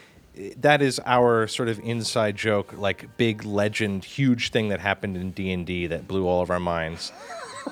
that 0.58 0.80
is 0.82 1.00
our 1.04 1.46
sort 1.48 1.68
of 1.68 1.78
inside 1.80 2.36
joke, 2.36 2.72
like 2.76 3.16
big 3.16 3.44
legend, 3.44 4.04
huge 4.04 4.50
thing 4.50 4.68
that 4.68 4.80
happened 4.80 5.16
in 5.16 5.30
D 5.32 5.52
and 5.52 5.66
D 5.66 5.86
that 5.88 6.06
blew 6.08 6.26
all 6.26 6.42
of 6.42 6.50
our 6.50 6.60
minds. 6.60 7.12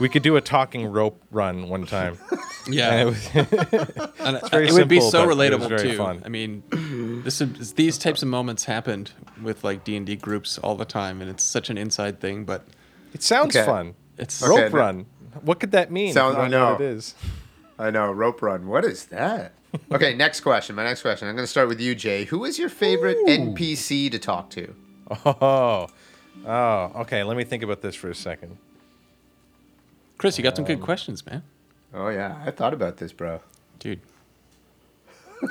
We 0.01 0.09
could 0.11 0.23
do 0.23 0.37
a 0.37 0.41
talking 0.41 0.87
rope 0.87 1.23
run 1.31 1.69
one 1.69 1.87
time. 1.87 2.19
Yeah, 2.69 2.93
And 2.93 3.01
it 3.01 3.05
was- 3.07 4.11
And 4.19 4.51
very 4.51 4.67
it 4.69 4.73
would 4.73 4.89
be 4.89 5.01
so 5.01 5.11
but 5.11 5.23
it 5.23 5.27
was 5.29 5.37
relatable 5.39 5.69
very 5.69 5.91
too. 5.93 5.97
fun. 5.97 6.23
I 6.25 6.29
mean, 6.29 6.63
this 7.25 7.41
is, 7.41 7.75
these 7.75 7.97
types 7.97 8.23
of 8.23 8.29
moments 8.29 8.65
happened 8.65 9.13
with 9.43 9.63
like 9.65 9.85
D 9.85 9.97
and 9.97 10.05
D 10.05 10.17
groups 10.17 10.59
all 10.59 10.75
the 10.75 10.85
time, 10.85 11.21
and 11.23 11.31
it's 11.31 11.45
such 11.45 11.71
an 11.71 11.79
inside 11.79 12.21
thing. 12.21 12.45
But 12.45 12.67
it 13.15 13.23
sounds 13.23 13.57
Okay. 13.57 13.65
fun. 13.65 13.95
it's 14.19 14.43
Okay, 14.43 14.65
rope 14.65 14.73
now- 14.73 14.79
run. 14.79 15.07
What 15.43 15.61
could 15.61 15.71
that 15.73 15.91
mean? 15.93 16.09
if 16.09 16.15
Sound- 16.15 16.33
you 16.33 16.37
don't 16.37 16.47
I 16.47 16.49
know 16.49 16.71
what 16.73 16.81
know. 16.81 16.87
it 16.87 16.91
is. 16.97 17.15
I 17.79 17.91
know, 17.91 18.11
rope 18.11 18.43
run. 18.43 18.67
What 18.67 18.85
is 18.85 19.05
that? 19.07 19.53
Okay, 19.93 20.15
next 20.15 20.41
question. 20.41 20.77
My 20.77 20.85
next 20.85 21.03
question. 21.03 21.29
I'm 21.29 21.35
going 21.35 21.45
to 21.45 21.51
start 21.51 21.69
with 21.69 21.81
you, 21.81 21.95
Jay. 21.95 22.25
Who 22.25 22.45
is 22.45 22.59
your 22.59 22.69
favorite 22.69 23.19
NPC 23.27 24.11
to 24.11 24.19
talk 24.19 24.51
to? 24.51 24.75
Oh, 25.25 25.89
oh, 26.47 26.93
okay. 27.03 27.23
Let 27.25 27.37
me 27.37 27.45
think 27.45 27.63
about 27.63 27.81
this 27.81 27.95
for 27.95 28.09
a 28.11 28.15
second. 28.15 28.57
Chris, 30.19 30.37
you 30.39 30.43
got 30.45 30.57
some 30.57 30.65
Um, 30.65 30.69
good 30.69 30.81
questions, 30.81 31.25
man. 31.27 31.43
Oh, 31.95 32.09
yeah. 32.09 32.37
I 32.45 32.51
thought 32.51 32.75
about 32.75 32.97
this, 32.97 33.13
bro. 33.13 33.41
Dude, 33.79 34.01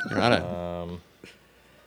you're 0.10 0.22
on 0.22 0.34
it. 0.34 0.42
Uh, 0.42 0.88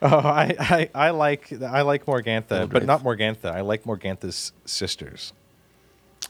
Oh, 0.01 0.17
I, 0.19 0.55
I, 0.61 0.91
I 0.95 1.11
like 1.11 1.53
I 1.61 1.83
like 1.83 2.07
Morgantha, 2.07 2.51
Little 2.51 2.69
but 2.69 2.85
not 2.87 3.03
Morgantha. 3.03 3.47
I 3.47 3.63
like 3.63 3.83
Morgantha's 3.83 4.53
sisters, 4.65 5.33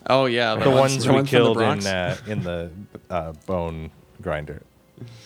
oh 0.08 0.24
yeah, 0.24 0.54
the 0.54 0.70
ones 0.70 1.04
the 1.04 1.10
we 1.12 1.16
from 1.18 1.24
the 1.26 1.30
killed 1.30 1.58
in 1.58 1.62
Bronx. 1.64 1.84
uh, 1.86 2.16
in 2.26 2.42
the 2.44 2.70
uh, 3.10 3.32
bone 3.46 3.90
grinder. 4.22 4.62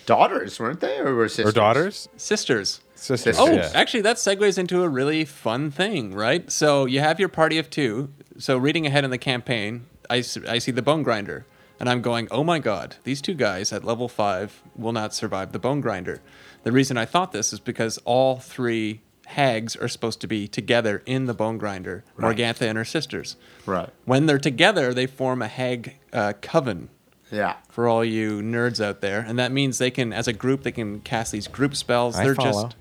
Daughters, 0.07 0.59
weren't 0.59 0.81
they? 0.81 0.99
Or 0.99 1.15
were 1.15 1.29
sisters? 1.29 1.47
Or 1.47 1.53
daughters? 1.53 2.09
sisters. 2.17 2.81
Sisters. 2.95 3.37
Oh, 3.39 3.51
yeah. 3.51 3.71
actually, 3.75 4.03
that 4.03 4.17
segues 4.17 4.59
into 4.59 4.83
a 4.83 4.89
really 4.89 5.25
fun 5.25 5.71
thing, 5.71 6.15
right? 6.15 6.51
So 6.53 6.87
you 6.87 7.01
have 7.01 7.19
your 7.19 7.29
party 7.29 7.59
of 7.59 7.69
two. 7.69 8.11
So 8.39 8.57
reading 8.57 8.87
ahead 8.87 9.05
in 9.05 9.11
the 9.11 9.19
campaign, 9.19 9.87
I, 10.09 10.19
I 10.49 10.59
see 10.59 10.71
the 10.71 10.83
bone 10.83 11.03
grinder, 11.03 11.45
and 11.81 11.89
I'm 11.89 12.01
going, 12.01 12.29
oh 12.31 12.45
my 12.45 12.61
god, 12.61 12.97
these 13.03 13.21
two 13.21 13.35
guys 13.35 13.73
at 13.73 13.83
level 13.83 14.09
five 14.09 14.63
will 14.77 14.93
not 14.93 15.15
survive 15.15 15.51
the 15.51 15.59
bone 15.59 15.81
grinder. 15.81 16.21
The 16.63 16.71
reason 16.71 16.97
I 16.97 17.05
thought 17.05 17.33
this 17.33 17.53
is 17.53 17.59
because 17.59 17.99
all 18.05 18.39
three 18.39 19.01
hags 19.27 19.75
are 19.77 19.89
supposed 19.89 20.21
to 20.21 20.27
be 20.27 20.47
together 20.47 21.03
in 21.07 21.25
the 21.27 21.35
bone 21.35 21.59
grinder, 21.59 22.05
Morgantha 22.19 22.63
and 22.63 22.79
her 22.79 22.85
sisters. 22.85 23.37
Right. 23.67 23.89
When 24.05 24.27
they're 24.27 24.39
together, 24.39 24.95
they 24.95 25.07
form 25.07 25.43
a 25.43 25.49
hag 25.49 25.97
uh, 26.13 26.35
coven 26.41 26.89
Yeah. 27.33 27.55
for 27.71 27.89
all 27.89 28.05
you 28.05 28.41
nerds 28.43 28.85
out 28.85 29.01
there, 29.01 29.21
and 29.27 29.39
that 29.39 29.51
means 29.51 29.79
they 29.79 29.91
can, 29.91 30.13
as 30.13 30.29
a 30.29 30.33
group, 30.33 30.63
they 30.63 30.71
can 30.73 31.01
cast 31.01 31.33
these 31.33 31.49
group 31.49 31.75
spells. 31.75 32.17
I 32.17 32.25
They're 32.25 32.35
follow. 32.37 32.65
just 32.65 32.77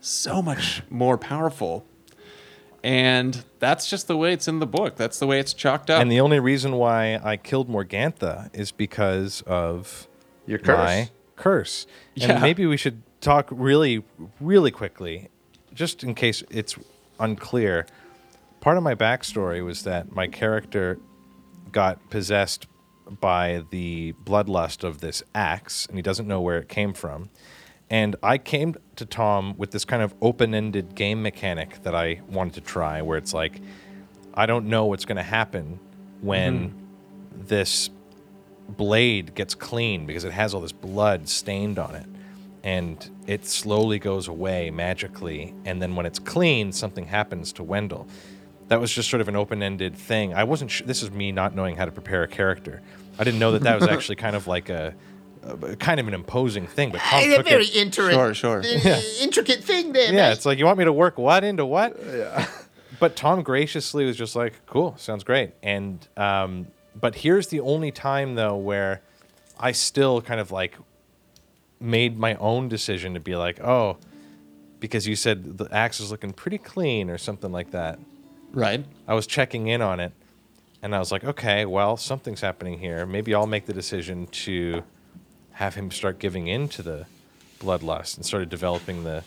so 0.00 0.40
much 0.40 0.82
more 0.88 1.18
powerful, 1.18 1.84
and 2.82 3.44
that's 3.58 3.90
just 3.90 4.06
the 4.06 4.16
way 4.16 4.32
it's 4.32 4.48
in 4.48 4.58
the 4.60 4.66
book. 4.66 4.96
That's 4.96 5.18
the 5.18 5.26
way 5.26 5.38
it's 5.40 5.52
chalked 5.52 5.90
up. 5.90 6.00
And 6.00 6.10
the 6.10 6.20
only 6.20 6.40
reason 6.40 6.72
why 6.76 7.20
I 7.22 7.36
killed 7.36 7.68
Morgantha 7.68 8.48
is 8.54 8.70
because 8.72 9.42
of 9.46 10.08
Your 10.46 10.58
curse. 10.58 10.76
my 10.78 11.10
curse. 11.36 11.86
And 12.14 12.30
Yeah. 12.32 12.38
maybe 12.40 12.64
we 12.66 12.76
should 12.76 13.02
talk 13.20 13.48
really, 13.50 14.02
really 14.40 14.70
quickly, 14.70 15.28
just 15.74 16.02
in 16.02 16.14
case 16.14 16.42
it's 16.50 16.76
unclear. 17.18 17.86
Part 18.60 18.76
of 18.78 18.82
my 18.82 18.94
backstory 18.94 19.64
was 19.64 19.82
that 19.82 20.12
my 20.14 20.26
character 20.26 20.98
got 21.72 22.08
possessed 22.10 22.66
by 23.18 23.64
the 23.70 24.14
bloodlust 24.24 24.84
of 24.84 25.00
this 25.00 25.22
axe, 25.34 25.86
and 25.86 25.96
he 25.96 26.02
doesn't 26.02 26.28
know 26.28 26.40
where 26.40 26.58
it 26.58 26.68
came 26.68 26.92
from. 26.92 27.30
And 27.88 28.14
I 28.22 28.38
came 28.38 28.76
to 28.96 29.04
Tom 29.04 29.54
with 29.58 29.72
this 29.72 29.84
kind 29.84 30.02
of 30.02 30.14
open 30.22 30.54
ended 30.54 30.94
game 30.94 31.22
mechanic 31.22 31.82
that 31.82 31.94
I 31.94 32.20
wanted 32.28 32.54
to 32.54 32.60
try, 32.60 33.02
where 33.02 33.18
it's 33.18 33.34
like, 33.34 33.60
I 34.32 34.46
don't 34.46 34.66
know 34.66 34.86
what's 34.86 35.04
going 35.04 35.16
to 35.16 35.24
happen 35.24 35.80
when 36.20 36.68
mm-hmm. 36.68 37.46
this 37.46 37.90
blade 38.68 39.34
gets 39.34 39.56
clean 39.56 40.06
because 40.06 40.24
it 40.24 40.32
has 40.32 40.54
all 40.54 40.60
this 40.60 40.70
blood 40.70 41.28
stained 41.28 41.78
on 41.78 41.96
it. 41.96 42.06
And 42.62 43.10
it 43.26 43.46
slowly 43.46 43.98
goes 43.98 44.28
away 44.28 44.70
magically. 44.70 45.54
And 45.64 45.82
then 45.82 45.96
when 45.96 46.06
it's 46.06 46.18
clean, 46.18 46.72
something 46.72 47.06
happens 47.06 47.52
to 47.54 47.64
Wendell. 47.64 48.06
That 48.70 48.80
was 48.80 48.92
just 48.92 49.10
sort 49.10 49.20
of 49.20 49.28
an 49.28 49.34
open 49.36 49.62
ended 49.62 49.96
thing. 49.96 50.32
I 50.32 50.44
wasn't 50.44 50.70
sure. 50.70 50.86
This 50.86 51.02
is 51.02 51.10
me 51.10 51.32
not 51.32 51.54
knowing 51.54 51.76
how 51.76 51.84
to 51.84 51.90
prepare 51.92 52.22
a 52.22 52.28
character. 52.28 52.82
I 53.18 53.24
didn't 53.24 53.40
know 53.40 53.52
that 53.52 53.62
that 53.64 53.80
was 53.80 53.88
actually 53.94 54.16
kind 54.16 54.34
of 54.36 54.46
like 54.46 54.68
a, 54.68 54.94
a 55.42 55.76
kind 55.76 55.98
of 56.00 56.06
an 56.08 56.14
imposing 56.14 56.66
thing. 56.68 56.90
But 56.92 57.00
Tom 57.00 57.20
It's 57.22 57.34
a 57.34 57.36
took 57.38 57.46
very 57.48 57.64
it. 57.64 57.74
intricate, 57.76 58.14
Sure, 58.14 58.32
sure. 58.34 58.62
intricate 59.20 59.64
thing 59.64 59.92
there. 59.92 60.12
Yeah, 60.12 60.28
mate. 60.28 60.32
it's 60.34 60.46
like 60.46 60.58
you 60.58 60.66
want 60.66 60.78
me 60.78 60.84
to 60.84 60.92
work 60.92 61.18
what 61.18 61.44
into 61.44 61.66
what? 61.66 61.96
Yeah. 62.04 62.46
But 62.98 63.16
Tom 63.16 63.42
graciously 63.42 64.04
was 64.04 64.14
just 64.14 64.36
like, 64.36 64.60
"Cool, 64.66 64.94
sounds 64.98 65.24
great." 65.24 65.52
And 65.62 66.06
um, 66.18 66.66
but 67.00 67.14
here's 67.14 67.46
the 67.46 67.60
only 67.60 67.90
time 67.90 68.34
though 68.34 68.56
where 68.56 69.00
I 69.58 69.72
still 69.72 70.20
kind 70.20 70.38
of 70.38 70.50
like 70.50 70.76
made 71.80 72.18
my 72.18 72.34
own 72.34 72.68
decision 72.68 73.14
to 73.14 73.20
be 73.20 73.36
like, 73.36 73.58
"Oh, 73.60 73.96
because 74.80 75.06
you 75.08 75.16
said 75.16 75.56
the 75.56 75.66
axe 75.74 75.98
is 76.00 76.10
looking 76.10 76.32
pretty 76.34 76.58
clean 76.58 77.08
or 77.08 77.16
something 77.16 77.50
like 77.50 77.70
that." 77.70 77.98
Right. 78.52 78.84
I 79.06 79.14
was 79.14 79.26
checking 79.26 79.66
in 79.68 79.80
on 79.82 80.00
it, 80.00 80.12
and 80.82 80.94
I 80.94 80.98
was 80.98 81.12
like, 81.12 81.24
"Okay, 81.24 81.64
well, 81.64 81.96
something's 81.96 82.40
happening 82.40 82.78
here. 82.78 83.06
Maybe 83.06 83.34
I'll 83.34 83.46
make 83.46 83.66
the 83.66 83.72
decision 83.72 84.26
to 84.28 84.82
have 85.52 85.74
him 85.74 85.90
start 85.90 86.18
giving 86.18 86.46
in 86.46 86.68
to 86.70 86.82
the 86.82 87.06
bloodlust 87.60 88.16
and 88.16 88.24
started 88.24 88.48
developing 88.48 89.04
the 89.04 89.24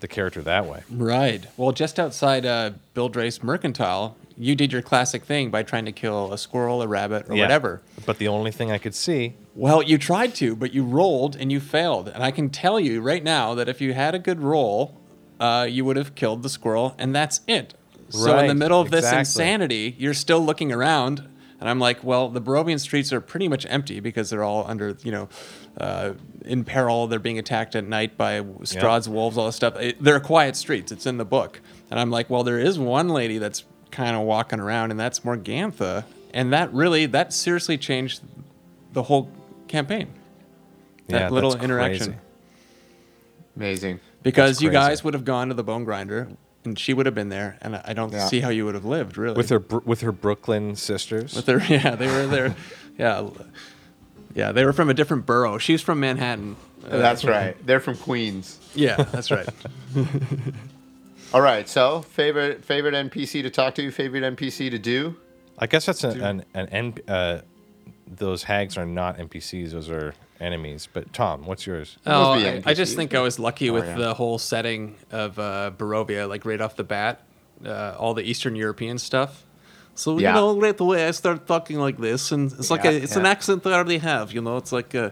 the 0.00 0.08
character 0.08 0.42
that 0.42 0.66
way." 0.66 0.82
Right. 0.90 1.46
Well, 1.56 1.72
just 1.72 1.98
outside 1.98 2.44
uh, 2.46 2.72
Bildrath's 2.94 3.42
Mercantile, 3.42 4.16
you 4.36 4.54
did 4.54 4.72
your 4.72 4.82
classic 4.82 5.24
thing 5.24 5.50
by 5.50 5.62
trying 5.62 5.84
to 5.84 5.92
kill 5.92 6.32
a 6.32 6.38
squirrel, 6.38 6.82
a 6.82 6.88
rabbit, 6.88 7.28
or 7.28 7.34
Yeah. 7.36 7.42
whatever. 7.44 7.82
But 8.06 8.18
the 8.18 8.28
only 8.28 8.50
thing 8.50 8.70
I 8.72 8.78
could 8.78 8.94
see, 8.94 9.34
Well, 9.54 9.82
you 9.82 9.98
tried 9.98 10.34
to, 10.36 10.56
but 10.56 10.72
you 10.72 10.84
rolled 10.84 11.36
and 11.36 11.52
you 11.52 11.60
failed. 11.60 12.08
And 12.08 12.22
I 12.22 12.30
can 12.30 12.48
tell 12.50 12.80
you 12.80 13.00
right 13.02 13.22
now 13.22 13.54
that 13.54 13.68
if 13.68 13.80
you 13.80 13.92
had 13.92 14.14
a 14.14 14.18
good 14.18 14.40
roll, 14.40 14.94
uh, 15.38 15.66
you 15.68 15.84
would 15.84 15.96
have 15.96 16.14
killed 16.14 16.42
the 16.42 16.48
squirrel, 16.48 16.94
and 16.98 17.14
that's 17.14 17.40
it. 17.46 17.74
So 18.10 18.38
in 18.38 18.48
the 18.48 18.54
middle 18.54 18.80
of 18.80 18.90
this 18.90 19.04
exactly. 19.04 19.20
insanity, 19.20 19.96
you're 19.98 20.14
still 20.14 20.40
looking 20.40 20.72
around, 20.72 21.26
and 21.60 21.68
I'm 21.68 21.78
like, 21.78 22.02
well, 22.02 22.28
the 22.28 22.40
Barovian 22.40 22.80
streets 22.80 23.12
are 23.12 23.20
pretty 23.20 23.48
much 23.48 23.66
empty 23.68 24.00
because 24.00 24.30
they're 24.30 24.42
all 24.42 24.64
under, 24.66 24.96
you 25.02 25.12
know, 25.12 25.28
uh, 25.78 26.12
in 26.44 26.64
peril. 26.64 27.06
They're 27.06 27.18
being 27.18 27.38
attacked 27.38 27.76
at 27.76 27.84
night 27.84 28.16
by 28.16 28.40
Strahd's 28.40 29.08
wolves, 29.08 29.38
all 29.38 29.46
this 29.46 29.56
stuff. 29.56 29.76
It, 29.78 30.02
they're 30.02 30.20
quiet 30.20 30.56
streets. 30.56 30.90
It's 30.92 31.06
in 31.06 31.18
the 31.18 31.24
book, 31.24 31.60
and 31.90 31.98
I'm 32.00 32.10
like, 32.10 32.28
well, 32.30 32.44
there 32.44 32.58
is 32.58 32.78
one 32.78 33.08
lady 33.08 33.38
that's 33.38 33.64
kind 33.90 34.16
of 34.16 34.22
walking 34.22 34.60
around, 34.60 34.90
and 34.90 34.98
that's 34.98 35.20
Morgantha, 35.20 36.04
and 36.32 36.52
that 36.52 36.72
really, 36.72 37.06
that 37.06 37.32
seriously 37.32 37.78
changed 37.78 38.22
the 38.92 39.04
whole 39.04 39.30
campaign. 39.68 40.08
That 41.08 41.22
yeah, 41.22 41.28
little 41.28 41.50
that's 41.50 41.64
interaction. 41.64 42.06
crazy. 42.06 42.18
Amazing. 43.56 44.00
Because 44.22 44.62
you 44.62 44.70
guys 44.70 45.02
would 45.02 45.14
have 45.14 45.24
gone 45.24 45.48
to 45.48 45.54
the 45.54 45.64
bone 45.64 45.84
grinder, 45.84 46.28
and 46.64 46.78
she 46.78 46.92
would 46.94 47.06
have 47.06 47.14
been 47.14 47.28
there, 47.30 47.58
and 47.62 47.76
I 47.76 47.82
I 47.86 47.92
don't 47.94 48.12
Yeah. 48.12 48.26
see 48.26 48.40
how 48.40 48.48
you 48.50 48.64
would 48.66 48.74
have 48.74 48.84
lived 48.84 49.16
really 49.16 49.36
with 49.36 49.48
her 49.50 49.58
with 49.84 50.00
her 50.02 50.12
Brooklyn 50.12 50.76
sisters. 50.76 51.34
With 51.34 51.46
their 51.46 51.62
yeah, 51.68 51.94
they 51.96 52.06
were 52.06 52.26
there. 52.26 52.54
Yeah, 52.98 53.28
yeah, 54.34 54.52
they 54.52 54.64
were 54.64 54.72
from 54.72 54.88
a 54.90 54.94
different 54.94 55.26
borough. 55.26 55.58
She's 55.58 55.80
from 55.82 56.00
Manhattan. 56.00 56.56
Uh, 56.84 56.98
That's 56.98 57.24
right. 57.24 57.56
They're 57.66 57.80
from 57.80 57.96
Queens. 57.96 58.58
yeah, 58.74 58.96
that's 58.96 59.30
right. 59.30 59.48
All 61.34 61.40
right. 61.40 61.68
So 61.68 62.02
favorite 62.02 62.64
favorite 62.64 62.94
NPC 62.94 63.42
to 63.42 63.50
talk 63.50 63.74
to, 63.76 63.90
favorite 63.90 64.22
NPC 64.36 64.70
to 64.70 64.78
do. 64.78 65.16
I 65.58 65.66
guess 65.66 65.86
that's 65.86 66.04
an 66.04 66.44
an, 66.54 66.66
an 66.68 66.94
uh, 67.06 67.40
those 68.06 68.44
hags 68.44 68.76
are 68.76 68.86
not 68.86 69.18
NPCs; 69.18 69.70
those 69.72 69.90
are 69.90 70.14
enemies. 70.40 70.88
But 70.92 71.12
Tom, 71.12 71.44
what's 71.44 71.66
yours? 71.66 71.98
Oh, 72.06 72.38
be 72.38 72.48
I, 72.48 72.62
I 72.66 72.74
just 72.74 72.96
think 72.96 73.14
I 73.14 73.20
was 73.20 73.38
lucky 73.38 73.70
with 73.70 73.84
yeah. 73.86 73.96
the 73.96 74.14
whole 74.14 74.38
setting 74.38 74.96
of 75.10 75.38
uh, 75.38 75.70
Barovia, 75.76 76.28
like 76.28 76.44
right 76.44 76.60
off 76.60 76.76
the 76.76 76.84
bat, 76.84 77.22
uh, 77.64 77.94
all 77.98 78.14
the 78.14 78.22
Eastern 78.22 78.56
European 78.56 78.98
stuff. 78.98 79.44
So 79.94 80.18
Yeah. 80.18 80.30
you 80.30 80.34
know, 80.34 80.58
right 80.58 80.78
away 80.80 81.06
I 81.06 81.10
start 81.10 81.46
talking 81.46 81.78
like 81.78 81.98
this, 81.98 82.32
and 82.32 82.50
it's 82.52 82.70
like 82.70 82.84
Yeah, 82.84 82.90
a, 82.90 82.94
it's 82.94 83.16
an 83.16 83.26
accent 83.26 83.62
that 83.64 83.72
I 83.72 83.76
already 83.76 83.98
have. 83.98 84.32
You 84.32 84.40
know, 84.40 84.56
it's 84.56 84.72
like 84.72 84.94
uh 84.94 85.10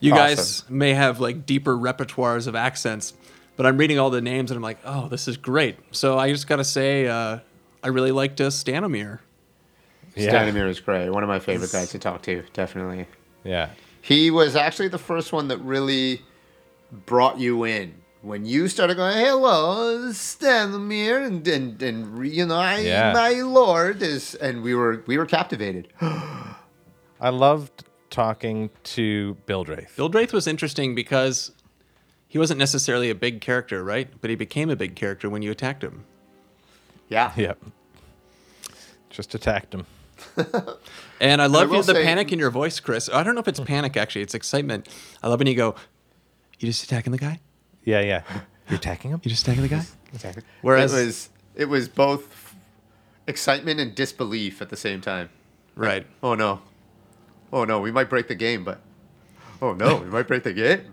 you 0.00 0.12
Awesome. 0.12 0.26
guys 0.36 0.64
may 0.68 0.92
have 0.94 1.20
like 1.20 1.46
deeper 1.46 1.76
repertoires 1.76 2.46
of 2.46 2.54
accents, 2.56 3.14
but 3.56 3.64
I'm 3.66 3.78
reading 3.78 3.98
all 3.98 4.10
the 4.10 4.20
names 4.20 4.50
and 4.50 4.56
I'm 4.56 4.62
like, 4.62 4.78
oh, 4.84 5.08
this 5.08 5.28
is 5.28 5.36
great. 5.36 5.76
So 5.92 6.18
I 6.18 6.30
just 6.32 6.46
gotta 6.48 6.64
say, 6.64 7.06
uh, 7.06 7.38
I 7.82 7.88
really 7.88 8.12
liked 8.12 8.40
uh, 8.40 8.48
Stanomir. 8.48 9.20
Stanimir 10.16 10.68
is 10.68 10.80
great. 10.80 11.10
One 11.10 11.22
of 11.22 11.28
my 11.28 11.38
favorite 11.40 11.72
guys 11.72 11.90
to 11.90 11.98
talk 11.98 12.22
to. 12.22 12.42
Definitely. 12.52 13.06
Yeah, 13.44 13.70
He 14.04 14.30
was 14.30 14.54
actually 14.54 14.88
the 14.88 14.98
first 14.98 15.32
one 15.32 15.48
that 15.48 15.56
really 15.58 16.20
brought 17.06 17.38
you 17.38 17.64
in. 17.64 17.94
When 18.20 18.44
you 18.44 18.68
started 18.68 18.96
going, 18.98 19.16
hello, 19.16 20.10
Stanimir, 20.10 21.26
and, 21.26 21.48
and, 21.48 21.82
and 21.82 22.18
re- 22.18 22.28
you 22.28 22.44
know, 22.44 22.56
I, 22.58 22.80
Yeah. 22.80 23.14
my 23.14 23.30
lord 23.40 24.02
is, 24.02 24.34
and 24.34 24.62
we 24.62 24.74
were 24.74 25.02
we 25.06 25.16
were 25.16 25.24
captivated. 25.24 25.88
I 26.00 27.30
loved 27.30 27.84
talking 28.10 28.68
to 28.94 29.38
Bildrath. 29.46 29.94
Bildrath 29.96 30.34
was 30.34 30.46
interesting 30.46 30.94
because 30.94 31.52
he 32.28 32.36
wasn't 32.38 32.58
necessarily 32.58 33.08
a 33.08 33.14
big 33.14 33.40
character, 33.40 33.82
right? 33.82 34.08
But 34.20 34.28
he 34.28 34.36
became 34.36 34.68
a 34.68 34.76
big 34.76 34.96
character 34.96 35.30
when 35.30 35.40
you 35.40 35.50
attacked 35.50 35.82
him. 35.82 36.04
Yeah. 37.08 37.32
Yep. 37.36 37.58
Just 39.08 39.34
attacked 39.34 39.72
him. 39.72 39.86
And 41.20 41.40
I 41.40 41.46
love 41.46 41.70
will 41.70 41.76
you, 41.78 41.82
the 41.82 41.94
say- 41.94 42.04
panic 42.04 42.32
in 42.32 42.38
your 42.38 42.50
voice, 42.50 42.80
Chris. 42.80 43.08
I 43.12 43.22
don't 43.22 43.34
know 43.34 43.40
if 43.40 43.48
it's 43.48 43.60
panic 43.60 43.96
actually; 43.96 44.22
it's 44.22 44.34
excitement. 44.34 44.88
I 45.22 45.28
love 45.28 45.38
when 45.40 45.46
you 45.46 45.54
go, 45.54 45.74
"You 46.58 46.68
just 46.68 46.84
attacking 46.84 47.12
the 47.12 47.18
guy? 47.18 47.40
Yeah, 47.84 48.00
yeah. 48.00 48.22
You're 48.68 48.78
attacking 48.78 49.10
him? 49.12 49.20
You 49.22 49.30
just 49.30 49.42
attacking 49.42 49.62
the 49.62 49.68
guy?" 49.68 49.84
Exactly. 50.12 50.42
Whereas- 50.62 50.92
it 50.92 51.04
was 51.06 51.28
it 51.56 51.64
was 51.66 51.88
both 51.88 52.54
excitement 53.26 53.80
and 53.80 53.94
disbelief 53.94 54.60
at 54.60 54.68
the 54.70 54.76
same 54.76 55.00
time. 55.00 55.30
Right. 55.76 56.06
Oh 56.22 56.34
no, 56.34 56.60
oh 57.52 57.64
no, 57.64 57.80
we 57.80 57.90
might 57.92 58.10
break 58.10 58.28
the 58.28 58.34
game, 58.34 58.64
but 58.64 58.80
oh 59.62 59.72
no, 59.72 59.96
we 59.96 60.06
might 60.10 60.26
break 60.28 60.42
the 60.42 60.52
game. 60.52 60.80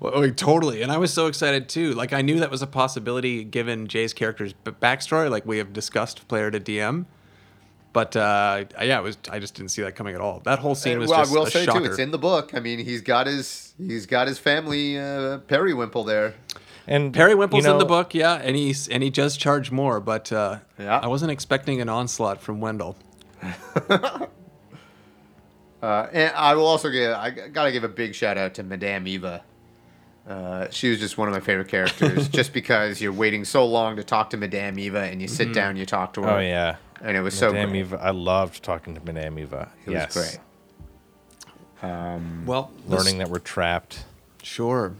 Well, 0.00 0.12
oh, 0.14 0.30
totally. 0.30 0.80
And 0.80 0.90
I 0.90 0.96
was 0.96 1.12
so 1.12 1.26
excited 1.26 1.68
too. 1.68 1.92
Like 1.92 2.14
I 2.14 2.22
knew 2.22 2.38
that 2.40 2.50
was 2.50 2.62
a 2.62 2.66
possibility 2.66 3.44
given 3.44 3.86
Jay's 3.86 4.14
character's 4.14 4.54
backstory, 4.64 5.30
like 5.30 5.44
we 5.44 5.58
have 5.58 5.74
discussed, 5.74 6.26
player 6.26 6.50
to 6.50 6.58
DM. 6.58 7.04
But 7.98 8.14
uh, 8.14 8.64
yeah, 8.80 9.00
it 9.00 9.02
was. 9.02 9.18
I 9.28 9.40
just 9.40 9.56
didn't 9.56 9.72
see 9.72 9.82
that 9.82 9.96
coming 9.96 10.14
at 10.14 10.20
all. 10.20 10.38
That 10.44 10.60
whole 10.60 10.76
scene 10.76 11.00
was 11.00 11.10
well, 11.10 11.18
just 11.18 11.32
I 11.32 11.34
will 11.34 11.46
a 11.46 11.50
say 11.50 11.64
shocker. 11.64 11.80
too, 11.80 11.86
it's 11.86 11.98
in 11.98 12.12
the 12.12 12.18
book. 12.18 12.54
I 12.54 12.60
mean, 12.60 12.78
he's 12.78 13.00
got 13.00 13.26
his 13.26 13.74
he's 13.76 14.06
got 14.06 14.28
his 14.28 14.38
family 14.38 14.96
uh, 14.96 15.40
Parriwimple 15.48 16.06
there. 16.06 16.34
And 16.86 17.12
Parriwimple's 17.12 17.64
you 17.64 17.72
in 17.72 17.78
the 17.78 17.84
book, 17.84 18.14
yeah, 18.14 18.34
and 18.34 18.54
he's 18.54 18.86
and 18.86 19.02
he 19.02 19.10
does 19.10 19.36
charge 19.36 19.72
more, 19.72 19.98
but 19.98 20.30
uh, 20.30 20.60
Yeah. 20.78 21.00
I 21.00 21.08
wasn't 21.08 21.32
expecting 21.32 21.80
an 21.80 21.88
onslaught 21.88 22.40
from 22.40 22.60
Wendell. 22.60 22.96
Uh, 25.80 26.08
and 26.12 26.34
I 26.34 26.56
will 26.56 26.66
also 26.66 26.90
give 26.90 27.14
I 27.14 27.30
gotta 27.30 27.70
give 27.70 27.84
a 27.84 27.88
big 27.88 28.12
shout 28.12 28.36
out 28.36 28.54
to 28.54 28.64
Madame 28.64 29.06
Eva. 29.06 29.44
Uh, 30.28 30.66
she 30.70 30.90
was 30.90 30.98
just 30.98 31.16
one 31.16 31.28
of 31.28 31.34
my 31.34 31.38
favorite 31.38 31.68
characters, 31.68 32.28
just 32.40 32.52
because 32.52 33.00
you're 33.00 33.12
waiting 33.12 33.44
so 33.44 33.64
long 33.64 33.94
to 33.94 34.02
talk 34.02 34.30
to 34.30 34.36
Madame 34.36 34.76
Eva, 34.80 35.02
and 35.02 35.22
you 35.22 35.28
sit 35.28 35.52
down, 35.54 35.76
you 35.76 35.86
talk 35.86 36.14
to 36.14 36.22
her. 36.22 36.30
Oh 36.30 36.38
yeah. 36.40 36.78
And 37.02 37.16
it 37.16 37.20
was 37.20 37.34
so 37.34 37.52
Madame 37.52 37.70
great. 37.70 37.80
Eva. 37.80 38.00
I 38.02 38.10
loved 38.10 38.62
talking 38.62 38.94
to 38.94 39.00
Madame 39.04 39.38
Eva. 39.38 39.70
It 39.86 39.92
yes. 39.92 40.14
was 40.14 40.30
great. 40.30 40.40
Well, 42.46 42.70
Learning 42.86 43.18
that 43.18 43.28
we're 43.30 43.38
trapped. 43.38 44.04
sure. 44.42 44.94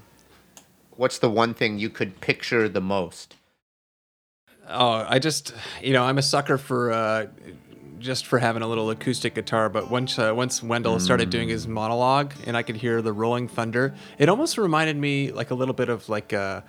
What's 0.96 1.18
the 1.18 1.30
one 1.30 1.55
thing 1.55 1.78
you 1.78 1.90
could 1.90 2.20
picture 2.20 2.68
the 2.68 2.80
most? 2.80 3.36
Oh, 4.68 5.07
I 5.09 5.18
just, 5.20 5.55
you 5.80 5.92
know, 5.92 6.03
I'm 6.05 6.18
a 6.18 6.22
sucker 6.22 6.59
for 6.59 6.92
uh, 6.92 7.26
just 7.99 8.26
for 8.26 8.38
having 8.38 8.62
a 8.62 8.66
little 8.66 8.90
acoustic 8.90 9.34
guitar. 9.34 9.68
But 9.68 9.90
once 9.90 10.18
uh, 10.18 10.32
once 10.34 10.62
Wendell 10.62 11.01
started 11.01 11.30
doing 11.30 11.49
his 11.49 11.66
monologue, 11.66 12.32
and 12.46 12.57
I 12.57 12.62
could 12.62 12.76
hear 12.76 13.03
the 13.03 13.12
rolling 13.12 13.49
thunder, 13.49 13.94
it 14.18 14.28
almost 14.28 14.59
reminded 14.59 14.96
me 14.96 15.30
like 15.32 15.51
a 15.51 15.55
little 15.55 15.74
bit 15.74 15.88
of 15.88 16.09
like 16.09 16.32
uh, 16.32 16.62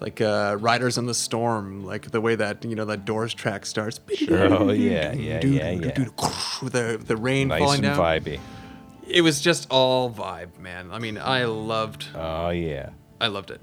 like 0.00 0.20
uh, 0.20 0.56
Riders 0.60 0.98
in 0.98 1.06
the 1.06 1.14
Storm, 1.14 1.84
like 1.84 2.10
the 2.10 2.20
way 2.20 2.34
that 2.36 2.64
you 2.64 2.74
know 2.74 2.84
that 2.86 3.04
Doors 3.04 3.32
track 3.34 3.66
starts. 3.66 4.00
Oh 4.28 4.70
yeah, 4.70 5.12
yeah, 5.12 5.40
yeah, 5.44 5.70
yeah. 5.70 6.06
The 6.62 7.00
the 7.04 7.16
rain 7.16 7.48
Nice 7.48 7.60
falling 7.60 7.84
and 7.84 7.98
vibey. 7.98 8.40
it 9.06 9.20
was 9.22 9.40
just 9.40 9.66
all 9.70 10.10
vibe, 10.10 10.58
man. 10.58 10.90
I 10.92 10.98
mean, 10.98 11.18
I 11.18 11.44
loved, 11.44 12.06
Oh 12.14 12.50
yeah. 12.50 12.90
I 13.20 13.28
loved 13.28 13.50
it. 13.50 13.60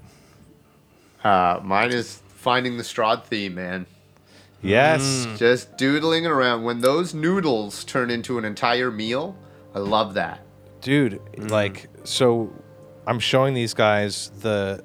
Uh, 1.22 1.60
mine 1.62 1.92
is 1.92 2.20
finding 2.34 2.76
the 2.76 2.82
Strahd 2.82 3.24
theme, 3.24 3.54
man. 3.54 3.86
Yes. 4.62 5.02
Mm. 5.26 5.38
Just 5.38 5.76
doodling 5.76 6.24
around. 6.26 6.62
When 6.62 6.80
those 6.80 7.12
noodles 7.14 7.84
turn 7.84 8.10
into 8.10 8.38
an 8.38 8.44
entire 8.44 8.90
meal, 8.90 9.36
I 9.74 9.78
love 9.80 10.14
that. 10.14 10.40
dude 10.80 11.20
mm. 11.36 11.50
like 11.50 11.88
so 12.04 12.52
i'm 13.06 13.18
showing 13.20 13.54
these 13.54 13.72
guys 13.74 14.30
the 14.40 14.82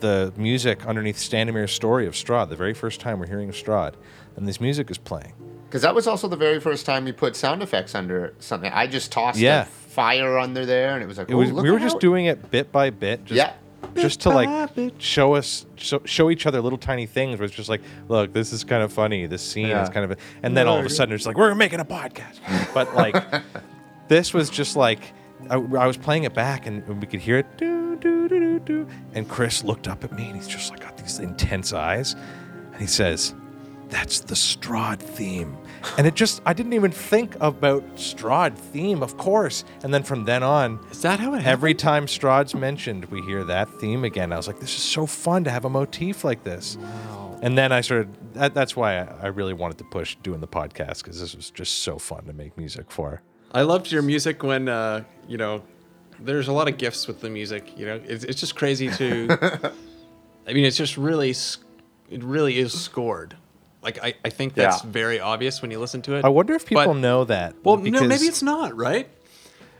the 0.00 0.32
music 0.36 0.84
underneath 0.86 1.16
Stanimir's 1.16 1.72
story 1.72 2.06
of 2.06 2.14
Strahd, 2.14 2.48
the 2.48 2.56
very 2.56 2.74
first 2.74 3.00
time 3.00 3.20
we're 3.20 3.26
hearing 3.26 3.50
Strahd, 3.50 3.94
and 4.36 4.46
this 4.46 4.60
music 4.60 4.90
is 4.90 4.98
playing. 4.98 5.32
Because 5.66 5.82
that 5.82 5.94
was 5.94 6.06
also 6.06 6.26
the 6.28 6.36
very 6.36 6.58
first 6.60 6.84
time 6.84 7.06
you 7.06 7.12
put 7.12 7.36
sound 7.36 7.62
effects 7.62 7.94
under 7.94 8.34
something. 8.38 8.70
I 8.72 8.86
just 8.86 9.12
tossed 9.12 9.38
Yeah. 9.38 9.62
a 9.62 9.64
fire 9.66 10.36
under 10.38 10.66
there, 10.66 10.94
and 10.94 11.02
it 11.02 11.06
was 11.06 11.16
like, 11.18 11.30
It 11.30 11.34
was 11.34 11.50
"Oh, 11.50 11.54
look 11.54 11.64
we 11.64 11.70
were 11.70 11.78
just 11.78 12.00
doing 12.00 12.26
it 12.26 12.50
bit 12.50 12.72
by 12.72 12.90
bit, 12.90 13.24
just 13.24 13.36
Yeah. 13.36 13.52
Just 13.96 14.20
to 14.22 14.30
like 14.30 14.92
show 14.98 15.34
us 15.34 15.66
show, 15.76 16.00
show 16.04 16.30
each 16.30 16.46
other 16.46 16.60
little 16.60 16.78
tiny 16.78 17.06
things 17.06 17.38
where 17.38 17.46
it's 17.46 17.54
just 17.54 17.68
like, 17.68 17.80
look, 18.08 18.32
this 18.32 18.52
is 18.52 18.64
kind 18.64 18.82
of 18.82 18.92
funny. 18.92 19.26
This 19.26 19.42
scene 19.42 19.68
Yeah. 19.68 19.82
is 19.82 19.88
kind 19.90 20.04
of, 20.04 20.12
a, 20.12 20.16
and 20.42 20.56
then 20.56 20.66
all 20.68 20.78
of 20.78 20.84
a 20.86 20.90
sudden 20.90 21.14
it's 21.14 21.26
like 21.26 21.36
we're 21.36 21.54
making 21.54 21.80
a 21.80 21.84
podcast. 21.84 22.38
But 22.74 22.94
like, 22.94 23.14
this 24.08 24.34
was 24.34 24.50
just 24.50 24.76
like 24.76 25.00
I, 25.50 25.54
I 25.54 25.86
was 25.86 25.96
playing 25.96 26.24
it 26.24 26.34
back 26.34 26.66
and 26.66 26.86
we 27.00 27.06
could 27.06 27.20
hear 27.20 27.38
it 27.38 27.56
do 27.56 27.96
do 27.96 28.28
do 28.28 28.38
do 28.38 28.58
do, 28.60 28.88
and 29.14 29.28
Chris 29.28 29.62
looked 29.64 29.88
up 29.88 30.04
at 30.04 30.12
me 30.12 30.26
and 30.26 30.36
he's 30.36 30.48
just 30.48 30.70
like 30.70 30.80
got 30.80 30.96
these 30.96 31.18
intense 31.18 31.72
eyes, 31.72 32.14
and 32.72 32.80
he 32.80 32.86
says. 32.86 33.34
That's 33.90 34.20
the 34.20 34.34
Strahd 34.34 34.98
theme. 34.98 35.56
And 35.98 36.06
it 36.06 36.14
just, 36.14 36.42
I 36.46 36.52
didn't 36.52 36.72
even 36.72 36.90
think 36.90 37.36
about 37.40 37.82
Strahd 37.96 38.56
theme, 38.56 39.02
of 39.02 39.16
course. 39.16 39.64
And 39.82 39.92
then 39.92 40.02
from 40.02 40.24
then 40.24 40.42
on, 40.42 40.80
Is 40.90 41.02
that 41.02 41.20
how 41.20 41.34
it 41.34 41.38
happened? 41.38 41.48
Every 41.48 41.74
time 41.74 42.06
Strahd's 42.06 42.54
mentioned, 42.54 43.06
we 43.06 43.22
hear 43.22 43.44
that 43.44 43.68
theme 43.80 44.04
again. 44.04 44.32
I 44.32 44.36
was 44.36 44.46
like, 44.46 44.60
this 44.60 44.74
is 44.74 44.82
so 44.82 45.06
fun 45.06 45.44
to 45.44 45.50
have 45.50 45.64
a 45.64 45.70
motif 45.70 46.24
like 46.24 46.44
this. 46.44 46.76
Wow. 46.76 47.38
And 47.42 47.58
then 47.58 47.72
I 47.72 47.80
started, 47.80 48.34
that, 48.34 48.54
that's 48.54 48.74
why 48.74 48.98
I, 48.98 49.04
I 49.22 49.26
really 49.26 49.52
wanted 49.52 49.78
to 49.78 49.84
push 49.84 50.16
doing 50.22 50.40
the 50.40 50.48
podcast 50.48 50.98
because 51.02 51.20
this 51.20 51.34
was 51.36 51.50
just 51.50 51.78
so 51.78 51.98
fun 51.98 52.24
to 52.24 52.32
make 52.32 52.56
music 52.56 52.90
for. 52.90 53.22
I 53.52 53.62
loved 53.62 53.92
your 53.92 54.02
music 54.02 54.42
when, 54.42 54.68
uh, 54.68 55.04
you 55.28 55.36
know, 55.36 55.62
there's 56.18 56.48
a 56.48 56.52
lot 56.52 56.68
of 56.68 56.78
gifts 56.78 57.06
with 57.06 57.20
the 57.20 57.30
music. 57.30 57.78
You 57.78 57.86
know, 57.86 58.00
it's, 58.04 58.24
it's 58.24 58.40
just 58.40 58.56
crazy 58.56 58.88
to. 58.90 59.28
I 60.46 60.52
mean, 60.52 60.64
it's 60.64 60.76
just 60.76 60.96
really, 60.96 61.30
it 62.10 62.22
really 62.22 62.58
is 62.58 62.78
scored. 62.78 63.36
Like 63.84 64.02
I, 64.02 64.14
I 64.24 64.30
think 64.30 64.54
that's 64.54 64.82
Yeah. 64.82 64.90
very 64.90 65.20
obvious 65.20 65.60
when 65.62 65.70
you 65.70 65.78
listen 65.78 66.00
to 66.02 66.14
it. 66.14 66.24
I 66.24 66.28
wonder 66.28 66.54
if 66.54 66.64
people 66.66 66.84
But- 66.86 66.96
know 66.96 67.24
that. 67.24 67.54
Well, 67.62 67.76
no, 67.76 68.00
maybe 68.02 68.24
it's 68.24 68.42
not 68.42 68.74
right. 68.76 69.08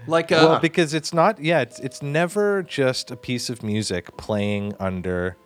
Like, 0.07 0.31
uh, 0.31 0.47
Well, 0.47 0.59
because 0.61 0.93
it's 0.93 1.15
not, 1.15 1.41
yeah, 1.43 1.63
it's, 1.63 1.79
it's 1.81 2.03
never 2.03 2.63
just 2.63 3.11
a 3.11 3.17
piece 3.17 3.49
of 3.49 3.63
music 3.63 4.15
playing 4.19 4.75
under 4.79 5.37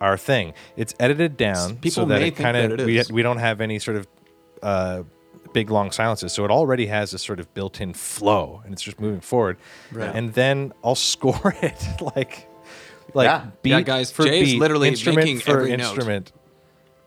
our 0.00 0.16
thing. 0.18 0.54
It's 0.76 0.92
edited 0.98 1.36
down 1.36 1.76
People 1.76 1.90
so 2.02 2.04
that 2.06 2.20
may 2.20 2.28
it 2.28 2.36
kind 2.36 2.56
of 2.56 2.84
we, 2.84 3.00
we 3.12 3.22
don't 3.22 3.38
have 3.38 3.60
any 3.60 3.78
sort 3.78 3.96
of 3.98 4.08
uh, 4.60 5.02
big 5.52 5.70
long 5.70 5.92
silences. 5.92 6.32
So 6.32 6.44
it 6.44 6.50
already 6.50 6.86
has 6.86 7.14
a 7.14 7.18
sort 7.18 7.38
of 7.38 7.54
built-in 7.54 7.94
flow, 7.94 8.60
and 8.64 8.72
it's 8.72 8.82
just 8.82 8.98
moving 8.98 9.20
forward. 9.20 9.56
Right. 9.92 10.12
And 10.12 10.34
then 10.34 10.72
I'll 10.82 10.96
score 11.12 11.54
it 11.62 11.80
like 12.00 12.48
like 13.14 13.26
Yeah. 13.26 13.46
beat 13.62 13.70
Yeah, 13.70 13.80
guys, 13.82 14.10
for 14.10 14.24
Jay's 14.24 14.52
beat, 14.54 14.58
literally 14.60 14.88
instrument 14.88 15.24
making 15.26 15.40
for 15.40 15.60
every 15.60 15.76
note. 15.76 16.32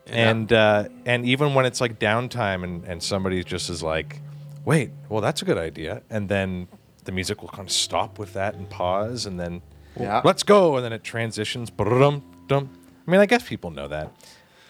Instrument. 0.08 0.52
And 0.52 0.54
uh, 0.54 0.90
and 1.06 1.26
even 1.26 1.54
when 1.56 1.66
it's 1.66 1.82
like 1.82 2.00
downtime 2.00 2.64
and, 2.64 2.84
and 2.86 3.02
somebody 3.02 3.44
just 3.44 3.70
is 3.70 3.82
like, 3.82 4.22
wait, 4.64 4.92
well 5.10 5.22
that's 5.22 5.42
a 5.42 5.46
good 5.46 5.58
idea, 5.58 6.02
and 6.10 6.30
then 6.30 6.68
the 7.06 7.12
music 7.12 7.42
will 7.42 7.50
kind 7.50 7.68
of 7.68 7.72
stop 7.72 8.20
with 8.20 8.34
that 8.34 8.56
and 8.56 8.70
pause, 8.70 9.26
and 9.26 9.40
then 9.40 9.62
Yeah. 10.00 10.22
let's 10.24 10.44
go, 10.44 10.76
and 10.76 10.86
then 10.86 10.94
it 10.94 11.04
transitions. 11.04 11.70
Dum 11.72 12.24
dum. 12.48 12.70
I 13.08 13.12
mean, 13.12 13.20
I 13.20 13.26
guess 13.26 13.48
people 13.48 13.72
know 13.72 13.88
that. 13.88 14.12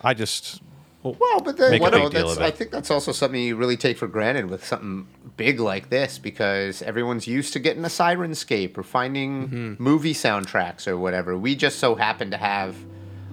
I 0.01 0.13
just 0.13 0.61
Well, 1.03 1.39
but 1.43 1.57
then 1.57 1.71
Make 1.71 1.81
a 1.81 1.91
big 1.91 1.91
no, 2.03 2.09
deal 2.09 2.27
that's, 2.27 2.37
of 2.37 2.41
it. 2.43 2.45
I 2.45 2.51
think 2.51 2.71
that's 2.71 2.89
also 2.89 3.11
something 3.11 3.41
you 3.41 3.55
really 3.55 3.77
take 3.77 3.97
for 3.97 4.07
granted 4.07 4.49
with 4.49 4.65
something 4.65 5.07
big 5.37 5.59
like 5.59 5.89
this 5.89 6.17
because 6.17 6.81
everyone's 6.81 7.27
used 7.27 7.53
to 7.53 7.59
getting 7.59 7.83
a 7.85 7.89
Syrinscape 7.89 8.77
or 8.77 8.83
finding 8.83 9.47
Mm-hmm. 9.49 9.83
movie 9.83 10.13
soundtracks 10.13 10.87
or 10.87 10.97
whatever. 10.97 11.37
We 11.37 11.55
just 11.55 11.77
so 11.79 11.95
happen 11.95 12.31
to 12.31 12.37
have 12.37 12.75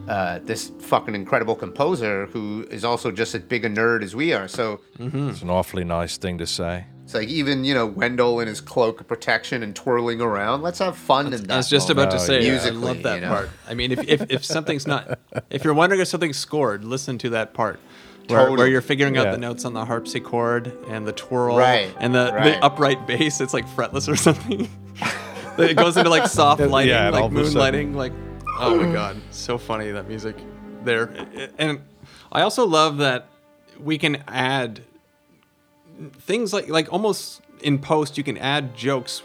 uh, 0.08 0.40
this 0.42 0.70
fucking 0.80 1.14
incredible 1.14 1.54
composer 1.54 2.26
who 2.26 2.66
is 2.70 2.84
also 2.84 3.10
just 3.10 3.34
as 3.34 3.42
big 3.42 3.64
a 3.64 3.70
nerd 3.70 4.02
as 4.02 4.14
we 4.16 4.32
are. 4.32 4.48
So 4.48 4.80
it's 4.98 5.42
an 5.42 5.50
awfully 5.50 5.84
nice 5.84 6.16
thing 6.16 6.38
to 6.38 6.46
say. 6.46 6.86
it's 7.04 7.14
like 7.14 7.28
even 7.28 7.64
you 7.64 7.72
know 7.74 7.86
Wendell 7.86 8.40
in 8.40 8.48
his 8.48 8.60
cloak 8.60 9.00
of 9.00 9.06
protection 9.08 9.62
and 9.62 9.74
twirling 9.76 10.20
around. 10.20 10.62
Let's 10.62 10.80
have 10.80 10.96
fun 10.96 11.26
in 11.32 11.42
that. 11.44 11.50
I 11.50 11.56
was 11.58 11.68
just 11.68 11.88
moment. 11.88 12.08
about 12.08 12.16
to 12.18 12.22
Oh, 12.22 12.26
say, 12.26 12.46
yeah. 12.46 12.60
I 12.64 12.70
love 12.70 13.02
that 13.04 13.14
you 13.16 13.20
know? 13.22 13.28
part. 13.28 13.50
I 13.68 13.74
mean, 13.74 13.92
if, 13.92 14.00
if, 14.08 14.30
if 14.30 14.44
something's 14.44 14.86
not, 14.86 15.18
if 15.50 15.62
you're 15.64 15.74
wondering 15.74 16.00
if 16.00 16.08
something's 16.08 16.36
scored, 16.38 16.84
listen 16.84 17.16
to 17.18 17.30
that 17.30 17.54
part. 17.54 17.78
Where, 18.28 18.52
where 18.52 18.68
you're 18.68 18.80
figuring 18.80 19.16
out 19.18 19.32
the 19.32 19.36
notes 19.38 19.64
on 19.64 19.72
the 19.74 19.84
harpsichord 19.84 20.72
and 20.88 21.06
the 21.06 21.12
twirl 21.12 21.56
Right, 21.58 21.92
and 21.98 22.14
the, 22.14 22.30
right. 22.32 22.44
the 22.60 22.64
upright 22.64 23.04
bass. 23.06 23.40
It's 23.40 23.52
like 23.52 23.66
fretless 23.66 24.08
or 24.08 24.14
something. 24.16 24.70
it 25.58 25.76
goes 25.76 25.96
into 25.96 26.08
like 26.08 26.28
soft 26.28 26.60
lighting, 26.62 26.90
Yeah, 26.90 27.10
like 27.10 27.24
of 27.24 27.36
a 27.36 27.50
sudden- 27.50 27.92
moonlighting. 27.92 27.94
Like, 27.96 28.12
oh 28.58 28.76
my 28.76 28.92
god, 28.92 29.20
so 29.30 29.58
funny 29.58 29.90
that 29.90 30.08
music 30.08 30.36
there. 30.84 31.14
And 31.58 31.80
I 32.30 32.42
also 32.42 32.66
love 32.66 32.98
that 32.98 33.28
we 33.78 33.98
can 33.98 34.22
add 34.28 34.80
things 36.12 36.52
like 36.52 36.68
like 36.68 36.92
almost 36.92 37.42
in 37.60 37.78
post 37.78 38.18
you 38.18 38.24
can 38.24 38.38
add 38.38 38.74
jokes. 38.74 39.22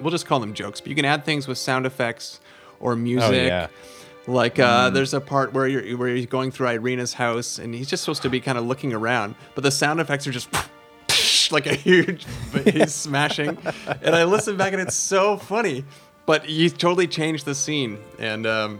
We'll 0.00 0.10
just 0.10 0.26
call 0.26 0.40
them 0.40 0.54
jokes 0.54 0.80
but 0.80 0.88
you 0.88 0.94
can 0.94 1.04
add 1.04 1.24
things 1.24 1.48
with 1.48 1.58
sound 1.58 1.86
effects 1.86 2.40
or 2.80 2.94
music. 2.94 3.28
Oh, 3.28 3.32
yeah. 3.32 3.66
like 4.26 4.58
uh, 4.58 4.90
there's 4.90 5.12
a 5.14 5.20
part 5.20 5.52
where 5.52 5.66
you're 5.66 5.96
where 5.96 6.08
you're 6.08 6.26
going 6.26 6.50
through 6.50 6.68
Ireena's 6.68 7.14
house 7.14 7.58
and 7.58 7.74
he's 7.74 7.88
just 7.88 8.04
supposed 8.04 8.22
to 8.22 8.30
be 8.30 8.40
kind 8.40 8.56
of 8.58 8.66
looking 8.66 8.92
around 8.92 9.34
but 9.54 9.64
the 9.64 9.70
sound 9.70 10.00
effects 10.00 10.26
are 10.26 10.32
just 10.32 10.48
like 11.52 11.66
a 11.66 11.74
huge 11.74 12.26
he's 12.64 12.94
smashing. 12.94 13.58
And 14.02 14.14
I 14.14 14.24
listen 14.24 14.56
back 14.56 14.72
and 14.72 14.82
it's 14.82 14.96
so 14.96 15.36
funny 15.36 15.84
but 16.28 16.48
you 16.48 16.68
totally 16.70 17.06
changed 17.08 17.44
the 17.46 17.54
scene 17.54 17.98
and 18.18 18.46
um, 18.46 18.78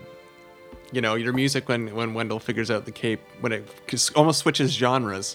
you 0.93 1.01
know 1.01 1.15
your 1.17 1.33
music 1.33 1.69
when 1.69 1.95
when 1.95 2.15
Wendell 2.15 2.39
figures 2.39 2.71
out 2.71 2.85
the 2.85 2.93
cape 2.93 3.21
when 3.41 3.53
it 3.53 3.65
almost 4.15 4.39
switches 4.41 4.73
genres 4.73 5.35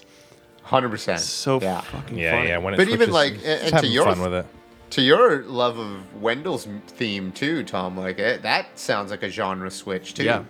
Hundred 0.62 0.88
percent. 0.90 1.20
so 1.20 1.60
yeah. 1.60 1.82
fucking 1.82 2.16
Yeah, 2.16 2.30
funny. 2.36 2.48
yeah. 2.48 2.56
When 2.58 2.72
it 2.72 2.78
But 2.78 2.88
even, 2.88 3.10
like, 3.10 3.34
and- 3.44 3.74
and 3.74 3.78
to 3.80 3.86
your- 3.86 4.06
fun 4.06 4.22
with 4.22 4.32
it. 4.32 4.46
To 4.90 5.02
your 5.02 5.42
love 5.44 5.76
of 5.78 6.22
Wendell's 6.22 6.66
theme 6.86 7.32
too, 7.32 7.64
Tom, 7.64 7.98
like 7.98 8.18
it, 8.18 8.42
that 8.42 8.78
sounds 8.78 9.10
like 9.10 9.22
a 9.24 9.28
genre 9.28 9.70
switch 9.70 10.14
too. 10.14 10.22
Yeah. 10.24 10.44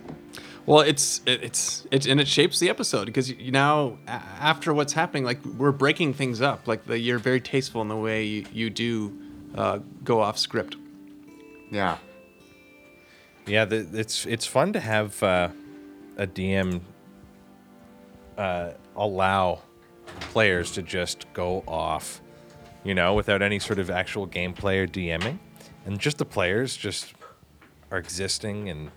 Well, 0.67 0.81
it's 0.81 1.21
it, 1.25 1.43
it's 1.43 1.85
it's 1.91 2.05
and 2.07 2.21
it 2.21 2.27
shapes 2.27 2.59
the 2.59 2.69
episode 2.69 3.05
because 3.07 3.29
you 3.29 3.51
now 3.51 3.97
after 4.07 4.73
what's 4.73 4.93
happening, 4.93 5.23
like 5.25 5.43
we're 5.43 5.71
breaking 5.71 6.13
things 6.13 6.41
up. 6.41 6.65
Like 6.67 6.85
the, 6.85 6.97
you're 6.97 7.19
very 7.19 7.41
tasteful 7.41 7.81
in 7.81 7.87
the 7.89 7.95
way 7.97 8.23
you, 8.23 8.45
you 8.53 8.69
do 8.69 9.11
uh, 9.55 9.79
go 10.03 10.21
off 10.21 10.37
script. 10.37 10.75
Yeah. 11.71 11.97
Yeah, 13.47 13.65
the, 13.65 13.87
it's 13.93 14.25
it's 14.25 14.45
fun 14.45 14.73
to 14.73 14.79
have 14.79 15.21
uh, 15.21 15.49
a 16.17 16.25
DM 16.25 16.81
uh, 18.37 18.71
allow 18.95 19.59
players 20.19 20.71
to 20.71 20.81
just 20.81 21.31
go 21.33 21.63
off, 21.67 22.21
you 22.83 22.95
know, 22.95 23.13
without 23.13 23.41
any 23.41 23.59
sort 23.59 23.77
of 23.79 23.89
actual 23.91 24.27
gameplay 24.27 24.79
or 24.83 24.87
DMing, 24.87 25.37
and 25.85 25.99
just 25.99 26.17
the 26.17 26.25
players 26.25 26.75
just 26.75 27.13
are 27.91 27.99
existing 27.99 28.69
and 28.69 28.89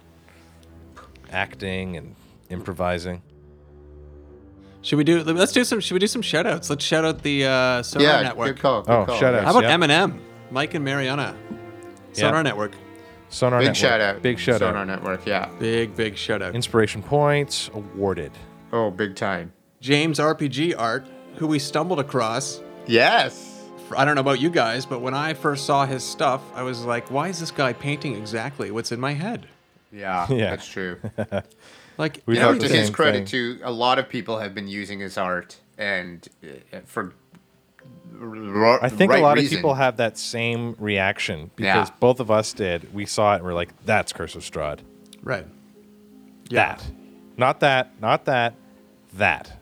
acting 1.31 1.97
and 1.97 2.15
improvising. 2.49 3.21
Should 4.81 4.97
we 4.97 5.05
do? 5.05 5.23
Let's 5.25 5.53
do 5.53 5.65
some. 5.65 5.81
Should 5.81 5.93
we 5.95 5.99
do 6.01 6.07
some 6.07 6.23
shout 6.23 6.47
outs? 6.47 6.71
Let's 6.71 6.85
shout 6.85 7.05
out 7.05 7.23
the 7.23 7.45
uh, 7.45 7.83
Sonar 7.83 8.07
yeah. 8.09 8.23
Network. 8.23 8.57
Good 8.57 8.63
call. 8.63 8.83
Good 8.83 8.93
Oh, 8.93 9.05
call. 9.05 9.19
shout 9.19 9.35
out. 9.35 9.45
How 9.45 9.51
about 9.51 9.65
Yeah. 9.65 9.77
Eminem, 9.77 10.21
Mike 10.51 10.73
and 10.73 10.85
Mariana? 10.85 11.37
Sonar 12.13 12.43
Network. 12.43 12.73
Sonar 13.31 13.59
Big 13.61 13.67
Network. 13.69 13.77
shout 13.77 14.01
out. 14.01 14.23
Big 14.23 14.39
shout 14.39 14.55
out. 14.57 14.59
Sonar 14.61 14.81
out. 14.83 14.87
Network. 14.87 15.27
Yeah. 15.27 15.49
Big 15.59 15.95
big 15.97 16.17
shout 16.17 16.43
out. 16.43 16.55
Inspiration 16.55 17.03
points 17.03 17.71
awarded. 17.75 18.33
Oh, 18.73 18.91
big 18.91 19.17
time. 19.17 19.53
James 19.81 20.19
RPG 20.19 20.75
Art, 20.79 21.07
who 21.37 21.47
we 21.47 21.59
stumbled 21.59 22.01
across. 22.01 22.61
Yes. 22.87 23.55
I 23.97 24.05
don't 24.05 24.15
know 24.17 24.21
about 24.21 24.41
you 24.41 24.51
guys, 24.51 24.85
but 24.85 25.01
when 25.01 25.15
I 25.15 25.33
first 25.35 25.65
saw 25.65 25.87
his 25.87 26.03
stuff, 26.05 26.43
I 26.55 26.63
was 26.63 26.85
like, 26.85 27.11
"Why 27.11 27.29
is 27.29 27.41
this 27.41 27.51
guy 27.51 27.73
painting 27.73 28.15
exactly 28.17 28.71
what's 28.71 28.93
in 28.93 29.01
my 29.01 29.13
head?" 29.15 29.47
Yeah, 29.93 30.27
Yeah. 30.31 30.51
that's 30.51 30.67
true. 30.69 30.99
Like 31.97 32.23
We 32.27 32.35
You 32.37 32.41
know, 32.43 32.57
to 32.57 32.69
his 32.69 32.91
credit, 32.91 33.19
thing. 33.19 33.27
too, 33.27 33.59
a 33.65 33.73
lot 33.73 33.99
of 33.99 34.09
people 34.09 34.39
have 34.39 34.55
been 34.55 34.69
using 34.69 35.01
his 35.01 35.19
art, 35.19 35.57
and 35.79 36.27
uh, 36.45 36.79
for 36.87 37.13
r- 38.21 38.83
I 38.85 38.89
think 38.89 39.11
right 39.13 39.21
a 39.21 39.23
lot 39.23 39.37
reason. 39.37 39.55
of 39.55 39.59
people 39.59 39.75
have 39.75 39.97
that 39.99 40.19
same 40.19 40.75
reaction 40.79 41.51
because 41.57 41.89
Yeah. 41.89 41.95
both 42.01 42.21
of 42.21 42.31
us 42.31 42.53
did. 42.53 42.93
We 42.95 43.07
saw 43.07 43.33
it 43.35 43.37
and 43.37 43.45
we're 43.45 43.55
like, 43.55 43.71
"That's 43.85 44.13
Curse 44.13 44.35
of 44.35 44.43
Strahd." 44.43 44.81
Right. 45.23 45.47
That, 46.51 46.83
not 47.37 47.61
that, 47.61 47.93
not 48.01 48.25
that, 48.25 48.55
that. 49.15 49.53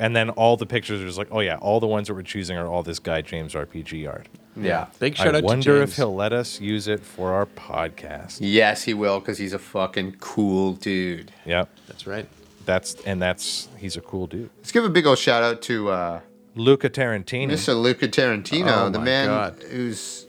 and 0.00 0.16
then 0.16 0.30
all 0.30 0.56
the 0.56 0.66
pictures 0.66 1.00
are 1.00 1.06
just 1.06 1.18
like, 1.18 1.28
oh 1.30 1.38
yeah, 1.40 1.56
all 1.56 1.78
the 1.78 1.86
ones 1.86 2.08
that 2.08 2.14
we're 2.14 2.22
choosing 2.22 2.56
are 2.56 2.66
all 2.66 2.82
this 2.82 2.98
guy 2.98 3.20
James 3.22 3.54
RPG 3.54 4.08
art. 4.08 4.26
Yeah. 4.56 4.86
Big 4.98 5.16
shout 5.16 5.28
out. 5.28 5.36
I 5.36 5.40
wonder 5.40 5.80
if 5.82 5.94
he'll 5.96 6.14
let 6.14 6.32
us 6.32 6.60
use 6.60 6.88
it 6.88 7.00
for 7.00 7.32
our 7.32 7.46
podcast. 7.46 8.38
Yes, 8.40 8.82
he 8.84 8.94
will, 8.94 9.20
because 9.20 9.38
he's 9.38 9.52
a 9.52 9.58
fucking 9.58 10.16
cool 10.20 10.72
dude. 10.74 11.32
Yep, 11.46 11.68
That's 11.86 12.06
right. 12.06 12.26
that's 12.64 12.94
and 13.04 13.20
that's 13.22 13.68
he's 13.78 13.96
a 13.96 14.00
cool 14.00 14.26
dude. 14.26 14.50
Let's 14.58 14.72
give 14.72 14.84
a 14.84 14.88
big 14.88 15.06
old 15.06 15.18
shout 15.18 15.42
out 15.44 15.62
to 15.62 15.90
uh, 15.90 16.20
Luca 16.54 16.88
Tarantino. 16.88 17.50
Mr. 17.52 17.80
Luca 17.80 18.08
Tarantino, 18.08 18.86
Oh 18.86 18.90
the 18.90 19.00
man 19.00 19.26
God. 19.26 19.62
who's 19.70 20.26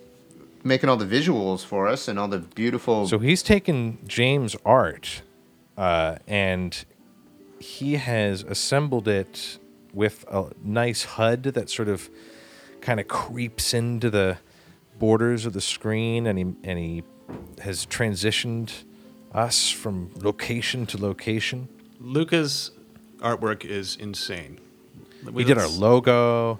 making 0.64 0.90
all 0.90 0.98
the 0.98 1.06
visuals 1.06 1.64
for 1.64 1.88
us 1.88 2.08
and 2.08 2.18
all 2.18 2.28
the 2.28 2.40
beautiful. 2.40 3.08
So 3.08 3.20
he's 3.20 3.44
taken 3.44 4.00
James' 4.08 4.56
art 4.66 5.22
uh, 5.78 6.18
and 6.28 6.86
he 7.60 7.96
has 7.96 8.44
assembled 8.44 9.08
it 9.08 9.60
with 9.94 10.26
a 10.30 10.52
nice 10.64 11.04
HUD 11.04 11.44
that 11.44 11.70
sort 11.70 11.88
of 11.88 12.10
kind 12.82 13.00
of 13.00 13.08
creeps 13.08 13.74
into 13.74 14.10
the 14.10 14.38
borders 15.00 15.46
of 15.46 15.54
the 15.54 15.62
screen, 15.62 16.28
and 16.28 16.38
he 16.38 16.44
and 16.64 16.80
he 16.80 17.04
has 17.62 17.86
transitioned 17.86 18.84
us 19.34 19.70
from 19.70 20.12
location 20.22 20.86
to 20.86 20.98
location. 21.02 21.68
Luca's 22.00 22.72
artwork 23.20 23.66
is 23.66 23.96
insane. 23.96 24.60
We 25.32 25.44
did 25.44 25.58
our 25.58 25.68
logo, 25.68 26.60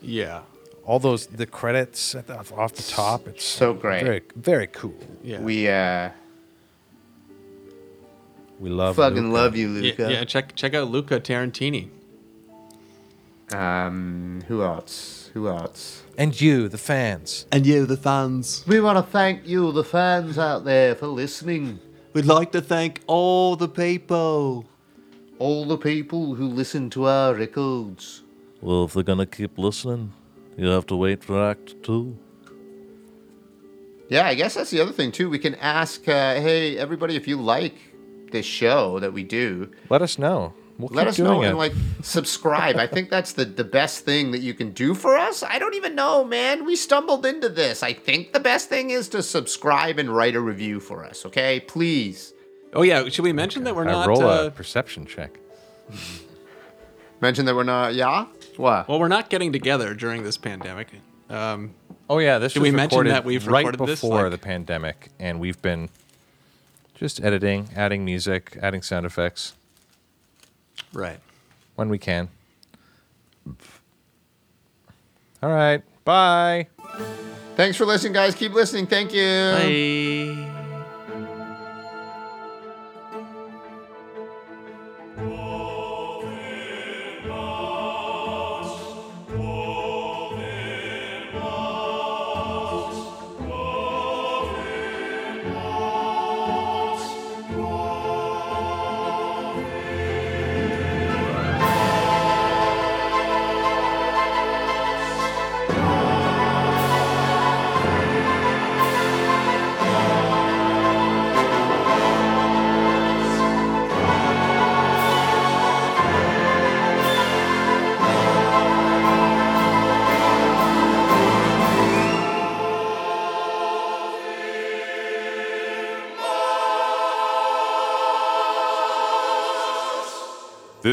Yeah. 0.00 0.42
all 0.84 0.98
those 0.98 1.26
the 1.26 1.46
credits 1.46 2.14
at 2.14 2.26
the, 2.26 2.36
off 2.38 2.72
the 2.74 2.82
top. 2.82 3.26
It's 3.28 3.44
So 3.44 3.74
great. 3.74 4.02
very 4.04 4.22
very 4.36 4.66
cool. 4.68 4.94
Yeah. 5.22 5.40
we 5.40 5.68
uh, 5.68 6.10
We 8.60 8.70
love 8.70 8.96
fucking 8.96 9.16
Luca. 9.30 9.34
love 9.42 9.56
you, 9.56 9.68
yeah, 9.72 9.82
Luca. 9.82 10.12
yeah, 10.12 10.24
check 10.24 10.54
check 10.56 10.74
out 10.74 10.88
Luca 10.90 11.20
Tarantini. 11.20 11.90
Um, 13.52 14.42
who 14.48 14.62
else? 14.62 15.30
Who 15.34 15.48
else? 15.48 16.02
and 16.18 16.40
you, 16.40 16.66
the 16.68 16.78
fans. 16.78 17.44
And 17.52 17.66
you, 17.66 17.84
the 17.84 17.96
fans. 17.98 18.64
We 18.66 18.80
want 18.80 18.96
to 18.96 19.02
thank 19.12 19.46
you, 19.46 19.70
the 19.70 19.84
fans 19.84 20.38
out 20.38 20.64
there, 20.64 20.94
for 20.94 21.06
listening. 21.08 21.78
We'd 22.14 22.24
like 22.24 22.52
to 22.52 22.62
thank 22.62 23.02
all 23.06 23.54
the 23.54 23.68
people. 23.68 24.64
All 25.38 25.66
the 25.66 25.76
people 25.76 26.34
who 26.34 26.46
listen 26.48 26.88
to 26.90 27.06
our 27.06 27.34
records. 27.34 28.22
Well, 28.62 28.84
if 28.84 28.94
they're 28.94 29.02
gonna 29.02 29.26
keep 29.26 29.58
listening, 29.58 30.12
you 30.56 30.66
have 30.68 30.86
to 30.86 30.96
wait 30.96 31.22
for 31.22 31.42
Act 31.42 31.82
Two. 31.82 32.16
Yeah, 34.08 34.26
I 34.26 34.34
guess 34.34 34.54
that's 34.54 34.70
the 34.70 34.80
other 34.80 34.92
thing 34.92 35.12
too. 35.12 35.28
We 35.28 35.38
can 35.38 35.54
ask, 35.56 36.06
uh, 36.08 36.34
hey, 36.36 36.78
everybody, 36.78 37.16
if 37.16 37.26
you 37.28 37.36
like 37.40 37.74
this 38.30 38.46
show 38.46 38.98
that 39.00 39.12
we 39.12 39.24
do, 39.24 39.70
Let 39.90 40.00
us 40.02 40.18
know. 40.18 40.54
We'll 40.78 40.88
let 40.92 41.06
us 41.06 41.18
know 41.18 41.42
it. 41.42 41.48
and 41.48 41.58
like 41.58 41.72
subscribe. 42.02 42.76
I 42.76 42.86
think 42.86 43.08
that's 43.10 43.32
the 43.32 43.44
the 43.46 43.64
best 43.64 44.04
thing 44.04 44.30
that 44.32 44.40
you 44.40 44.54
can 44.54 44.72
do 44.72 44.94
for 44.94 45.16
us. 45.16 45.42
I 45.42 45.58
don't 45.58 45.74
even 45.74 45.94
know, 45.94 46.24
man. 46.24 46.64
We 46.64 46.76
stumbled 46.76 47.24
into 47.26 47.48
this. 47.48 47.82
I 47.82 47.92
think 47.94 48.32
the 48.32 48.40
best 48.40 48.68
thing 48.68 48.90
is 48.90 49.08
to 49.10 49.22
subscribe 49.22 49.98
and 49.98 50.14
write 50.14 50.34
a 50.34 50.40
review 50.40 50.80
for 50.80 51.04
us. 51.04 51.24
Okay, 51.26 51.60
please 51.60 52.32
Oh 52.76 52.82
yeah, 52.82 53.08
should 53.08 53.24
we 53.24 53.32
mention 53.32 53.64
that 53.64 53.74
we're 53.74 53.88
I 53.88 53.92
not? 53.92 54.06
roll 54.06 54.22
Uh, 54.22 54.46
a 54.46 54.50
perception 54.50 55.06
check. 55.06 55.38
mention 57.20 57.46
that 57.46 57.54
we're 57.56 57.62
not. 57.64 57.94
Yeah, 57.94 58.26
what? 58.56 58.86
well, 58.88 59.00
we're 59.00 59.08
not 59.08 59.30
getting 59.30 59.50
together 59.52 59.94
during 59.94 60.22
this 60.22 60.36
pandemic. 60.36 60.88
Um, 61.30 61.74
Oh 62.08 62.18
yeah, 62.18 62.38
this 62.38 62.52
Did 62.52 62.60
was 62.60 62.70
we 62.70 62.76
mention 62.76 62.98
recorded 62.98 63.12
that 63.14 63.24
we've 63.24 63.46
right 63.46 63.66
recorded 63.66 63.86
this, 63.88 64.00
before 64.00 64.22
like- 64.22 64.30
the 64.30 64.38
pandemic, 64.38 65.08
and 65.18 65.40
we've 65.40 65.60
been 65.60 65.88
just 66.94 67.20
editing, 67.22 67.70
adding 67.74 68.04
music, 68.04 68.56
adding 68.62 68.80
sound 68.82 69.04
effects 69.06 69.54
right. 70.92 71.18
when 71.74 71.88
we 71.88 71.98
can. 71.98 72.28
All 75.42 75.50
right, 75.50 75.82
bye. 76.04 76.68
Thanks 77.56 77.76
for 77.76 77.86
listening, 77.86 78.12
guys. 78.12 78.34
Keep 78.34 78.52
listening. 78.52 78.86
Thank 78.86 79.12
you. 79.12 80.44
Bye. 80.44 80.52